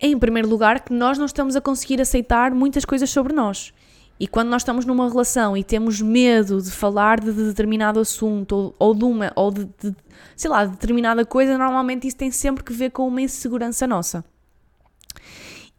em 0.00 0.18
primeiro 0.18 0.48
lugar, 0.48 0.80
que 0.80 0.92
nós 0.92 1.16
não 1.16 1.26
estamos 1.26 1.54
a 1.54 1.60
conseguir 1.60 2.00
aceitar 2.00 2.52
muitas 2.52 2.84
coisas 2.84 3.08
sobre 3.10 3.32
nós. 3.32 3.72
E 4.20 4.28
quando 4.28 4.50
nós 4.50 4.60
estamos 4.60 4.84
numa 4.84 5.08
relação 5.08 5.56
e 5.56 5.64
temos 5.64 6.00
medo 6.02 6.60
de 6.60 6.70
falar 6.70 7.18
de 7.18 7.32
determinado 7.32 7.98
assunto 7.98 8.54
ou, 8.54 8.74
ou 8.78 8.94
de 8.94 9.04
uma, 9.04 9.32
ou 9.34 9.50
de, 9.50 9.64
de, 9.64 9.96
sei 10.36 10.50
lá, 10.50 10.66
de 10.66 10.72
determinada 10.72 11.24
coisa, 11.24 11.56
normalmente 11.56 12.06
isso 12.06 12.18
tem 12.18 12.30
sempre 12.30 12.62
que 12.62 12.72
ver 12.72 12.90
com 12.90 13.08
uma 13.08 13.22
insegurança 13.22 13.86
nossa. 13.86 14.22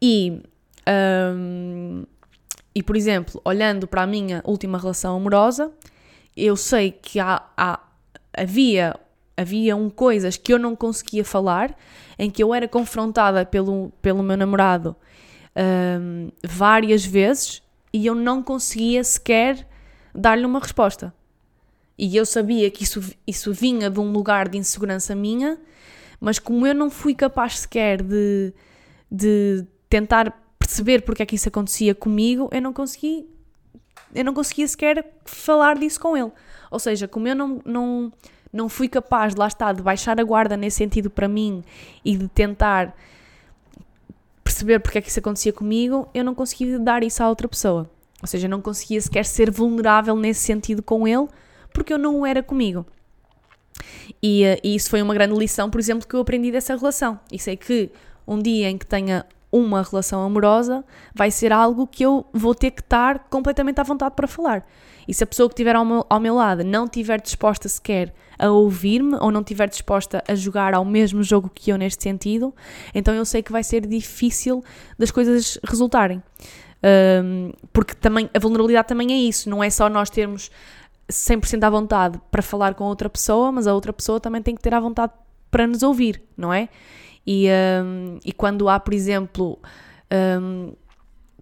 E 0.02 0.42
um, 0.88 2.04
e, 2.74 2.82
por 2.82 2.96
exemplo, 2.96 3.40
olhando 3.44 3.86
para 3.86 4.02
a 4.02 4.06
minha 4.06 4.42
última 4.44 4.78
relação 4.78 5.16
amorosa, 5.16 5.70
eu 6.36 6.56
sei 6.56 6.90
que 6.90 7.20
há, 7.20 7.42
há, 7.56 7.78
havia, 8.36 8.98
havia 9.36 9.76
um 9.76 9.90
coisas 9.90 10.36
que 10.36 10.52
eu 10.52 10.58
não 10.58 10.74
conseguia 10.74 11.24
falar, 11.24 11.76
em 12.18 12.30
que 12.30 12.42
eu 12.42 12.54
era 12.54 12.66
confrontada 12.66 13.44
pelo, 13.44 13.92
pelo 14.00 14.22
meu 14.22 14.36
namorado 14.36 14.96
um, 15.54 16.30
várias 16.42 17.04
vezes 17.04 17.62
e 17.92 18.06
eu 18.06 18.14
não 18.14 18.42
conseguia 18.42 19.04
sequer 19.04 19.66
dar-lhe 20.14 20.44
uma 20.44 20.58
resposta. 20.58 21.14
E 21.98 22.16
eu 22.16 22.24
sabia 22.24 22.70
que 22.70 22.84
isso, 22.84 23.14
isso 23.26 23.52
vinha 23.52 23.90
de 23.90 24.00
um 24.00 24.10
lugar 24.10 24.48
de 24.48 24.58
insegurança 24.58 25.14
minha, 25.14 25.58
mas 26.20 26.38
como 26.38 26.66
eu 26.66 26.74
não 26.74 26.90
fui 26.90 27.14
capaz 27.14 27.60
sequer 27.60 28.02
de, 28.02 28.52
de 29.10 29.66
tentar 29.88 30.40
perceber 30.58 31.02
porque 31.02 31.22
é 31.22 31.26
que 31.26 31.36
isso 31.36 31.48
acontecia 31.48 31.94
comigo, 31.94 32.48
eu 32.52 32.62
não 32.62 32.72
consegui 32.72 33.26
eu 34.14 34.24
não 34.24 34.34
conseguia 34.34 34.68
sequer 34.68 35.04
falar 35.24 35.78
disso 35.78 35.98
com 35.98 36.16
ele. 36.16 36.30
Ou 36.70 36.78
seja, 36.78 37.08
como 37.08 37.28
eu 37.28 37.34
não, 37.34 37.60
não, 37.64 38.12
não 38.52 38.68
fui 38.68 38.88
capaz, 38.88 39.34
lá 39.34 39.46
estar, 39.46 39.72
de 39.72 39.82
baixar 39.82 40.20
a 40.20 40.24
guarda 40.24 40.56
nesse 40.56 40.76
sentido 40.76 41.08
para 41.08 41.28
mim 41.28 41.64
e 42.04 42.16
de 42.16 42.28
tentar 42.28 42.94
perceber 44.62 44.78
porque 44.78 44.98
é 44.98 45.00
que 45.00 45.08
isso 45.08 45.18
acontecia 45.18 45.52
comigo, 45.52 46.08
eu 46.14 46.24
não 46.24 46.34
conseguia 46.34 46.78
dar 46.78 47.02
isso 47.02 47.22
à 47.22 47.28
outra 47.28 47.48
pessoa. 47.48 47.90
Ou 48.20 48.26
seja, 48.28 48.46
eu 48.46 48.50
não 48.50 48.62
conseguia 48.62 49.00
sequer 49.00 49.24
ser 49.24 49.50
vulnerável 49.50 50.16
nesse 50.16 50.40
sentido 50.40 50.82
com 50.82 51.06
ele, 51.06 51.26
porque 51.74 51.92
eu 51.92 51.98
não 51.98 52.20
o 52.20 52.26
era 52.26 52.42
comigo. 52.42 52.86
E, 54.22 54.44
eh, 54.44 54.60
e 54.62 54.76
isso 54.76 54.88
foi 54.88 55.02
uma 55.02 55.12
grande 55.12 55.34
lição, 55.34 55.68
por 55.68 55.80
exemplo, 55.80 56.06
que 56.06 56.14
eu 56.14 56.20
aprendi 56.20 56.52
dessa 56.52 56.76
relação. 56.76 57.18
E 57.32 57.38
sei 57.38 57.56
que 57.56 57.90
um 58.26 58.38
dia 58.38 58.70
em 58.70 58.78
que 58.78 58.86
tenha 58.86 59.26
uma 59.52 59.82
relação 59.82 60.24
amorosa, 60.24 60.82
vai 61.14 61.30
ser 61.30 61.52
algo 61.52 61.86
que 61.86 62.02
eu 62.02 62.24
vou 62.32 62.54
ter 62.54 62.70
que 62.70 62.80
estar 62.80 63.18
completamente 63.28 63.80
à 63.80 63.82
vontade 63.84 64.14
para 64.16 64.26
falar. 64.26 64.66
E 65.06 65.12
se 65.12 65.22
a 65.22 65.26
pessoa 65.26 65.48
que 65.48 65.52
estiver 65.52 65.76
ao 65.76 65.84
meu, 65.84 66.06
ao 66.08 66.18
meu 66.18 66.34
lado 66.34 66.64
não 66.64 66.86
estiver 66.86 67.20
disposta 67.20 67.68
sequer 67.68 68.14
a 68.38 68.50
ouvir-me 68.50 69.16
ou 69.16 69.30
não 69.30 69.40
estiver 69.40 69.68
disposta 69.68 70.22
a 70.26 70.34
jogar 70.34 70.74
ao 70.74 70.84
mesmo 70.84 71.22
jogo 71.22 71.50
que 71.54 71.70
eu 71.70 71.76
neste 71.76 72.02
sentido, 72.02 72.54
então 72.94 73.14
eu 73.14 73.24
sei 73.24 73.42
que 73.42 73.52
vai 73.52 73.62
ser 73.62 73.86
difícil 73.86 74.64
das 74.98 75.10
coisas 75.10 75.58
resultarem. 75.64 76.22
Um, 76.84 77.52
porque 77.72 77.94
também 77.94 78.28
a 78.34 78.38
vulnerabilidade 78.40 78.88
também 78.88 79.12
é 79.12 79.16
isso, 79.16 79.48
não 79.48 79.62
é 79.62 79.70
só 79.70 79.88
nós 79.88 80.10
termos 80.10 80.50
100% 81.08 81.62
à 81.62 81.70
vontade 81.70 82.20
para 82.30 82.42
falar 82.42 82.74
com 82.74 82.84
outra 82.84 83.08
pessoa, 83.08 83.52
mas 83.52 83.66
a 83.66 83.74
outra 83.74 83.92
pessoa 83.92 84.18
também 84.18 84.42
tem 84.42 84.54
que 84.54 84.62
ter 84.62 84.74
à 84.74 84.80
vontade 84.80 85.12
para 85.50 85.66
nos 85.66 85.82
ouvir, 85.82 86.22
não 86.36 86.52
é? 86.52 86.68
E, 87.26 87.48
um, 87.84 88.18
e 88.24 88.32
quando 88.32 88.68
há, 88.68 88.80
por 88.80 88.94
exemplo, 88.94 89.58
um, 90.40 90.72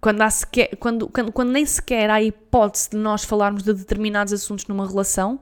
quando, 0.01 0.23
há 0.23 0.31
sequer, 0.31 0.77
quando, 0.77 1.09
quando, 1.09 1.33
quando 1.33 1.51
nem 1.51 1.65
sequer 1.65 2.11
há 2.11 2.23
hipótese 2.23 2.91
de 2.91 2.97
nós 2.97 3.25
falarmos 3.25 3.63
de 3.63 3.73
determinados 3.73 4.33
assuntos 4.33 4.67
numa 4.67 4.87
relação, 4.87 5.39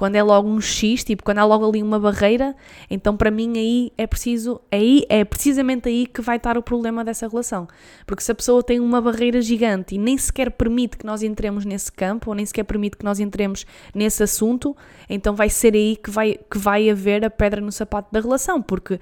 quando 0.00 0.16
é 0.16 0.22
logo 0.22 0.48
um 0.48 0.62
X, 0.62 1.04
tipo, 1.04 1.22
quando 1.22 1.40
há 1.40 1.44
logo 1.44 1.68
ali 1.68 1.82
uma 1.82 2.00
barreira, 2.00 2.56
então 2.88 3.14
para 3.18 3.30
mim 3.30 3.52
aí 3.58 3.92
é 3.98 4.06
preciso, 4.06 4.58
aí 4.72 5.04
é 5.10 5.26
precisamente 5.26 5.90
aí 5.90 6.06
que 6.06 6.22
vai 6.22 6.38
estar 6.38 6.56
o 6.56 6.62
problema 6.62 7.04
dessa 7.04 7.28
relação. 7.28 7.68
Porque 8.06 8.22
se 8.22 8.32
a 8.32 8.34
pessoa 8.34 8.62
tem 8.62 8.80
uma 8.80 8.98
barreira 8.98 9.42
gigante 9.42 9.96
e 9.96 9.98
nem 9.98 10.16
sequer 10.16 10.52
permite 10.52 10.96
que 10.96 11.04
nós 11.04 11.22
entremos 11.22 11.66
nesse 11.66 11.92
campo, 11.92 12.30
ou 12.30 12.34
nem 12.34 12.46
sequer 12.46 12.64
permite 12.64 12.96
que 12.96 13.04
nós 13.04 13.20
entremos 13.20 13.66
nesse 13.94 14.22
assunto, 14.22 14.74
então 15.06 15.36
vai 15.36 15.50
ser 15.50 15.74
aí 15.74 15.96
que 16.02 16.10
vai, 16.10 16.38
que 16.50 16.56
vai 16.56 16.88
haver 16.88 17.22
a 17.22 17.28
pedra 17.28 17.60
no 17.60 17.70
sapato 17.70 18.10
da 18.10 18.20
relação, 18.20 18.62
porque 18.62 18.98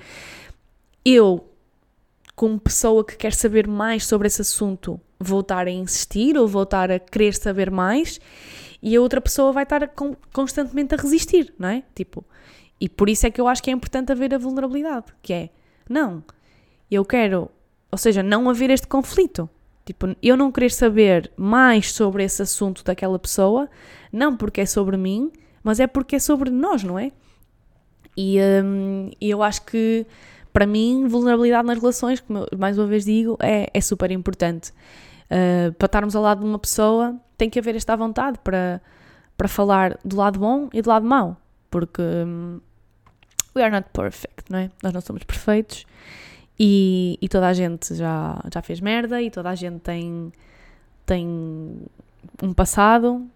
eu, 1.14 1.48
como 2.34 2.58
pessoa 2.58 3.04
que 3.04 3.16
quer 3.16 3.32
saber 3.32 3.66
mais 3.66 4.06
sobre 4.06 4.26
esse 4.26 4.42
assunto, 4.42 5.00
vou 5.18 5.40
estar 5.40 5.66
a 5.66 5.70
insistir 5.70 6.36
ou 6.36 6.46
vou 6.46 6.62
estar 6.62 6.90
a 6.90 6.98
querer 6.98 7.34
saber 7.34 7.70
mais 7.70 8.20
e 8.82 8.94
a 8.94 9.00
outra 9.00 9.20
pessoa 9.20 9.52
vai 9.52 9.64
estar 9.64 9.90
constantemente 10.32 10.94
a 10.94 10.98
resistir, 10.98 11.52
não 11.58 11.68
é? 11.68 11.82
Tipo, 11.94 12.24
e 12.80 12.88
por 12.88 13.08
isso 13.08 13.26
é 13.26 13.30
que 13.30 13.40
eu 13.40 13.48
acho 13.48 13.62
que 13.62 13.70
é 13.70 13.72
importante 13.72 14.12
haver 14.12 14.32
a 14.32 14.38
vulnerabilidade, 14.38 15.06
que 15.20 15.32
é, 15.32 15.50
não, 15.88 16.22
eu 16.90 17.04
quero, 17.04 17.50
ou 17.90 17.98
seja, 17.98 18.22
não 18.22 18.48
haver 18.48 18.70
este 18.70 18.86
conflito. 18.86 19.48
Tipo, 19.84 20.14
eu 20.22 20.36
não 20.36 20.52
querer 20.52 20.70
saber 20.70 21.32
mais 21.34 21.92
sobre 21.92 22.22
esse 22.22 22.42
assunto 22.42 22.84
daquela 22.84 23.18
pessoa, 23.18 23.70
não 24.12 24.36
porque 24.36 24.60
é 24.60 24.66
sobre 24.66 24.98
mim, 24.98 25.32
mas 25.62 25.80
é 25.80 25.86
porque 25.86 26.16
é 26.16 26.18
sobre 26.18 26.50
nós, 26.50 26.84
não 26.84 26.98
é? 26.98 27.10
E 28.16 28.38
hum, 28.64 29.10
eu 29.20 29.42
acho 29.42 29.64
que, 29.64 30.06
para 30.52 30.66
mim, 30.66 31.06
vulnerabilidade 31.06 31.66
nas 31.66 31.78
relações, 31.78 32.20
como 32.20 32.46
mais 32.56 32.78
uma 32.78 32.86
vez 32.86 33.04
digo, 33.04 33.36
é, 33.40 33.68
é 33.72 33.80
super 33.80 34.10
importante. 34.10 34.72
Uh, 35.26 35.72
para 35.74 35.86
estarmos 35.86 36.16
ao 36.16 36.22
lado 36.22 36.40
de 36.40 36.46
uma 36.46 36.58
pessoa, 36.58 37.14
tem 37.36 37.48
que 37.50 37.58
haver 37.58 37.76
esta 37.76 37.94
vontade 37.96 38.38
para, 38.42 38.80
para 39.36 39.48
falar 39.48 39.98
do 40.04 40.16
lado 40.16 40.38
bom 40.38 40.68
e 40.72 40.82
do 40.82 40.88
lado 40.88 41.06
mau, 41.06 41.36
porque 41.70 42.02
um, 42.02 42.60
we 43.54 43.62
are 43.62 43.70
not 43.70 43.88
perfect, 43.92 44.50
não 44.50 44.58
é? 44.58 44.70
Nós 44.82 44.92
não 44.92 45.00
somos 45.00 45.22
perfeitos 45.22 45.86
e, 46.58 47.18
e 47.22 47.28
toda 47.28 47.46
a 47.46 47.52
gente 47.52 47.94
já, 47.94 48.42
já 48.52 48.62
fez 48.62 48.80
merda 48.80 49.22
e 49.22 49.30
toda 49.30 49.50
a 49.50 49.54
gente 49.54 49.80
tem, 49.80 50.32
tem 51.06 51.26
um 52.42 52.52
passado 52.52 53.26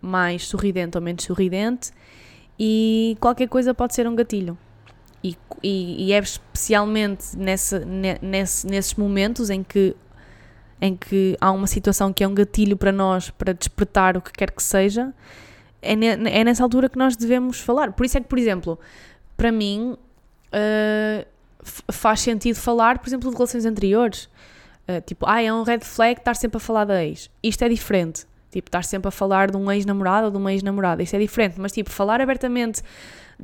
mais 0.00 0.46
sorridente 0.46 0.96
ou 0.96 1.02
menos 1.02 1.24
sorridente 1.24 1.90
e 2.58 3.16
qualquer 3.20 3.48
coisa 3.48 3.74
pode 3.74 3.94
ser 3.94 4.06
um 4.06 4.14
gatilho. 4.14 4.56
E, 5.24 5.38
e, 5.62 6.08
e 6.08 6.12
é 6.12 6.18
especialmente 6.18 7.34
nesse, 7.34 7.80
nesses 8.62 8.94
momentos 8.94 9.48
em 9.48 9.62
que 9.62 9.96
em 10.82 10.94
que 10.94 11.34
há 11.40 11.50
uma 11.50 11.66
situação 11.66 12.12
que 12.12 12.22
é 12.22 12.28
um 12.28 12.34
gatilho 12.34 12.76
para 12.76 12.92
nós 12.92 13.30
para 13.30 13.54
despertar 13.54 14.18
o 14.18 14.20
que 14.20 14.30
quer 14.30 14.50
que 14.50 14.62
seja, 14.62 15.14
é, 15.80 15.96
ne, 15.96 16.08
é 16.08 16.44
nessa 16.44 16.62
altura 16.62 16.90
que 16.90 16.98
nós 16.98 17.16
devemos 17.16 17.58
falar. 17.58 17.92
Por 17.92 18.04
isso 18.04 18.18
é 18.18 18.20
que, 18.20 18.28
por 18.28 18.38
exemplo, 18.38 18.78
para 19.34 19.50
mim 19.50 19.96
uh, 20.52 21.26
faz 21.90 22.20
sentido 22.20 22.56
falar, 22.56 22.98
por 22.98 23.08
exemplo, 23.08 23.30
de 23.30 23.34
relações 23.34 23.64
anteriores. 23.64 24.28
Uh, 24.86 25.00
tipo, 25.06 25.24
ah, 25.26 25.40
é 25.40 25.50
um 25.50 25.62
red 25.62 25.80
flag 25.80 26.20
estar 26.20 26.34
sempre 26.34 26.58
a 26.58 26.60
falar 26.60 26.84
da 26.84 27.02
ex. 27.02 27.30
Isto 27.42 27.64
é 27.64 27.68
diferente. 27.70 28.26
Tipo, 28.50 28.68
estar 28.68 28.84
sempre 28.84 29.08
a 29.08 29.10
falar 29.10 29.50
de 29.50 29.56
um 29.56 29.70
ex-namorado 29.70 30.26
ou 30.26 30.30
de 30.30 30.36
uma 30.36 30.52
ex-namorada. 30.52 31.02
Isto 31.02 31.16
é 31.16 31.18
diferente. 31.18 31.58
Mas, 31.58 31.72
tipo, 31.72 31.90
falar 31.90 32.20
abertamente 32.20 32.82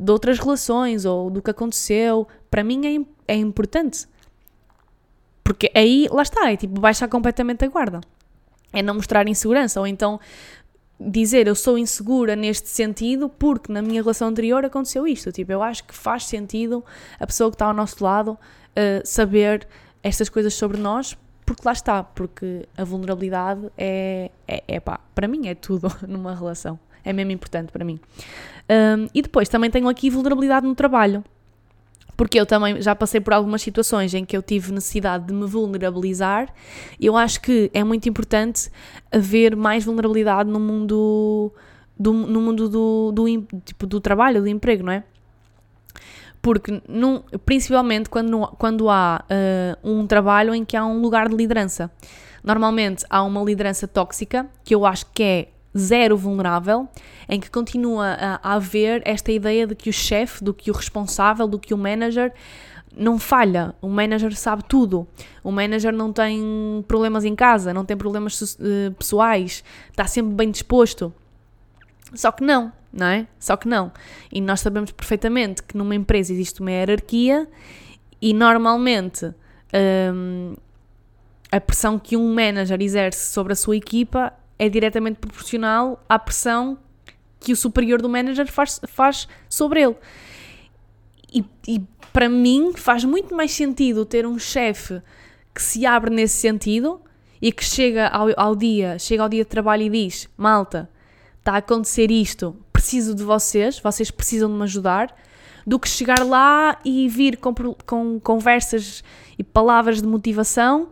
de 0.01 0.11
outras 0.11 0.39
relações 0.39 1.05
ou 1.05 1.29
do 1.29 1.43
que 1.43 1.51
aconteceu, 1.51 2.27
para 2.51 2.65
mim 2.65 3.07
é, 3.29 3.35
é 3.35 3.37
importante. 3.37 4.09
Porque 5.45 5.71
aí, 5.75 6.09
lá 6.11 6.23
está, 6.23 6.51
é 6.51 6.57
tipo 6.57 6.81
baixar 6.81 7.07
completamente 7.07 7.65
a 7.65 7.69
guarda. 7.69 8.01
É 8.73 8.83
não 8.83 8.95
mostrar 8.95 9.29
insegurança, 9.29 9.79
ou 9.79 9.87
então 9.87 10.19
dizer 10.99 11.47
eu 11.47 11.55
sou 11.55 11.79
insegura 11.79 12.37
neste 12.37 12.69
sentido 12.69 13.29
porque 13.29 13.73
na 13.73 13.81
minha 13.81 14.03
relação 14.03 14.29
anterior 14.29 14.65
aconteceu 14.65 15.07
isto. 15.07 15.31
Tipo, 15.33 15.53
eu 15.53 15.63
acho 15.63 15.85
que 15.85 15.95
faz 15.95 16.25
sentido 16.25 16.83
a 17.19 17.27
pessoa 17.27 17.51
que 17.51 17.57
está 17.57 17.67
ao 17.67 17.75
nosso 17.75 18.03
lado 18.03 18.33
uh, 18.33 18.39
saber 19.05 19.69
estas 20.03 20.31
coisas 20.31 20.55
sobre 20.55 20.79
nós, 20.79 21.17
porque 21.45 21.63
lá 21.65 21.73
está, 21.73 22.03
porque 22.03 22.67
a 22.77 22.85
vulnerabilidade 22.85 23.71
é, 23.77 24.31
é, 24.49 24.63
é 24.67 24.81
pá, 24.81 25.01
para 25.15 25.29
mim 25.29 25.49
é 25.49 25.55
tudo 25.55 25.89
numa 26.09 26.35
relação. 26.35 26.79
É 27.05 27.13
mesmo 27.13 27.33
importante 27.33 27.73
para 27.73 27.85
mim. 27.85 27.99
Um, 28.69 29.09
e 29.15 29.23
depois 29.23 29.49
também 29.49 29.71
tenho 29.71 29.89
aqui 29.89 30.11
vulnerabilidade 30.11 30.67
no 30.67 30.75
trabalho 30.75 31.25
porque 32.21 32.39
eu 32.39 32.45
também 32.45 32.83
já 32.83 32.95
passei 32.95 33.19
por 33.19 33.33
algumas 33.33 33.63
situações 33.63 34.13
em 34.13 34.27
que 34.27 34.37
eu 34.37 34.43
tive 34.43 34.73
necessidade 34.73 35.29
de 35.29 35.33
me 35.33 35.47
vulnerabilizar. 35.47 36.53
Eu 37.01 37.17
acho 37.17 37.41
que 37.41 37.71
é 37.73 37.83
muito 37.83 38.11
importante 38.11 38.71
haver 39.11 39.57
mais 39.57 39.87
vulnerabilidade 39.87 40.51
no 40.51 40.61
mundo 40.61 41.51
do, 41.99 42.13
no 42.13 42.43
mundo 42.43 42.69
do, 42.69 43.11
do, 43.11 43.25
tipo, 43.65 43.87
do 43.87 44.03
trabalho, 44.03 44.43
do 44.43 44.49
emprego, 44.49 44.85
não 44.85 44.93
é? 44.93 45.05
Porque, 46.43 46.83
num, 46.87 47.23
principalmente 47.47 48.11
quando, 48.11 48.47
quando 48.59 48.91
há 48.91 49.25
uh, 49.25 49.91
um 49.91 50.07
trabalho 50.07 50.55
em 50.55 50.63
que 50.63 50.77
há 50.77 50.85
um 50.85 51.01
lugar 51.01 51.27
de 51.27 51.35
liderança. 51.35 51.91
Normalmente 52.45 53.03
há 53.09 53.23
uma 53.23 53.43
liderança 53.43 53.89
tóxica, 53.89 54.47
que 54.63 54.75
eu 54.75 54.85
acho 54.85 55.07
que 55.15 55.23
é 55.23 55.49
zero 55.77 56.17
vulnerável, 56.17 56.89
em 57.29 57.39
que 57.39 57.51
continua 57.51 58.17
a, 58.19 58.55
haver 58.55 59.03
esta 59.05 59.31
ideia 59.31 59.67
de 59.67 59.75
que 59.75 59.89
o 59.89 59.93
chefe, 59.93 60.43
do 60.43 60.53
que 60.53 60.71
o 60.71 60.75
responsável, 60.75 61.47
do 61.47 61.59
que 61.59 61.73
o 61.73 61.79
manager 61.79 62.33
não 62.97 63.19
falha. 63.19 63.75
O 63.81 63.89
manager 63.89 64.35
sabe 64.37 64.65
tudo. 64.65 65.07
O 65.45 65.53
manager 65.53 65.93
não 65.93 66.13
tem 66.13 66.85
problemas 66.89 67.25
em 67.25 67.35
casa, 67.35 67.73
não 67.73 67.85
tem 67.85 67.97
problemas 67.97 68.41
uh, 68.41 68.93
pessoais, 68.99 69.63
está 69.91 70.07
sempre 70.07 70.35
bem 70.35 70.51
disposto. 70.51 71.13
Só 72.15 72.33
que 72.33 72.43
não, 72.43 72.73
não 72.93 73.07
é? 73.07 73.27
Só 73.39 73.57
que 73.57 73.69
não. 73.69 73.93
E 74.33 74.41
nós 74.41 74.61
sabemos 74.61 74.91
perfeitamente 74.91 75.63
que 75.63 75.77
numa 75.77 75.95
empresa 75.95 76.33
existe 76.33 76.61
uma 76.61 76.73
hierarquia 76.73 77.49
e 78.21 78.35
normalmente 78.35 79.33
um, 80.13 80.57
a 81.53 81.61
pressão 81.61 81.99
que 81.99 82.17
um 82.17 82.35
manager 82.35 82.81
exerce 82.81 83.33
sobre 83.33 83.53
a 83.53 83.57
sua 83.57 83.77
equipa 83.77 84.33
é 84.61 84.69
diretamente 84.69 85.19
proporcional 85.19 86.05
à 86.07 86.19
pressão 86.19 86.79
que 87.41 87.51
o 87.51 87.57
superior 87.57 88.03
do 88.03 88.11
manager 88.11 88.47
faz, 88.47 88.79
faz 88.87 89.27
sobre 89.49 89.81
ele. 89.81 89.97
E, 91.33 91.43
e 91.67 91.83
para 92.13 92.29
mim 92.29 92.75
faz 92.77 93.03
muito 93.03 93.35
mais 93.35 93.53
sentido 93.53 94.05
ter 94.05 94.27
um 94.27 94.39
chefe 94.39 95.01
que 95.55 95.63
se 95.63 95.87
abre 95.87 96.11
nesse 96.11 96.37
sentido 96.37 97.01
e 97.41 97.51
que 97.51 97.65
chega 97.65 98.09
ao, 98.09 98.29
ao 98.37 98.55
dia, 98.55 98.99
chega 98.99 99.23
ao 99.23 99.31
dia 99.31 99.45
de 99.45 99.49
trabalho 99.49 99.85
e 99.85 99.89
diz: 99.89 100.29
Malta, 100.37 100.91
está 101.39 101.53
a 101.53 101.57
acontecer 101.57 102.11
isto, 102.11 102.55
preciso 102.71 103.15
de 103.15 103.25
vocês, 103.25 103.79
vocês 103.79 104.11
precisam 104.11 104.51
de 104.51 104.57
me 104.57 104.65
ajudar, 104.65 105.17
do 105.67 105.79
que 105.79 105.89
chegar 105.89 106.23
lá 106.23 106.79
e 106.85 107.09
vir 107.09 107.39
com, 107.39 107.55
com 107.87 108.21
conversas 108.21 109.03
e 109.39 109.43
palavras 109.43 110.03
de 110.03 110.07
motivação 110.07 110.91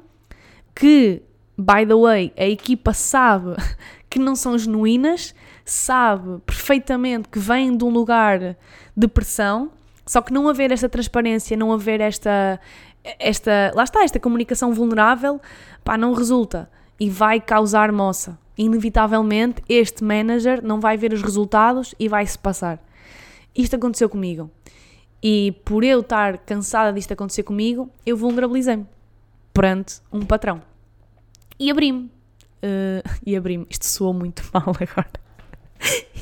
que 0.75 1.21
by 1.59 1.85
the 1.85 1.97
way, 1.97 2.33
a 2.37 2.47
equipa 2.47 2.93
sabe 2.93 3.57
que 4.09 4.19
não 4.19 4.37
são 4.37 4.57
genuínas, 4.57 5.35
sabe 5.65 6.41
perfeitamente 6.47 7.29
que 7.29 7.39
vêm 7.39 7.77
de 7.77 7.85
um 7.85 7.91
lugar 7.91 8.57
de 8.97 9.09
pressão, 9.09 9.73
só 10.07 10.23
que 10.23 10.33
não 10.33 10.49
haver 10.49 10.71
esta 10.71 10.89
transparência, 10.89 11.57
não 11.57 11.73
haver 11.73 12.01
esta, 12.01 12.61
esta 13.19 13.73
lá 13.75 13.83
está, 13.83 14.05
esta 14.05 14.21
comunicação 14.21 14.73
vulnerável, 14.73 15.41
pá, 15.85 15.99
não 15.99 16.15
resulta 16.15 16.71
e 16.99 17.11
vai 17.11 17.41
causar 17.41 17.93
moça. 17.93 18.39
Inevitavelmente, 18.57 19.63
este 19.69 20.03
manager 20.03 20.65
não 20.65 20.81
vai 20.81 20.97
ver 20.97 21.13
os 21.13 21.23
resultados 21.23 21.95
e 21.99 22.09
vai 22.09 22.27
se 22.27 22.39
passar. 22.39 22.83
Isto 23.55 23.77
aconteceu 23.77 24.09
comigo. 24.09 24.51
E 25.23 25.53
por 25.65 25.85
eu 25.85 26.01
estar 26.01 26.39
cansada 26.39 26.93
disto 26.93 27.13
acontecer 27.13 27.43
comigo, 27.43 27.91
eu 28.07 28.17
vulnerabilizei-me 28.17 28.87
perante 29.53 30.01
um 30.13 30.25
patrão. 30.25 30.68
E 31.59 31.71
abri-me. 31.71 32.11
Uh, 32.63 33.03
e 33.25 33.37
abri-me. 33.37 33.67
Isto 33.69 33.87
soou 33.87 34.13
muito 34.13 34.43
mal 34.53 34.69
agora. 34.69 35.11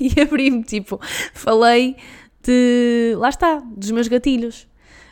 e 0.01 0.21
abri-me, 0.21 0.63
tipo, 0.63 1.01
falei 1.35 1.97
de. 2.43 3.15
Lá 3.17 3.29
está, 3.29 3.63
dos 3.77 3.91
meus 3.91 4.09
gatilhos. 4.09 4.67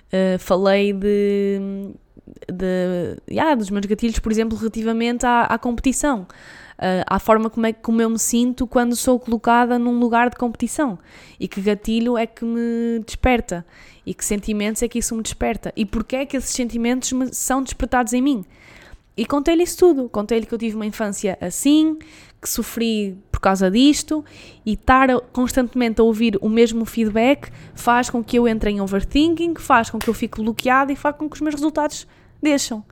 Uh, 0.06 0.38
falei 0.38 0.92
de. 0.92 1.58
de, 2.50 3.16
yeah, 3.30 3.54
dos 3.54 3.70
meus 3.70 3.84
gatilhos, 3.86 4.18
por 4.18 4.30
exemplo, 4.30 4.56
relativamente 4.56 5.26
à, 5.26 5.42
à 5.42 5.58
competição, 5.58 6.22
uh, 6.22 7.04
à 7.06 7.18
forma 7.18 7.50
como, 7.50 7.66
é, 7.66 7.72
como 7.72 8.00
eu 8.00 8.08
me 8.08 8.18
sinto 8.18 8.66
quando 8.66 8.94
sou 8.94 9.18
colocada 9.18 9.78
num 9.78 9.98
lugar 9.98 10.30
de 10.30 10.36
competição 10.36 10.98
e 11.38 11.48
que 11.48 11.60
gatilho 11.60 12.16
é 12.16 12.26
que 12.26 12.44
me 12.44 13.00
desperta 13.04 13.66
e 14.06 14.14
que 14.14 14.24
sentimentos 14.24 14.82
é 14.82 14.88
que 14.88 14.98
isso 14.98 15.14
me 15.16 15.22
desperta 15.22 15.72
e 15.76 15.84
porque 15.84 16.16
é 16.16 16.26
que 16.26 16.36
esses 16.36 16.50
sentimentos 16.50 17.10
me, 17.12 17.34
são 17.34 17.62
despertados 17.62 18.12
em 18.12 18.22
mim. 18.22 18.44
E 19.16 19.24
contei-lhe 19.24 19.62
isso 19.62 19.78
tudo. 19.78 20.08
Contei-lhe 20.08 20.44
que 20.44 20.54
eu 20.54 20.58
tive 20.58 20.74
uma 20.74 20.86
infância 20.86 21.38
assim, 21.40 21.96
que 22.40 22.48
sofri 22.48 23.16
por 23.30 23.40
causa 23.40 23.70
disto, 23.70 24.24
e 24.64 24.72
estar 24.72 25.08
constantemente 25.32 26.00
a 26.00 26.04
ouvir 26.04 26.38
o 26.40 26.48
mesmo 26.48 26.84
feedback 26.84 27.50
faz 27.74 28.10
com 28.10 28.24
que 28.24 28.38
eu 28.38 28.48
entre 28.48 28.70
em 28.70 28.80
overthinking, 28.80 29.54
faz 29.56 29.90
com 29.90 29.98
que 29.98 30.08
eu 30.08 30.14
fique 30.14 30.40
bloqueada 30.40 30.92
e 30.92 30.96
faz 30.96 31.16
com 31.16 31.28
que 31.28 31.36
os 31.36 31.40
meus 31.40 31.54
resultados 31.54 32.06
deixam. 32.42 32.84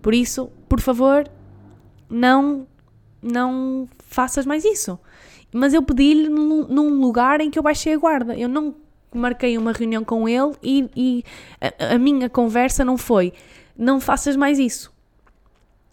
Por 0.00 0.14
isso, 0.14 0.50
por 0.68 0.80
favor, 0.80 1.28
não, 2.08 2.66
não 3.20 3.88
faças 4.06 4.46
mais 4.46 4.64
isso. 4.64 4.98
Mas 5.52 5.74
eu 5.74 5.82
pedi-lhe 5.82 6.28
num, 6.28 6.66
num, 6.68 7.00
lugar 7.00 7.40
em 7.40 7.50
que 7.50 7.58
eu 7.58 7.62
baixei 7.62 7.94
a 7.94 7.98
guarda. 7.98 8.36
Eu 8.36 8.48
não 8.48 8.74
marquei 9.14 9.56
uma 9.56 9.72
reunião 9.72 10.04
com 10.04 10.28
ele 10.28 10.52
e, 10.62 10.90
e 10.94 11.24
a, 11.60 11.94
a 11.94 11.98
minha 11.98 12.28
conversa 12.28 12.84
não 12.84 12.98
foi 12.98 13.32
não 13.78 14.00
faças 14.00 14.36
mais 14.36 14.58
isso 14.58 14.95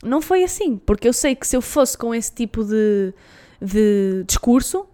não 0.03 0.21
foi 0.21 0.43
assim, 0.43 0.77
porque 0.77 1.07
eu 1.07 1.13
sei 1.13 1.35
que 1.35 1.47
se 1.47 1.55
eu 1.55 1.61
fosse 1.61 1.97
com 1.97 2.13
esse 2.13 2.31
tipo 2.31 2.63
de, 2.63 3.13
de 3.61 4.23
discurso, 4.25 4.85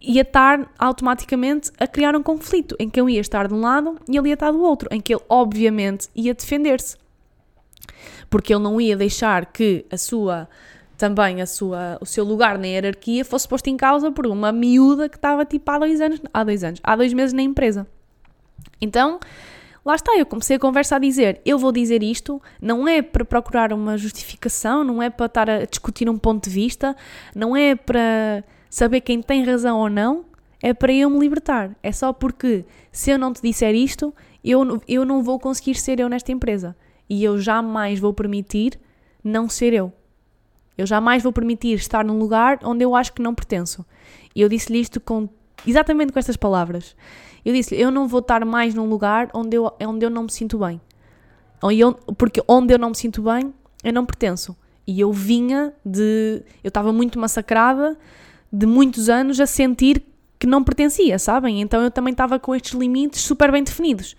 ia 0.00 0.22
estar 0.22 0.70
automaticamente 0.78 1.70
a 1.78 1.86
criar 1.86 2.16
um 2.16 2.22
conflito 2.22 2.76
em 2.78 2.90
que 2.90 3.00
eu 3.00 3.08
ia 3.08 3.20
estar 3.20 3.46
de 3.46 3.54
um 3.54 3.60
lado 3.60 3.98
e 4.08 4.16
ele 4.16 4.28
ia 4.28 4.34
estar 4.34 4.50
do 4.50 4.60
outro, 4.60 4.88
em 4.90 5.00
que 5.00 5.14
ele 5.14 5.22
obviamente 5.28 6.08
ia 6.14 6.34
defender-se. 6.34 6.96
Porque 8.28 8.52
ele 8.52 8.62
não 8.62 8.80
ia 8.80 8.96
deixar 8.96 9.46
que 9.46 9.84
a 9.90 9.96
sua 9.96 10.48
também 10.96 11.42
a 11.42 11.46
sua, 11.46 11.98
o 12.00 12.06
seu 12.06 12.22
lugar 12.24 12.56
na 12.56 12.66
hierarquia 12.66 13.24
fosse 13.24 13.48
posto 13.48 13.68
em 13.68 13.76
causa 13.76 14.12
por 14.12 14.24
uma 14.24 14.52
miúda 14.52 15.08
que 15.08 15.16
estava 15.16 15.44
tipo 15.44 15.68
há 15.68 15.78
dois 15.78 16.00
anos, 16.00 16.20
há 16.32 16.44
dois 16.44 16.62
anos, 16.62 16.80
há 16.80 16.94
dois 16.94 17.12
meses 17.12 17.32
na 17.32 17.42
empresa. 17.42 17.88
Então, 18.80 19.18
Lá 19.84 19.96
está, 19.96 20.16
eu 20.16 20.24
comecei 20.24 20.56
a 20.56 20.60
conversa 20.60 20.96
a 20.96 20.98
dizer: 20.98 21.40
eu 21.44 21.58
vou 21.58 21.72
dizer 21.72 22.02
isto, 22.02 22.40
não 22.60 22.86
é 22.86 23.02
para 23.02 23.24
procurar 23.24 23.72
uma 23.72 23.98
justificação, 23.98 24.84
não 24.84 25.02
é 25.02 25.10
para 25.10 25.26
estar 25.26 25.50
a 25.50 25.64
discutir 25.64 26.08
um 26.08 26.16
ponto 26.16 26.44
de 26.48 26.50
vista, 26.50 26.96
não 27.34 27.56
é 27.56 27.74
para 27.74 28.44
saber 28.70 29.00
quem 29.00 29.20
tem 29.20 29.44
razão 29.44 29.78
ou 29.78 29.90
não, 29.90 30.24
é 30.62 30.72
para 30.72 30.92
eu 30.92 31.10
me 31.10 31.18
libertar. 31.18 31.76
É 31.82 31.90
só 31.90 32.12
porque 32.12 32.64
se 32.92 33.10
eu 33.10 33.18
não 33.18 33.32
te 33.32 33.42
disser 33.42 33.74
isto, 33.74 34.14
eu, 34.44 34.80
eu 34.86 35.04
não 35.04 35.22
vou 35.22 35.38
conseguir 35.38 35.74
ser 35.74 35.98
eu 35.98 36.08
nesta 36.08 36.30
empresa. 36.30 36.76
E 37.08 37.22
eu 37.24 37.38
jamais 37.38 37.98
vou 37.98 38.12
permitir 38.14 38.78
não 39.22 39.48
ser 39.48 39.72
eu. 39.72 39.92
Eu 40.78 40.86
jamais 40.86 41.22
vou 41.22 41.32
permitir 41.32 41.74
estar 41.74 42.04
num 42.04 42.18
lugar 42.18 42.58
onde 42.62 42.84
eu 42.84 42.94
acho 42.94 43.12
que 43.12 43.20
não 43.20 43.34
pertenço. 43.34 43.84
E 44.34 44.40
eu 44.40 44.48
disse-lhe 44.48 44.80
isto 44.80 45.00
com, 45.00 45.28
exatamente 45.66 46.12
com 46.12 46.18
estas 46.18 46.36
palavras. 46.36 46.96
Eu 47.44 47.52
disse 47.52 47.74
eu 47.74 47.90
não 47.90 48.06
vou 48.06 48.20
estar 48.20 48.44
mais 48.44 48.74
num 48.74 48.86
lugar 48.86 49.30
onde 49.34 49.56
eu, 49.56 49.72
onde 49.86 50.06
eu 50.06 50.10
não 50.10 50.24
me 50.24 50.30
sinto 50.30 50.58
bem. 50.58 50.80
Porque 52.16 52.42
onde 52.48 52.74
eu 52.74 52.78
não 52.78 52.90
me 52.90 52.96
sinto 52.96 53.22
bem, 53.22 53.52
eu 53.84 53.92
não 53.92 54.04
pertenço. 54.04 54.56
E 54.86 55.00
eu 55.00 55.12
vinha 55.12 55.72
de. 55.84 56.42
Eu 56.62 56.68
estava 56.68 56.92
muito 56.92 57.18
massacrada 57.18 57.96
de 58.52 58.66
muitos 58.66 59.08
anos 59.08 59.40
a 59.40 59.46
sentir 59.46 60.02
que 60.38 60.46
não 60.46 60.64
pertencia, 60.64 61.18
sabem? 61.18 61.60
Então 61.60 61.80
eu 61.80 61.90
também 61.90 62.12
estava 62.12 62.38
com 62.38 62.54
estes 62.54 62.72
limites 62.72 63.20
super 63.20 63.52
bem 63.52 63.62
definidos. 63.62 64.16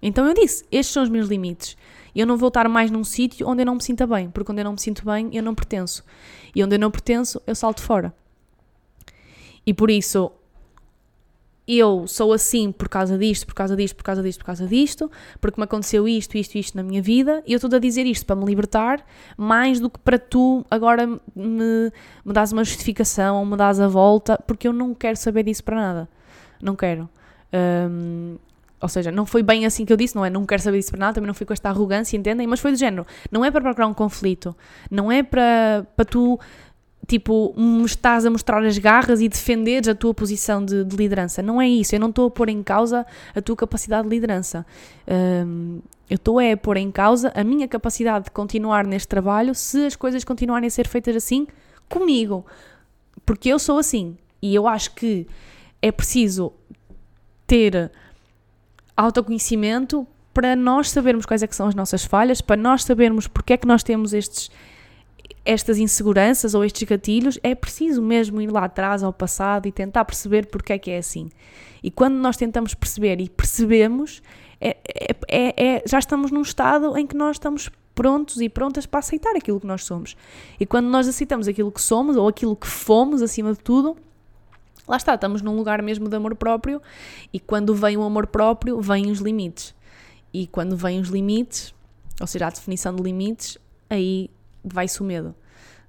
Então 0.00 0.26
eu 0.26 0.34
disse: 0.34 0.64
estes 0.72 0.92
são 0.92 1.02
os 1.02 1.10
meus 1.10 1.28
limites. 1.28 1.76
Eu 2.16 2.26
não 2.26 2.36
vou 2.36 2.48
estar 2.48 2.68
mais 2.68 2.90
num 2.90 3.04
sítio 3.04 3.46
onde 3.46 3.62
eu 3.62 3.66
não 3.66 3.74
me 3.74 3.82
sinta 3.82 4.06
bem, 4.06 4.30
porque 4.30 4.50
onde 4.50 4.62
eu 4.62 4.64
não 4.64 4.72
me 4.72 4.80
sinto 4.80 5.04
bem, 5.04 5.28
eu 5.32 5.42
não 5.42 5.54
pertenço. 5.54 6.02
E 6.54 6.64
onde 6.64 6.74
eu 6.74 6.78
não 6.78 6.90
pertenço, 6.90 7.40
eu 7.46 7.54
salto 7.54 7.82
fora. 7.82 8.14
E 9.66 9.74
por 9.74 9.90
isso, 9.90 10.32
eu 11.68 12.06
sou 12.06 12.32
assim 12.32 12.72
por 12.72 12.88
causa 12.88 13.18
disto, 13.18 13.46
por 13.46 13.54
causa 13.54 13.76
disto, 13.76 13.96
por 13.96 14.02
causa 14.02 14.22
disto, 14.22 14.38
por 14.38 14.46
causa 14.46 14.66
disto, 14.66 15.10
porque 15.40 15.60
me 15.60 15.64
aconteceu 15.64 16.08
isto, 16.08 16.36
isto, 16.38 16.56
isto 16.56 16.76
na 16.76 16.82
minha 16.82 17.02
vida, 17.02 17.42
e 17.46 17.52
eu 17.52 17.56
estou 17.56 17.74
a 17.74 17.78
dizer 17.78 18.06
isto 18.06 18.24
para 18.24 18.36
me 18.36 18.46
libertar, 18.46 19.04
mais 19.36 19.78
do 19.78 19.90
que 19.90 19.98
para 19.98 20.18
tu 20.18 20.64
agora 20.70 21.06
me, 21.06 21.20
me 22.24 22.32
dás 22.32 22.52
uma 22.52 22.64
justificação 22.64 23.36
ou 23.36 23.44
me 23.44 23.56
dás 23.56 23.78
a 23.80 23.88
volta, 23.88 24.38
porque 24.46 24.66
eu 24.66 24.72
não 24.72 24.94
quero 24.94 25.16
saber 25.16 25.42
disso 25.42 25.62
para 25.62 25.76
nada. 25.76 26.08
Não 26.62 26.74
quero. 26.74 27.08
Um, 27.52 28.36
ou 28.80 28.88
seja, 28.88 29.10
não 29.10 29.26
foi 29.26 29.42
bem 29.42 29.66
assim 29.66 29.84
que 29.84 29.92
eu 29.92 29.96
disse, 29.96 30.14
não 30.14 30.24
é? 30.24 30.30
Não 30.30 30.46
quero 30.46 30.62
saber 30.62 30.78
disso 30.78 30.90
para 30.90 31.00
nada, 31.00 31.14
também 31.14 31.26
não 31.26 31.34
fui 31.34 31.44
com 31.44 31.52
esta 31.52 31.68
arrogância, 31.68 32.16
entendem? 32.16 32.46
Mas 32.46 32.60
foi 32.60 32.70
do 32.70 32.78
género. 32.78 33.06
Não 33.30 33.44
é 33.44 33.50
para 33.50 33.60
procurar 33.60 33.88
um 33.88 33.94
conflito, 33.94 34.56
não 34.90 35.10
é 35.10 35.22
para, 35.22 35.86
para 35.96 36.04
tu 36.04 36.38
tipo, 37.08 37.54
estás 37.86 38.26
a 38.26 38.30
mostrar 38.30 38.62
as 38.62 38.76
garras 38.76 39.22
e 39.22 39.28
defenderes 39.30 39.88
a 39.88 39.94
tua 39.94 40.12
posição 40.12 40.62
de, 40.62 40.84
de 40.84 40.94
liderança. 40.94 41.42
Não 41.42 41.60
é 41.60 41.66
isso, 41.66 41.94
eu 41.96 42.00
não 42.00 42.10
estou 42.10 42.26
a 42.26 42.30
pôr 42.30 42.50
em 42.50 42.62
causa 42.62 43.06
a 43.34 43.40
tua 43.40 43.56
capacidade 43.56 44.06
de 44.06 44.14
liderança. 44.14 44.64
Um, 45.46 45.80
eu 46.08 46.16
estou 46.16 46.38
é 46.38 46.52
a 46.52 46.56
pôr 46.56 46.76
em 46.76 46.90
causa 46.90 47.32
a 47.34 47.42
minha 47.42 47.66
capacidade 47.66 48.26
de 48.26 48.30
continuar 48.30 48.86
neste 48.86 49.08
trabalho 49.08 49.54
se 49.54 49.86
as 49.86 49.96
coisas 49.96 50.22
continuarem 50.22 50.66
a 50.66 50.70
ser 50.70 50.86
feitas 50.86 51.16
assim 51.16 51.46
comigo. 51.88 52.44
Porque 53.24 53.48
eu 53.48 53.58
sou 53.58 53.78
assim. 53.78 54.16
E 54.40 54.54
eu 54.54 54.68
acho 54.68 54.94
que 54.94 55.26
é 55.80 55.90
preciso 55.90 56.52
ter 57.46 57.90
autoconhecimento 58.94 60.06
para 60.34 60.54
nós 60.54 60.90
sabermos 60.90 61.24
quais 61.24 61.42
é 61.42 61.46
que 61.46 61.56
são 61.56 61.68
as 61.68 61.74
nossas 61.74 62.04
falhas, 62.04 62.42
para 62.42 62.56
nós 62.56 62.84
sabermos 62.84 63.26
porque 63.26 63.54
é 63.54 63.56
que 63.56 63.66
nós 63.66 63.82
temos 63.82 64.12
estes 64.12 64.50
estas 65.44 65.78
inseguranças 65.78 66.54
ou 66.54 66.64
estes 66.64 66.82
gatilhos, 66.86 67.38
é 67.42 67.54
preciso 67.54 68.02
mesmo 68.02 68.40
ir 68.40 68.50
lá 68.50 68.64
atrás 68.64 69.02
ao 69.02 69.12
passado 69.12 69.66
e 69.66 69.72
tentar 69.72 70.04
perceber 70.04 70.46
porque 70.46 70.72
é 70.72 70.78
que 70.78 70.90
é 70.90 70.98
assim. 70.98 71.30
E 71.82 71.90
quando 71.90 72.16
nós 72.16 72.36
tentamos 72.36 72.74
perceber 72.74 73.20
e 73.20 73.28
percebemos, 73.28 74.22
é, 74.60 74.76
é, 74.86 75.16
é, 75.28 75.66
é, 75.66 75.82
já 75.86 75.98
estamos 75.98 76.30
num 76.30 76.42
estado 76.42 76.96
em 76.98 77.06
que 77.06 77.16
nós 77.16 77.36
estamos 77.36 77.70
prontos 77.94 78.40
e 78.40 78.48
prontas 78.48 78.86
para 78.86 79.00
aceitar 79.00 79.34
aquilo 79.36 79.58
que 79.58 79.66
nós 79.66 79.84
somos. 79.84 80.16
E 80.58 80.66
quando 80.66 80.86
nós 80.86 81.08
aceitamos 81.08 81.48
aquilo 81.48 81.72
que 81.72 81.80
somos 81.80 82.16
ou 82.16 82.28
aquilo 82.28 82.54
que 82.54 82.66
fomos, 82.66 83.22
acima 83.22 83.52
de 83.52 83.58
tudo, 83.58 83.96
lá 84.86 84.96
está, 84.96 85.14
estamos 85.14 85.42
num 85.42 85.56
lugar 85.56 85.82
mesmo 85.82 86.08
de 86.08 86.16
amor 86.16 86.34
próprio. 86.36 86.80
E 87.32 87.40
quando 87.40 87.74
vem 87.74 87.96
o 87.96 88.02
amor 88.02 88.26
próprio, 88.26 88.80
vêm 88.80 89.10
os 89.10 89.18
limites. 89.18 89.74
E 90.32 90.46
quando 90.46 90.76
vêm 90.76 91.00
os 91.00 91.08
limites, 91.08 91.74
ou 92.20 92.26
seja, 92.26 92.46
a 92.46 92.50
definição 92.50 92.94
de 92.94 93.02
limites, 93.02 93.58
aí 93.88 94.30
vai-se 94.64 95.00
o 95.00 95.04
medo. 95.04 95.34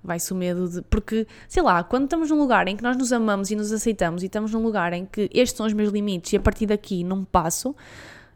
Vai-se 0.03 0.31
o 0.31 0.35
medo 0.35 0.69
de. 0.69 0.81
Porque, 0.83 1.27
sei 1.47 1.61
lá, 1.61 1.83
quando 1.83 2.05
estamos 2.05 2.29
num 2.29 2.39
lugar 2.39 2.67
em 2.67 2.75
que 2.75 2.83
nós 2.83 2.95
nos 2.95 3.11
amamos 3.11 3.51
e 3.51 3.55
nos 3.55 3.71
aceitamos 3.71 4.23
e 4.23 4.27
estamos 4.27 4.53
num 4.53 4.63
lugar 4.63 4.93
em 4.93 5.05
que 5.05 5.29
estes 5.33 5.57
são 5.57 5.65
os 5.65 5.73
meus 5.73 5.91
limites 5.91 6.31
e 6.31 6.37
a 6.37 6.39
partir 6.39 6.65
daqui 6.65 7.03
não 7.03 7.25
passo, 7.25 7.75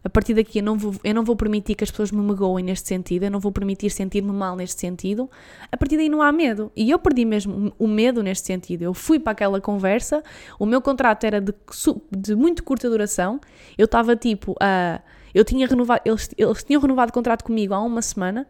a 0.03 0.09
partir 0.09 0.33
daqui 0.33 0.59
eu 0.59 0.63
não 0.63 0.77
vou, 0.77 0.93
eu 1.01 1.15
não 1.15 1.23
vou 1.23 1.35
permitir 1.35 1.75
que 1.75 1.83
as 1.83 1.89
pessoas 1.89 2.11
me 2.11 2.21
magoem 2.21 2.65
neste 2.65 2.89
sentido, 2.89 3.23
eu 3.23 3.31
não 3.31 3.39
vou 3.39 3.51
permitir 3.51 3.89
sentir-me 3.89 4.33
mal 4.33 4.55
neste 4.55 4.81
sentido, 4.81 5.29
a 5.71 5.77
partir 5.77 5.95
daí 5.95 6.09
não 6.09 6.21
há 6.21 6.31
medo. 6.31 6.69
E 6.75 6.91
eu 6.91 6.99
perdi 6.99 7.23
mesmo 7.23 7.73
o 7.79 7.87
medo 7.87 8.21
neste 8.21 8.45
sentido. 8.45 8.81
Eu 8.81 8.93
fui 8.93 9.17
para 9.17 9.31
aquela 9.31 9.61
conversa, 9.61 10.21
o 10.59 10.65
meu 10.65 10.81
contrato 10.81 11.23
era 11.23 11.39
de, 11.39 11.53
de 12.11 12.35
muito 12.35 12.63
curta 12.63 12.89
duração, 12.89 13.39
eu 13.77 13.85
estava 13.85 14.15
tipo 14.15 14.55
a. 14.59 15.01
Eu 15.33 15.43
tinha 15.43 15.65
renovado, 15.65 16.01
eles, 16.05 16.29
eles 16.37 16.63
tinham 16.63 16.79
renovado 16.79 17.09
o 17.09 17.13
contrato 17.13 17.43
comigo 17.43 17.73
há 17.73 17.81
uma 17.81 18.03
semana 18.03 18.45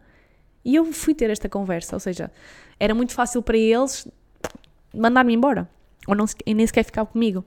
e 0.64 0.74
eu 0.74 0.92
fui 0.92 1.14
ter 1.14 1.30
esta 1.30 1.48
conversa, 1.48 1.96
ou 1.96 2.00
seja, 2.00 2.30
era 2.78 2.94
muito 2.94 3.12
fácil 3.12 3.42
para 3.42 3.56
eles 3.56 4.08
mandar-me 4.94 5.34
embora, 5.34 5.68
ou 6.06 6.14
não, 6.14 6.24
nem 6.46 6.66
sequer 6.66 6.84
ficar 6.84 7.04
comigo. 7.06 7.44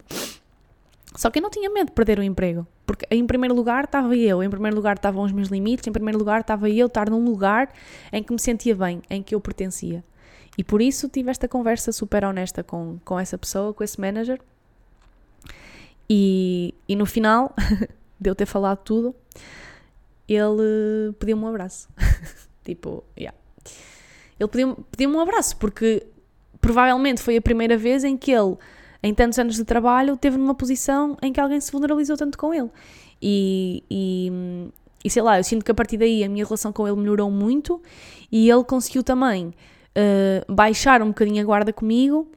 Só 1.15 1.31
que 1.31 1.39
eu 1.39 1.43
não 1.43 1.49
tinha 1.49 1.69
medo 1.69 1.87
de 1.87 1.93
perder 1.93 2.19
o 2.19 2.23
emprego, 2.23 2.67
porque 2.85 3.07
em 3.09 3.25
primeiro 3.25 3.55
lugar 3.55 3.85
estava 3.85 4.15
eu, 4.15 4.43
em 4.43 4.49
primeiro 4.49 4.75
lugar 4.75 4.97
estavam 4.97 5.23
os 5.23 5.31
meus 5.31 5.47
limites, 5.47 5.87
em 5.87 5.91
primeiro 5.91 6.19
lugar 6.19 6.41
estava 6.41 6.69
eu 6.69 6.87
estar 6.87 7.09
num 7.09 7.23
lugar 7.23 7.73
em 8.11 8.21
que 8.21 8.31
me 8.31 8.39
sentia 8.39 8.75
bem, 8.75 9.01
em 9.09 9.23
que 9.23 9.33
eu 9.33 9.41
pertencia. 9.41 10.03
E 10.57 10.63
por 10.63 10.81
isso 10.81 11.07
tive 11.07 11.29
esta 11.31 11.47
conversa 11.47 11.91
super 11.91 12.25
honesta 12.25 12.63
com, 12.63 12.99
com 13.03 13.19
essa 13.19 13.37
pessoa, 13.37 13.73
com 13.73 13.83
esse 13.83 13.99
manager. 13.99 14.39
E, 16.09 16.73
e 16.87 16.95
no 16.95 17.05
final 17.05 17.55
de 18.19 18.29
eu 18.29 18.35
ter 18.35 18.45
falado 18.45 18.79
tudo, 18.79 19.15
ele 20.27 21.13
pediu-me 21.19 21.43
um 21.43 21.47
abraço. 21.47 21.87
Tipo, 22.67 23.01
yeah. 23.17 23.37
Ele 24.37 24.49
pediu-me 24.49 24.75
pediu 24.91 25.09
um 25.09 25.19
abraço, 25.21 25.55
porque 25.55 26.05
provavelmente 26.59 27.21
foi 27.21 27.37
a 27.37 27.41
primeira 27.41 27.77
vez 27.77 28.03
em 28.03 28.17
que 28.17 28.29
ele, 28.31 28.57
em 29.01 29.13
tantos 29.13 29.39
anos 29.39 29.55
de 29.55 29.63
trabalho, 29.63 30.17
teve 30.17 30.37
numa 30.37 30.53
posição 30.53 31.15
em 31.21 31.31
que 31.31 31.39
alguém 31.39 31.61
se 31.61 31.71
vulnerabilizou 31.71 32.17
tanto 32.17 32.37
com 32.37 32.53
ele. 32.53 32.69
E, 33.21 33.83
e, 33.89 34.31
e 35.05 35.09
sei 35.09 35.21
lá, 35.21 35.39
eu 35.39 35.45
sinto 35.45 35.63
que 35.63 35.71
a 35.71 35.73
partir 35.73 35.97
daí 35.97 36.25
a 36.25 36.29
minha 36.29 36.43
relação 36.43 36.73
com 36.73 36.85
ele 36.85 36.97
melhorou 36.97 37.31
muito 37.31 37.81
e 38.29 38.49
ele 38.49 38.65
conseguiu 38.65 39.01
também 39.01 39.47
uh, 39.47 40.53
baixar 40.53 41.01
um 41.01 41.07
bocadinho 41.07 41.41
a 41.41 41.45
guarda 41.45 41.71
comigo 41.71 42.29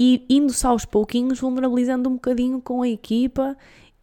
e 0.00 0.24
indo-se 0.30 0.66
aos 0.66 0.86
pouquinhos, 0.86 1.38
vulnerabilizando 1.38 2.08
um 2.08 2.14
bocadinho 2.14 2.58
com 2.58 2.80
a 2.80 2.88
equipa. 2.88 3.54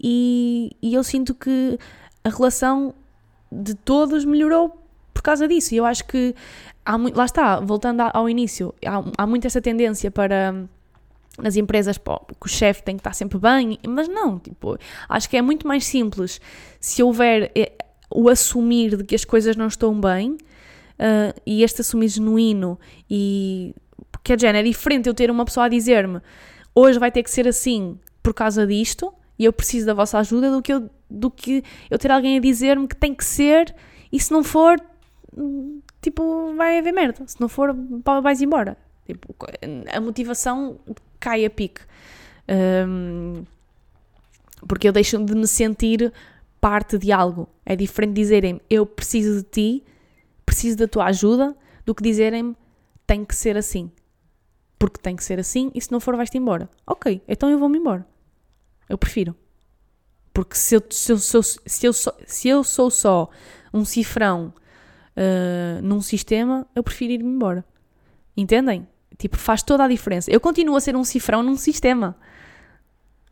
E, 0.02 0.78
e 0.80 0.94
eu 0.94 1.04
sinto 1.04 1.34
que 1.34 1.80
a 2.24 2.30
relação 2.30 2.94
de 3.52 3.74
todos 3.74 4.24
melhorou 4.24 4.78
por 5.20 5.24
causa 5.24 5.48
disso. 5.50 5.74
E 5.74 5.78
eu 5.78 5.86
acho 5.86 6.06
que 6.06 6.34
há 6.86 6.98
muito, 6.98 7.18
lá 7.18 7.26
está, 7.26 7.60
voltando 7.60 8.02
ao 8.14 8.30
início, 8.30 8.74
há, 8.86 9.04
há 9.18 9.28
muito 9.28 9.46
essa 9.46 9.62
tendência 9.62 10.10
para 10.10 10.56
nas 11.38 11.56
empresas 11.56 11.98
pô, 11.98 12.20
que 12.20 12.48
o 12.48 12.50
chefe 12.50 12.84
tem 12.84 12.96
que 12.96 13.00
estar 13.00 13.14
sempre 13.14 13.38
bem, 13.38 13.78
mas 13.88 14.10
não, 14.10 14.40
tipo, 14.40 14.78
acho 15.08 15.30
que 15.30 15.38
é 15.38 15.42
muito 15.42 15.66
mais 15.66 15.86
simples 15.86 16.42
se 16.82 17.02
houver 17.02 17.50
eh, 17.56 17.72
o 18.10 18.28
assumir 18.28 18.98
de 18.98 19.06
que 19.06 19.16
as 19.16 19.24
coisas 19.24 19.56
não 19.56 19.68
estão 19.68 19.98
bem 20.00 20.32
uh, 20.32 21.34
e 21.46 21.64
este 21.64 21.80
assumir 21.80 22.10
genuíno 22.10 22.78
e 23.10 23.74
que 24.22 24.34
é, 24.34 24.36
é 24.36 24.64
diferente 24.64 25.08
eu 25.08 25.14
ter 25.14 25.32
uma 25.32 25.46
pessoa 25.46 25.68
a 25.68 25.70
dizer-me 25.70 26.20
hoje 26.76 27.00
vai 27.00 27.10
ter 27.10 27.24
que 27.24 27.32
ser 27.32 27.48
assim 27.48 27.98
por 28.22 28.34
causa 28.34 28.68
disto 28.68 29.14
e 29.38 29.46
eu 29.46 29.54
preciso 29.54 29.86
da 29.86 29.94
vossa 29.94 30.20
ajuda 30.20 30.52
do 30.52 30.62
que 30.62 30.74
eu, 30.74 30.90
do 31.10 31.32
que 31.32 31.64
eu 31.90 31.98
ter 31.98 32.12
alguém 32.12 32.38
a 32.38 32.42
dizer-me 32.42 32.86
que 32.86 32.98
tem 32.98 33.16
que 33.16 33.24
ser 33.24 33.74
e 34.12 34.20
se 34.20 34.32
não 34.34 34.44
for 34.44 34.78
tipo 36.02 36.54
vai 36.56 36.80
haver 36.80 36.94
merda 36.94 37.24
se 37.28 37.40
não 37.40 37.50
for 37.50 37.76
vais 38.22 38.42
embora 38.42 38.78
tipo, 39.10 39.36
a 39.92 40.00
motivação 40.00 40.80
cai 41.20 41.46
a 41.46 41.50
pique. 41.50 41.82
Um, 42.88 43.44
porque 44.68 44.88
eu 44.88 44.92
deixo 44.92 45.24
de 45.24 45.36
me 45.36 45.48
sentir 45.48 46.14
parte 46.60 46.98
de 46.98 47.12
algo. 47.12 47.50
É 47.66 47.76
diferente 47.76 48.14
dizerem 48.14 48.62
eu 48.70 48.86
preciso 48.86 49.44
de 49.44 49.50
ti, 49.50 49.84
preciso 50.46 50.78
da 50.78 50.88
tua 50.88 51.06
ajuda, 51.06 51.56
do 51.86 51.96
que 51.96 52.04
dizerem 52.04 52.56
tem 53.08 53.26
que 53.26 53.36
ser 53.36 53.58
assim. 53.58 53.92
Porque 54.78 55.00
tem 55.00 55.16
que 55.16 55.24
ser 55.24 55.40
assim 55.40 55.72
e 55.74 55.82
se 55.82 55.92
não 55.92 56.00
for 56.00 56.16
vais-te 56.16 56.38
embora. 56.38 56.70
Ok, 56.86 57.22
então 57.28 57.50
eu 57.50 57.58
vou-me 57.58 57.78
embora. 57.78 58.06
Eu 58.88 58.98
prefiro. 58.98 59.36
Porque 60.34 60.56
se 60.56 60.76
eu, 60.76 60.84
se 60.90 61.12
eu, 61.12 61.18
se 61.18 61.88
eu, 61.88 61.94
sou, 61.94 62.14
se 62.26 62.48
eu 62.48 62.64
sou 62.64 62.90
só 62.90 63.30
um 63.74 63.84
cifrão 63.84 64.54
uh, 65.20 65.82
num 65.82 66.02
sistema, 66.02 66.66
eu 66.74 66.84
prefiro 66.84 67.14
ir-me 67.14 67.30
embora. 67.30 67.66
Entendem? 68.36 68.88
Tipo, 69.18 69.38
faz 69.38 69.62
toda 69.62 69.84
a 69.84 69.88
diferença. 69.88 70.32
Eu 70.32 70.40
continuo 70.40 70.78
a 70.78 70.82
ser 70.82 70.96
um 70.96 71.04
cifrão 71.04 71.44
num 71.44 71.58
sistema. 71.58 72.16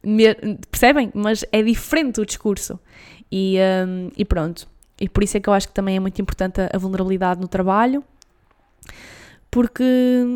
Me, 0.03 0.35
percebem? 0.69 1.11
Mas 1.15 1.45
é 1.51 1.61
diferente 1.63 2.19
o 2.19 2.25
discurso. 2.25 2.77
E, 3.31 3.57
um, 3.87 4.11
e 4.17 4.25
pronto. 4.25 4.67
E 4.99 5.07
por 5.07 5.23
isso 5.23 5.37
é 5.37 5.39
que 5.39 5.47
eu 5.47 5.53
acho 5.53 5.67
que 5.67 5.73
também 5.73 5.95
é 5.95 5.99
muito 5.99 6.21
importante 6.21 6.59
a, 6.59 6.69
a 6.73 6.77
vulnerabilidade 6.77 7.39
no 7.39 7.47
trabalho. 7.47 8.03
Porque, 9.49 9.83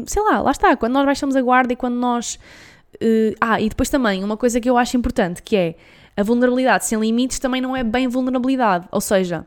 sei 0.08 0.22
lá, 0.24 0.41
lá 0.41 0.52
está. 0.52 0.76
Quando 0.78 0.93
nós 0.93 1.06
baixamos 1.06 1.36
a 1.36 1.41
guarda 1.41 1.74
e 1.74 1.76
quando 1.76 1.95
nós. 1.95 2.39
Uh, 2.95 3.36
ah, 3.41 3.60
e 3.60 3.68
depois 3.68 3.89
também, 3.89 4.24
uma 4.24 4.38
coisa 4.38 4.60
que 4.60 4.70
eu 4.70 4.78
acho 4.78 4.95
importante 4.95 5.41
que 5.41 5.56
é 5.56 5.76
a 6.16 6.24
vulnerabilidade 6.24 6.86
sem 6.86 6.99
limites 6.99 7.39
também 7.39 7.62
não 7.62 7.76
é 7.76 7.84
bem 7.84 8.08
vulnerabilidade. 8.08 8.88
Ou 8.91 9.02
seja, 9.02 9.45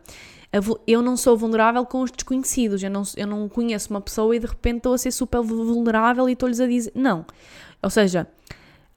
eu 0.86 1.02
não 1.02 1.16
sou 1.16 1.36
vulnerável 1.36 1.84
com 1.84 2.02
os 2.02 2.11
desconhecidos. 2.11 2.82
Eu 2.82 2.90
não, 2.90 3.02
eu 3.16 3.26
não 3.26 3.48
conheço 3.48 3.90
uma 3.90 4.00
pessoa 4.00 4.34
e 4.36 4.38
de 4.38 4.46
repente 4.46 4.78
estou 4.78 4.94
a 4.94 4.98
ser 4.98 5.11
super 5.11 5.40
vulnerável 5.42 6.28
e 6.28 6.32
estou-lhes 6.32 6.61
a 6.61 6.66
dizer. 6.66 6.92
Não. 6.94 7.24
Ou 7.82 7.90
seja, 7.90 8.26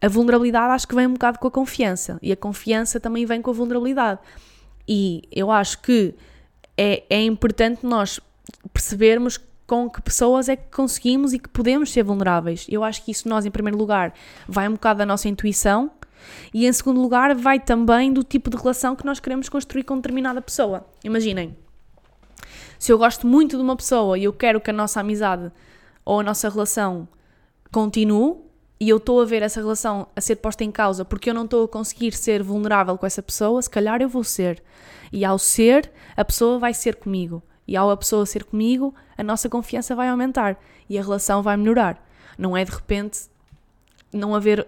a 0.02 0.08
vulnerabilidade 0.08 0.74
acho 0.74 0.88
que 0.88 0.96
vem 0.96 1.08
um 1.08 1.14
bocado 1.14 1.40
com 1.40 1.48
a 1.48 1.52
confiança. 1.52 2.20
E 2.22 2.32
a 2.32 2.38
confiança 2.38 3.00
também 3.00 3.26
vem 3.26 3.42
com 3.42 3.50
a 3.50 3.54
vulnerabilidade. 3.54 4.20
E 4.88 5.24
eu 5.32 5.50
acho 5.52 5.82
que 5.82 6.14
é, 6.78 7.04
é 7.10 7.22
importante 7.24 7.86
nós 7.86 8.20
percebermos 8.72 9.40
com 9.66 9.90
que 9.90 10.02
pessoas 10.02 10.48
é 10.48 10.56
que 10.56 10.74
conseguimos 10.74 11.34
e 11.34 11.40
que 11.40 11.50
podemos 11.50 11.92
ser 11.92 12.04
vulneráveis. 12.04 12.66
Eu 12.70 12.84
acho 12.84 13.04
que 13.04 13.12
isso 13.12 13.28
nós, 13.28 13.46
em 13.46 13.52
primeiro 13.52 13.78
lugar, 13.78 14.14
vai 14.48 14.68
um 14.68 14.74
bocado 14.74 15.00
da 15.00 15.06
nossa 15.06 15.28
intuição 15.28 15.92
e 16.54 16.66
em 16.66 16.74
segundo 16.74 17.02
lugar, 17.02 17.36
vai 17.36 17.60
também 17.60 18.12
do 18.12 18.24
tipo 18.24 18.50
de 18.50 18.58
relação 18.58 18.96
que 18.96 19.06
nós 19.06 19.20
queremos 19.20 19.50
construir 19.50 19.84
com 19.84 19.96
determinada 19.96 20.42
pessoa. 20.42 20.86
Imaginem, 21.04 21.58
se 22.80 22.92
eu 22.92 22.98
gosto 22.98 23.26
muito 23.26 23.56
de 23.58 23.62
uma 23.62 23.76
pessoa 23.76 24.18
e 24.18 24.24
eu 24.24 24.34
quero 24.34 24.62
que 24.62 24.70
a 24.70 24.74
nossa 24.74 25.00
amizade 25.00 25.52
ou 26.06 26.20
a 26.20 26.24
nossa 26.24 26.50
relação 26.50 27.08
continue, 27.72 28.48
e 28.80 28.90
eu 28.90 28.98
estou 28.98 29.22
a 29.22 29.26
ver 29.26 29.42
essa 29.42 29.60
relação 29.60 30.08
a 30.16 30.22
ser 30.22 30.36
posta 30.36 30.64
em 30.64 30.72
causa 30.72 31.04
porque 31.04 31.30
eu 31.30 31.34
não 31.34 31.46
estou 31.46 31.66
a 31.66 31.68
conseguir 31.68 32.14
ser 32.14 32.44
vulnerável 32.44 32.98
com 32.98 33.06
essa 33.06 33.24
pessoa, 33.24 33.62
se 33.62 33.70
calhar 33.70 34.02
eu 34.02 34.10
vou 34.10 34.24
ser. 34.24 34.62
E 35.12 35.26
ao 35.26 35.40
ser, 35.40 35.92
a 36.16 36.24
pessoa 36.24 36.60
vai 36.60 36.74
ser 36.74 36.96
comigo. 36.96 37.42
E 37.68 37.76
ao 37.76 37.90
a 37.90 37.98
pessoa 37.98 38.26
ser 38.26 38.44
comigo, 38.44 38.94
a 39.18 39.24
nossa 39.24 39.50
confiança 39.50 39.96
vai 39.96 40.08
aumentar 40.10 40.60
e 40.88 40.98
a 40.98 41.02
relação 41.02 41.42
vai 41.42 41.58
melhorar. 41.58 42.02
Não 42.38 42.56
é 42.56 42.64
de 42.64 42.72
repente 42.72 43.30
não 44.12 44.34
haver, 44.34 44.68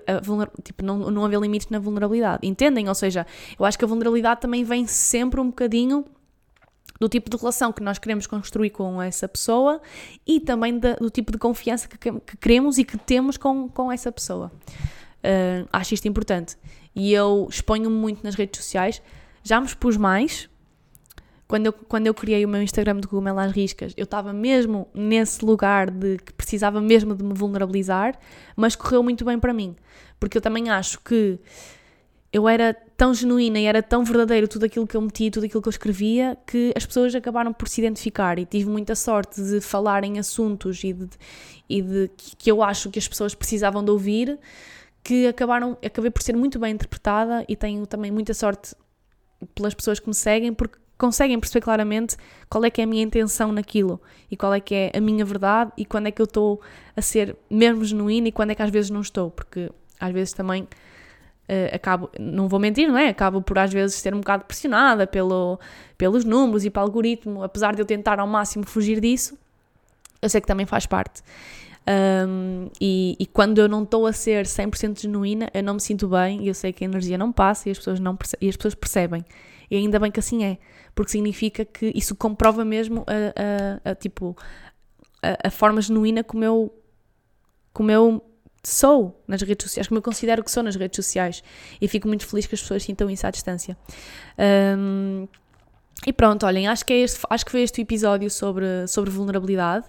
tipo, 0.63 0.83
não, 0.83 1.11
não 1.11 1.25
haver 1.25 1.39
limites 1.39 1.69
na 1.69 1.79
vulnerabilidade. 1.79 2.47
Entendem? 2.47 2.87
Ou 2.89 2.95
seja, 2.95 3.25
eu 3.57 3.65
acho 3.65 3.77
que 3.77 3.85
a 3.85 3.87
vulnerabilidade 3.87 4.41
também 4.41 4.63
vem 4.63 4.85
sempre 4.85 5.39
um 5.39 5.47
bocadinho 5.47 6.05
do 6.99 7.07
tipo 7.07 7.29
de 7.29 7.37
relação 7.37 7.71
que 7.71 7.81
nós 7.81 7.97
queremos 7.97 8.27
construir 8.27 8.71
com 8.71 9.01
essa 9.01 9.27
pessoa 9.27 9.81
e 10.27 10.39
também 10.39 10.77
da, 10.77 10.95
do 10.95 11.09
tipo 11.09 11.31
de 11.31 11.37
confiança 11.37 11.87
que, 11.87 11.97
que, 11.97 12.37
queremos 12.37 12.77
e 12.77 12.83
que 12.83 12.97
temos 12.97 13.37
com, 13.37 13.69
com 13.69 13.91
essa 13.91 14.11
pessoa. 14.11 14.51
Uh, 15.23 15.67
acho 15.71 15.93
isto 15.93 16.07
importante. 16.07 16.57
E 16.93 17.13
eu 17.13 17.47
exponho-me 17.49 17.95
muito 17.95 18.23
nas 18.23 18.35
redes 18.35 18.61
sociais. 18.61 19.01
Já 19.43 19.59
me 19.61 19.67
expus 19.67 19.95
mais, 19.95 20.48
quando 21.49 21.65
eu, 21.65 21.73
quando 21.73 22.05
eu 22.05 22.13
criei 22.13 22.45
o 22.45 22.47
meu 22.47 22.61
Instagram 22.61 22.99
de 22.99 23.07
Cogumelo 23.07 23.39
às 23.39 23.51
Riscas, 23.51 23.91
eu 23.97 24.03
estava 24.03 24.31
mesmo 24.31 24.87
nesse 24.93 25.43
lugar 25.43 25.89
de 25.89 26.19
que 26.19 26.31
precisava 26.31 26.79
mesmo 26.79 27.15
de 27.15 27.23
me 27.23 27.33
vulnerabilizar, 27.33 28.19
mas 28.55 28.75
correu 28.75 29.01
muito 29.01 29.25
bem 29.25 29.39
para 29.39 29.51
mim. 29.51 29.75
Porque 30.19 30.37
eu 30.37 30.41
também 30.43 30.69
acho 30.69 30.99
que 30.99 31.39
eu 32.31 32.47
era 32.47 32.71
tão 32.95 33.15
genuína 33.15 33.59
e 33.59 33.65
era 33.65 33.81
tão 33.81 34.03
verdadeiro 34.03 34.47
tudo 34.47 34.65
aquilo 34.67 34.85
que 34.85 34.95
eu 34.95 35.01
metia, 35.01 35.31
tudo 35.31 35.47
aquilo 35.47 35.59
que 35.59 35.67
eu 35.67 35.71
escrevia, 35.71 36.37
que 36.45 36.71
as 36.75 36.85
pessoas 36.85 37.15
acabaram 37.15 37.51
por 37.51 37.67
se 37.67 37.81
identificar 37.81 38.37
e 38.37 38.45
tive 38.45 38.69
muita 38.69 38.93
sorte 38.93 39.41
de 39.41 39.59
falar 39.59 40.03
em 40.03 40.19
assuntos 40.19 40.83
e 40.83 40.93
de, 40.93 41.09
e 41.67 41.81
de 41.81 42.11
que 42.37 42.51
eu 42.51 42.61
acho 42.61 42.91
que 42.91 42.99
as 42.99 43.07
pessoas 43.07 43.33
precisavam 43.33 43.83
de 43.83 43.89
ouvir, 43.89 44.37
que 45.03 45.25
acabaram, 45.25 45.75
acabei 45.83 46.11
por 46.11 46.21
ser 46.21 46.35
muito 46.35 46.59
bem 46.59 46.73
interpretada 46.75 47.43
e 47.47 47.55
tenho 47.55 47.87
também 47.87 48.11
muita 48.11 48.35
sorte 48.35 48.75
pelas 49.55 49.73
pessoas 49.73 49.99
que 49.99 50.07
me 50.07 50.13
seguem, 50.13 50.53
porque 50.53 50.77
conseguem 50.99 51.39
perceber 51.39 51.63
claramente 51.63 52.17
qual 52.49 52.63
é 52.65 52.69
que 52.69 52.81
é 52.81 52.83
a 52.83 52.87
minha 52.87 53.01
intenção 53.01 53.51
naquilo 53.53 53.99
e 54.29 54.35
qual 54.35 54.53
é 54.53 54.59
que 54.59 54.75
é 54.75 54.91
a 54.93 54.99
minha 54.99 55.23
verdade 55.23 55.71
e 55.77 55.85
quando 55.85 56.07
é 56.07 56.11
que 56.11 56.21
eu 56.21 56.25
estou 56.25 56.61
a 56.95 57.01
ser 57.01 57.35
mesmo 57.49 57.83
genuína 57.85 58.27
e 58.27 58.31
quando 58.31 58.51
é 58.51 58.55
que 58.55 58.61
às 58.61 58.69
vezes 58.69 58.91
não 58.91 58.99
estou, 58.99 59.31
porque 59.31 59.71
às 59.97 60.11
vezes 60.11 60.33
também 60.33 60.63
uh, 60.63 61.73
acabo, 61.73 62.11
não 62.19 62.49
vou 62.49 62.59
mentir, 62.59 62.87
não 62.87 62.97
é? 62.97 63.07
Acabo 63.07 63.41
por 63.41 63.57
às 63.57 63.71
vezes 63.71 63.95
ser 63.95 64.13
um 64.13 64.19
bocado 64.19 64.43
pressionada 64.43 65.07
pelo, 65.07 65.57
pelos 65.97 66.25
números 66.25 66.65
e 66.65 66.69
pelo 66.69 66.85
algoritmo, 66.85 67.43
apesar 67.43 67.73
de 67.73 67.81
eu 67.81 67.85
tentar 67.85 68.19
ao 68.19 68.27
máximo 68.27 68.65
fugir 68.65 68.99
disso, 68.99 69.39
eu 70.21 70.29
sei 70.29 70.41
que 70.41 70.47
também 70.47 70.65
faz 70.65 70.85
parte. 70.85 71.23
Um, 72.27 72.67
e, 72.79 73.15
e, 73.17 73.25
quando 73.25 73.57
eu 73.57 73.67
não 73.67 73.83
estou 73.83 74.05
a 74.05 74.13
ser 74.13 74.45
100% 74.45 75.01
genuína, 75.01 75.49
eu 75.53 75.63
não 75.63 75.75
me 75.75 75.81
sinto 75.81 76.09
bem 76.09 76.43
e 76.43 76.49
eu 76.49 76.53
sei 76.53 76.71
que 76.73 76.83
a 76.83 76.87
energia 76.87 77.17
não 77.17 77.31
passa 77.31 77.69
e 77.69 77.71
as 77.71 77.77
pessoas, 77.79 77.99
não 77.99 78.17
e 78.41 78.49
as 78.49 78.57
pessoas 78.57 78.75
percebem. 78.75 79.25
E 79.69 79.75
ainda 79.77 79.99
bem 79.99 80.11
que 80.11 80.19
assim 80.19 80.43
é 80.43 80.57
porque 80.95 81.11
significa 81.11 81.63
que 81.63 81.91
isso 81.95 82.15
comprova 82.15 82.65
mesmo 82.65 83.05
a, 83.07 83.87
a, 83.87 83.91
a 83.91 83.95
tipo 83.95 84.35
a, 85.21 85.47
a, 85.47 85.51
forma 85.51 85.81
genuína 85.81 86.23
como 86.23 86.43
eu 86.43 86.73
como 87.71 87.91
eu 87.91 88.23
sou 88.63 89.23
nas 89.27 89.41
redes 89.41 89.63
sociais, 89.65 89.87
como 89.87 89.99
eu 89.99 90.01
considero 90.01 90.43
que 90.43 90.51
sou 90.51 90.63
nas 90.63 90.75
redes 90.75 90.95
sociais 90.95 91.43
e 91.79 91.87
fico 91.87 92.07
muito 92.07 92.25
feliz 92.25 92.45
que 92.45 92.55
as 92.55 92.61
pessoas 92.61 92.83
sintam 92.83 93.09
isso 93.09 93.25
à 93.25 93.31
distância. 93.31 93.77
Um, 94.77 95.27
e 96.05 96.13
pronto, 96.13 96.45
olhem, 96.45 96.67
acho 96.67 96.85
que, 96.85 96.93
é 96.93 96.97
este, 96.97 97.19
acho 97.29 97.45
que 97.45 97.51
foi 97.51 97.61
este 97.61 97.79
o 97.79 97.81
episódio 97.81 98.29
sobre, 98.29 98.87
sobre 98.87 99.09
vulnerabilidade. 99.09 99.85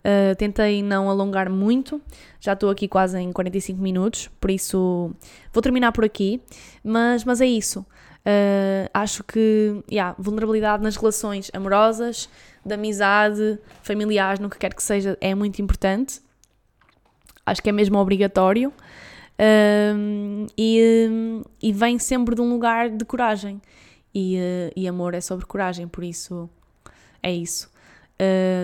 Uh, 0.00 0.34
tentei 0.36 0.82
não 0.82 1.10
alongar 1.10 1.50
muito, 1.50 2.00
já 2.40 2.54
estou 2.54 2.70
aqui 2.70 2.88
quase 2.88 3.18
em 3.18 3.30
45 3.30 3.80
minutos, 3.80 4.30
por 4.40 4.50
isso 4.50 5.14
vou 5.52 5.62
terminar 5.62 5.92
por 5.92 6.04
aqui. 6.04 6.40
Mas, 6.82 7.24
mas 7.24 7.40
é 7.40 7.46
isso. 7.46 7.84
Uh, 8.20 8.90
acho 8.92 9.24
que, 9.24 9.82
yeah, 9.90 10.14
vulnerabilidade 10.18 10.82
nas 10.82 10.96
relações 10.96 11.50
amorosas, 11.54 12.28
de 12.64 12.74
amizade, 12.74 13.58
familiares, 13.82 14.38
no 14.38 14.50
que 14.50 14.58
quer 14.58 14.74
que 14.74 14.82
seja, 14.82 15.16
é 15.20 15.34
muito 15.34 15.60
importante. 15.62 16.20
Acho 17.44 17.62
que 17.62 17.70
é 17.70 17.72
mesmo 17.72 17.98
obrigatório. 17.98 18.72
Uh, 19.38 20.46
e, 20.56 21.42
e, 21.62 21.72
vem 21.72 21.98
sempre 21.98 22.34
de 22.34 22.42
um 22.42 22.50
lugar 22.50 22.90
de 22.90 23.04
coragem. 23.06 23.60
E, 24.14 24.36
uh, 24.36 24.72
e 24.76 24.86
amor 24.86 25.14
é 25.14 25.20
sobre 25.20 25.46
coragem, 25.46 25.88
por 25.88 26.04
isso 26.04 26.48
é 27.22 27.32
isso. 27.32 27.70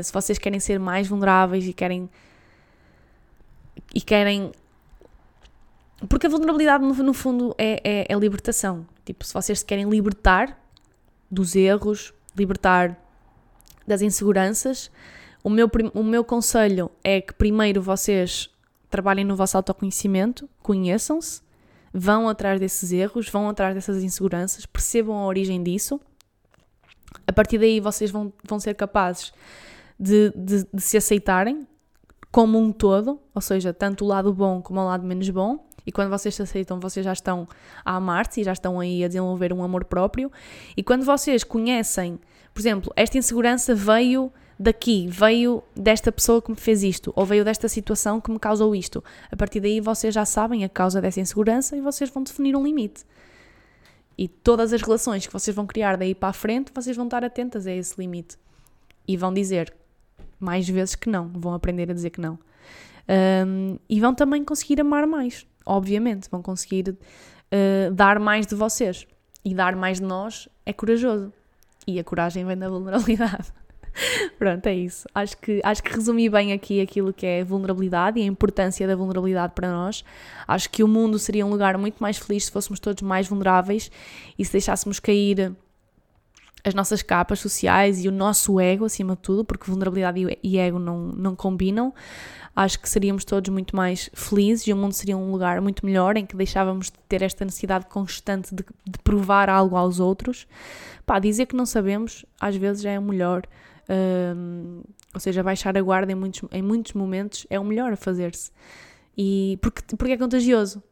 se 0.02 0.12
vocês 0.12 0.38
querem 0.38 0.61
ser 0.61 0.78
mais 0.78 1.09
vulneráveis 1.09 1.66
e 1.66 1.72
querem 1.72 2.11
e 3.94 4.00
querem 4.00 4.52
porque 6.09 6.26
a 6.26 6.30
vulnerabilidade, 6.30 6.84
no, 6.84 6.94
no 6.94 7.14
fundo, 7.14 7.55
é, 7.57 7.80
é, 7.82 8.07
é, 8.12 8.18
libertação. 8.18 8.86
Tipo, 9.05 9.24
se 9.24 9.32
vocês 9.32 9.61
se 9.61 9.64
querem 9.64 9.88
libertar 9.88 10.61
dos 11.30 11.57
erros, 11.57 12.12
libertar 12.36 13.01
das 13.86 14.03
inseguranças, 14.03 14.90
o 15.42 15.49
meu, 15.49 15.70
o 15.94 16.03
meu 16.03 16.24
conselho 16.24 16.90
é 17.03 17.20
que 17.20 17.32
primeiro 17.32 17.80
vocês 17.80 18.51
trabalhem 18.90 19.24
no 19.24 19.36
vosso 19.36 19.57
autoconhecimento, 19.57 20.49
conheçam-se, 20.62 21.40
vão 21.92 22.28
atrás 22.28 22.61
desses 22.61 22.92
erros, 22.92 23.28
vão 23.28 23.49
atrás 23.49 23.74
dessas 23.74 24.03
inseguranças, 24.03 24.66
percebam 24.66 25.16
a 25.16 25.26
origem 25.26 25.62
disso. 25.62 26.01
A 27.26 27.32
partir 27.32 27.59
daí 27.59 27.80
vocês 27.80 28.11
vão, 28.11 28.32
vão 28.44 28.61
ser 28.61 28.74
capazes 28.74 29.32
de, 29.99 30.30
de, 30.36 30.66
de 30.72 30.82
se 30.82 30.97
aceitarem 30.97 31.66
como 32.30 32.59
um 32.59 32.70
todo, 32.70 33.18
ou 33.34 33.40
seja, 33.40 33.72
tanto 33.72 34.05
o 34.05 34.09
lado 34.09 34.32
bom 34.32 34.61
como 34.61 34.80
o 34.80 34.84
lado 34.84 35.07
menos 35.07 35.28
bom. 35.30 35.66
E 35.87 35.93
quando 35.93 36.11
vocês 36.11 36.34
se 36.34 36.43
aceitam, 36.43 36.80
vocês 36.80 37.05
já 37.05 37.12
estão 37.12 37.49
a 37.84 37.97
amar-se 37.97 38.41
e 38.41 38.45
já 38.45 38.53
estão 38.53 38.80
aí 38.80 39.05
a 39.05 39.09
desenvolver 39.09 39.53
um 39.53 39.62
amor 39.62 39.84
próprio. 39.84 40.30
E 40.76 40.82
quando 40.82 41.05
vocês 41.05 41.45
conhecem, 41.45 42.18
por 42.53 42.61
exemplo, 42.61 42.93
esta 42.97 43.16
insegurança 43.16 43.74
veio 43.74 44.32
daqui, 44.59 45.07
veio 45.09 45.62
desta 45.74 46.11
pessoa 46.11 46.41
que 46.41 46.51
me 46.51 46.57
fez 46.57 46.82
isto, 46.82 47.12
ou 47.14 47.24
veio 47.24 47.45
desta 47.45 47.68
situação 47.68 48.20
que 48.20 48.30
me 48.30 48.39
causou 48.39 48.74
isto. 48.74 49.05
A 49.30 49.37
partir 49.37 49.61
daí 49.61 49.80
vocês 49.80 50.14
já 50.14 50.24
sabem 50.24 50.64
a 50.64 50.68
causa 50.68 51.01
dessa 51.01 51.20
insegurança 51.20 51.76
e 51.76 51.80
vocês 51.80 52.11
vão 52.11 52.22
definir 52.22 52.57
um 52.57 52.64
limite. 52.64 53.05
E 54.18 54.26
todas 54.26 54.72
as 54.72 54.80
relações 54.80 55.26
que 55.26 55.32
vocês 55.32 55.55
vão 55.55 55.66
criar 55.66 55.97
daí 55.97 56.14
para 56.14 56.30
a 56.30 56.32
frente, 56.32 56.72
vocês 56.74 56.97
vão 56.97 57.05
estar 57.05 57.22
atentas 57.22 57.66
a 57.66 57.72
esse 57.72 57.95
limite. 58.01 58.37
E 59.07 59.16
vão 59.16 59.32
dizer 59.32 59.72
mais 60.41 60.68
vezes 60.68 60.95
que 60.95 61.09
não, 61.09 61.28
vão 61.28 61.55
aprender 61.55 61.91
a 61.91 61.95
dizer 61.95 62.11
que 62.11 62.20
não. 62.20 62.39
Um, 63.09 63.78
e 63.88 64.00
vão 64.00 64.14
também 64.14 64.44
conseguir 64.44 64.80
amar 64.80 65.07
mais, 65.07 65.46
obviamente, 65.64 66.28
vão 66.30 66.42
conseguir 66.42 66.90
uh, 66.90 67.92
dar 67.92 68.18
mais 68.18 68.46
de 68.46 68.54
vocês. 68.54 69.07
E 69.44 69.54
dar 69.54 69.76
mais 69.76 70.00
de 70.00 70.04
nós 70.04 70.48
é 70.64 70.72
corajoso. 70.72 71.32
E 71.86 72.00
a 72.00 72.04
coragem 72.04 72.44
vem 72.44 72.57
da 72.57 72.68
vulnerabilidade. 72.68 73.52
Pronto, 74.38 74.66
é 74.66 74.74
isso. 74.74 75.07
Acho 75.14 75.36
que, 75.38 75.61
acho 75.62 75.82
que 75.82 75.94
resumi 75.94 76.28
bem 76.28 76.52
aqui 76.52 76.80
aquilo 76.80 77.12
que 77.12 77.24
é 77.24 77.44
vulnerabilidade 77.44 78.18
e 78.18 78.22
a 78.22 78.26
importância 78.26 78.86
da 78.86 78.96
vulnerabilidade 78.96 79.52
para 79.54 79.70
nós. 79.70 80.04
Acho 80.46 80.68
que 80.68 80.82
o 80.82 80.88
mundo 80.88 81.18
seria 81.18 81.46
um 81.46 81.50
lugar 81.50 81.78
muito 81.78 81.98
mais 81.98 82.18
feliz 82.18 82.46
se 82.46 82.50
fôssemos 82.50 82.80
todos 82.80 83.02
mais 83.02 83.28
vulneráveis 83.28 83.90
e 84.38 84.44
se 84.44 84.52
deixássemos 84.52 84.98
cair 84.98 85.54
as 86.64 86.74
nossas 86.74 87.00
capas 87.00 87.38
sociais 87.38 88.04
e 88.04 88.09
o 88.09 88.12
nosso 88.12 88.59
ego 88.59 88.84
acima 88.84 89.14
de 89.14 89.22
tudo, 89.22 89.44
porque 89.44 89.70
vulnerabilidade 89.70 90.38
e 90.42 90.59
ego 90.59 90.80
não, 90.80 90.98
não 91.12 91.36
combinam. 91.36 91.94
Acho 92.57 92.80
que 92.80 92.88
seríamos 92.88 93.22
todos 93.22 93.50
muito 93.50 93.76
mais 93.76 94.09
felizes 94.14 94.66
e 94.66 94.72
o 94.72 94.76
mundo 94.76 94.94
seria 94.94 95.14
um 95.14 95.30
lugar 95.30 95.61
muito 95.61 95.84
melhor 95.84 96.16
em 96.16 96.24
que 96.24 96.34
deixávamos 96.34 96.86
de 96.86 96.98
ter 97.07 97.20
esta 97.20 97.44
necessidade 97.44 97.84
constante 97.84 98.54
de, 98.54 98.64
de 98.82 98.98
provar 99.04 99.50
algo 99.50 99.76
aos 99.76 100.00
outros. 100.00 100.48
Pá, 101.04 101.18
dizer 101.18 101.44
que 101.44 101.54
não 101.54 101.66
sabemos 101.66 102.24
às 102.40 102.57
vezes 102.57 102.82
é 102.86 102.98
o 102.98 103.02
melhor. 103.02 103.42
Um, 103.90 104.80
ou 105.12 105.20
seja, 105.20 105.42
baixar 105.42 105.76
a 105.76 105.82
guarda 105.82 106.11
em 106.11 106.14
muitos, 106.14 106.48
em 106.50 106.62
muitos 106.62 106.94
momentos 106.94 107.46
é 107.50 107.61
o 107.61 107.64
melhor 107.64 107.92
a 107.92 107.96
fazer-se. 107.96 108.50
E 109.14 109.59
porque, 109.61 109.94
porque 109.94 110.14
é 110.14 110.16
contagioso. 110.16 110.82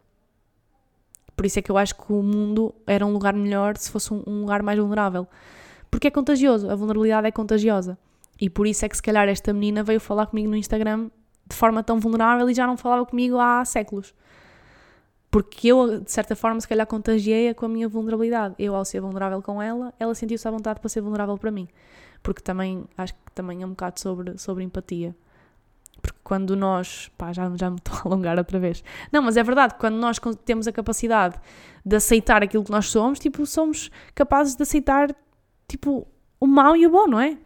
Por 1.34 1.46
isso 1.46 1.58
é 1.58 1.62
que 1.62 1.70
eu 1.70 1.78
acho 1.78 1.94
que 1.94 2.12
o 2.12 2.22
mundo 2.22 2.74
era 2.86 3.06
um 3.06 3.12
lugar 3.12 3.32
melhor 3.32 3.78
se 3.78 3.90
fosse 3.90 4.12
um, 4.12 4.22
um 4.26 4.40
lugar 4.42 4.62
mais 4.62 4.78
vulnerável. 4.78 5.26
Porque 5.90 6.08
é 6.08 6.10
contagioso, 6.10 6.68
a 6.68 6.74
vulnerabilidade 6.74 7.26
é 7.26 7.30
contagiosa. 7.30 7.96
E 8.38 8.50
por 8.50 8.66
isso 8.66 8.84
é 8.84 8.88
que 8.88 8.96
se 8.96 9.02
calhar 9.02 9.26
esta 9.30 9.50
menina 9.54 9.82
veio 9.82 9.98
falar 9.98 10.26
comigo 10.26 10.50
no 10.50 10.56
Instagram 10.56 11.08
de 11.47 11.57
forma 11.57 11.82
tão 11.82 11.99
vulnerável 11.99 12.49
e 12.49 12.55
já 12.55 12.66
não 12.66 12.76
falava 12.76 13.05
comigo 13.07 13.38
há 13.38 13.64
séculos. 13.64 14.14
Porque 15.30 15.68
eu, 15.68 16.01
de 16.01 16.12
certa 16.12 16.36
forma, 16.36 16.61
se 16.61 16.68
calhar 16.68 16.86
contagiei-a 16.86 17.55
com 17.55 17.66
a 17.66 17.68
minha 17.68 17.88
vulnerabilidade. 17.88 18.55
Eu, 18.59 18.74
ao 18.76 18.84
ser 18.84 19.01
vulnerável 19.01 19.42
com 19.42 19.61
ela, 19.61 19.92
ela 19.99 20.14
sentiu-se 20.14 20.47
à 20.47 20.51
vontade 20.51 20.78
para 20.78 20.88
ser 20.88 21.01
vulnerável 21.01 21.36
para 21.36 21.51
mim 21.51 21.68
porque 22.24 22.40
também 22.40 22.86
acho 22.97 23.12
que 23.12 23.32
também 23.34 23.62
é 23.62 23.66
um 23.66 23.70
bocado 23.70 24.01
sobre, 24.01 24.36
sobre 24.38 24.64
empatia. 24.64 25.14
Porque 26.01 26.18
quando 26.24 26.57
nós. 26.57 27.11
pá, 27.16 27.32
já, 27.32 27.55
já 27.55 27.70
me 27.70 27.76
estou 27.76 27.95
a 27.95 28.01
alongar 28.07 28.36
outra 28.38 28.59
vez. 28.59 28.82
Não, 29.12 29.22
mas 29.22 29.36
é 29.36 29.42
verdade, 29.42 29.74
quando 29.78 29.97
nós 29.97 30.18
temos 30.45 30.66
a 30.66 30.72
capacidade 30.72 31.38
de 31.84 31.95
aceitar 31.95 32.42
aquilo 32.42 32.64
que 32.64 32.70
nós 32.70 32.88
somos, 32.88 33.18
tipo, 33.20 33.47
somos 33.47 33.90
capazes 34.14 34.57
de 34.57 34.62
aceitar, 34.62 35.14
tipo, 35.68 36.09
o 36.40 36.47
mau 36.47 36.74
e 36.74 36.86
o 36.86 36.90
bom, 36.90 37.07
não 37.07 37.20
é? 37.20 37.36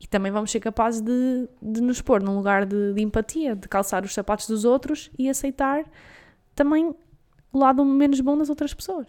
E 0.00 0.06
também 0.06 0.30
vamos 0.30 0.50
ser 0.50 0.60
capazes 0.60 1.00
de, 1.00 1.48
de 1.60 1.80
nos 1.80 2.00
pôr 2.00 2.22
num 2.22 2.36
lugar 2.36 2.64
de, 2.64 2.92
de 2.92 3.02
empatia, 3.02 3.56
de 3.56 3.68
calçar 3.68 4.04
os 4.04 4.14
sapatos 4.14 4.46
dos 4.46 4.64
outros 4.64 5.10
e 5.18 5.28
aceitar 5.28 5.84
também 6.54 6.94
o 7.52 7.58
lado 7.58 7.84
menos 7.84 8.20
bom 8.20 8.36
das 8.38 8.48
outras 8.48 8.72
pessoas. 8.72 9.06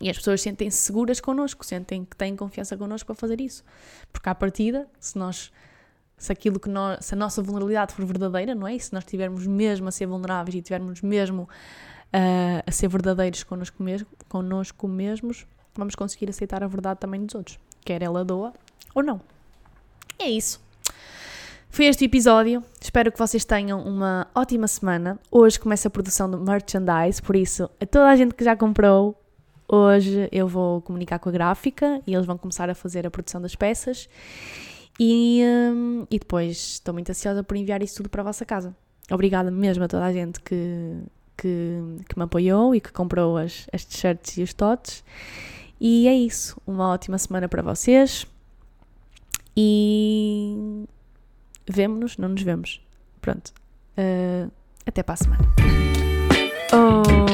E 0.00 0.10
as 0.10 0.16
pessoas 0.16 0.40
sentem-se 0.42 0.78
seguras 0.78 1.20
connosco, 1.20 1.64
sentem 1.64 2.04
que 2.04 2.16
têm 2.16 2.36
confiança 2.36 2.76
connosco 2.76 3.06
para 3.06 3.14
fazer 3.14 3.40
isso. 3.40 3.64
Porque 4.12 4.28
à 4.28 4.34
partida, 4.34 4.88
se 4.98 5.18
nós 5.18 5.50
se 6.18 6.32
aquilo 6.32 6.58
que 6.58 6.68
nós, 6.68 7.04
se 7.04 7.14
a 7.14 7.16
nossa 7.16 7.42
vulnerabilidade 7.42 7.94
for 7.94 8.04
verdadeira, 8.04 8.54
não 8.54 8.66
é? 8.66 8.74
E 8.74 8.80
se 8.80 8.92
nós 8.92 9.04
estivermos 9.04 9.46
mesmo 9.46 9.88
a 9.88 9.90
ser 9.90 10.06
vulneráveis 10.06 10.54
e 10.54 10.58
estivermos 10.58 11.02
mesmo 11.02 11.42
uh, 11.42 12.62
a 12.66 12.72
ser 12.72 12.88
verdadeiros 12.88 13.42
connosco, 13.44 13.82
mesmo, 13.82 14.08
connosco 14.28 14.88
mesmos, 14.88 15.46
vamos 15.74 15.94
conseguir 15.94 16.30
aceitar 16.30 16.64
a 16.64 16.66
verdade 16.66 17.00
também 17.00 17.24
dos 17.24 17.34
outros, 17.34 17.58
quer 17.84 18.02
ela 18.02 18.24
doa 18.24 18.54
ou 18.94 19.02
não. 19.02 19.20
É 20.18 20.28
isso. 20.28 20.60
Foi 21.68 21.86
este 21.86 22.04
episódio. 22.04 22.62
Espero 22.80 23.12
que 23.12 23.18
vocês 23.18 23.44
tenham 23.44 23.80
uma 23.82 24.26
ótima 24.34 24.66
semana. 24.66 25.18
Hoje 25.30 25.60
começa 25.60 25.88
a 25.88 25.90
produção 25.90 26.30
de 26.30 26.36
merchandise, 26.36 27.20
por 27.20 27.36
isso, 27.36 27.68
a 27.80 27.86
toda 27.86 28.08
a 28.08 28.16
gente 28.16 28.34
que 28.34 28.44
já 28.44 28.56
comprou, 28.56 29.14
Hoje 29.68 30.28
eu 30.30 30.46
vou 30.46 30.80
comunicar 30.80 31.18
com 31.18 31.28
a 31.28 31.32
gráfica 31.32 32.00
e 32.06 32.14
eles 32.14 32.24
vão 32.24 32.38
começar 32.38 32.70
a 32.70 32.74
fazer 32.74 33.04
a 33.04 33.10
produção 33.10 33.40
das 33.40 33.56
peças 33.56 34.08
e, 34.98 35.42
um, 35.44 36.06
e 36.08 36.20
depois 36.20 36.56
estou 36.56 36.94
muito 36.94 37.10
ansiosa 37.10 37.42
por 37.42 37.56
enviar 37.56 37.82
isso 37.82 37.96
tudo 37.96 38.08
para 38.08 38.22
a 38.22 38.24
vossa 38.24 38.44
casa. 38.44 38.74
Obrigada 39.10 39.50
mesmo 39.50 39.82
a 39.82 39.88
toda 39.88 40.04
a 40.04 40.12
gente 40.12 40.40
que, 40.40 41.02
que, 41.36 41.80
que 42.08 42.16
me 42.16 42.24
apoiou 42.24 42.76
e 42.76 42.80
que 42.80 42.92
comprou 42.92 43.36
as, 43.36 43.66
as 43.72 43.84
t-shirts 43.84 44.36
e 44.36 44.42
os 44.44 44.54
totes. 44.54 45.02
E 45.80 46.06
é 46.06 46.14
isso. 46.14 46.60
Uma 46.64 46.88
ótima 46.90 47.18
semana 47.18 47.48
para 47.48 47.60
vocês. 47.60 48.24
E 49.56 50.84
vemo-nos, 51.68 52.18
não 52.18 52.28
nos 52.30 52.42
vemos. 52.42 52.80
Pronto. 53.20 53.52
Uh, 53.96 54.50
até 54.86 55.02
para 55.02 55.14
a 55.14 55.16
semana. 55.16 55.48
Oh 56.72 57.26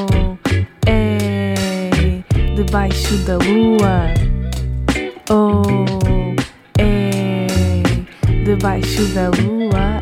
debaixo 2.55 3.17
da 3.25 3.37
lua. 3.37 4.13
Oh, 5.29 5.63
é 6.79 7.47
debaixo 8.45 9.05
da 9.13 9.29
lua. 9.29 9.92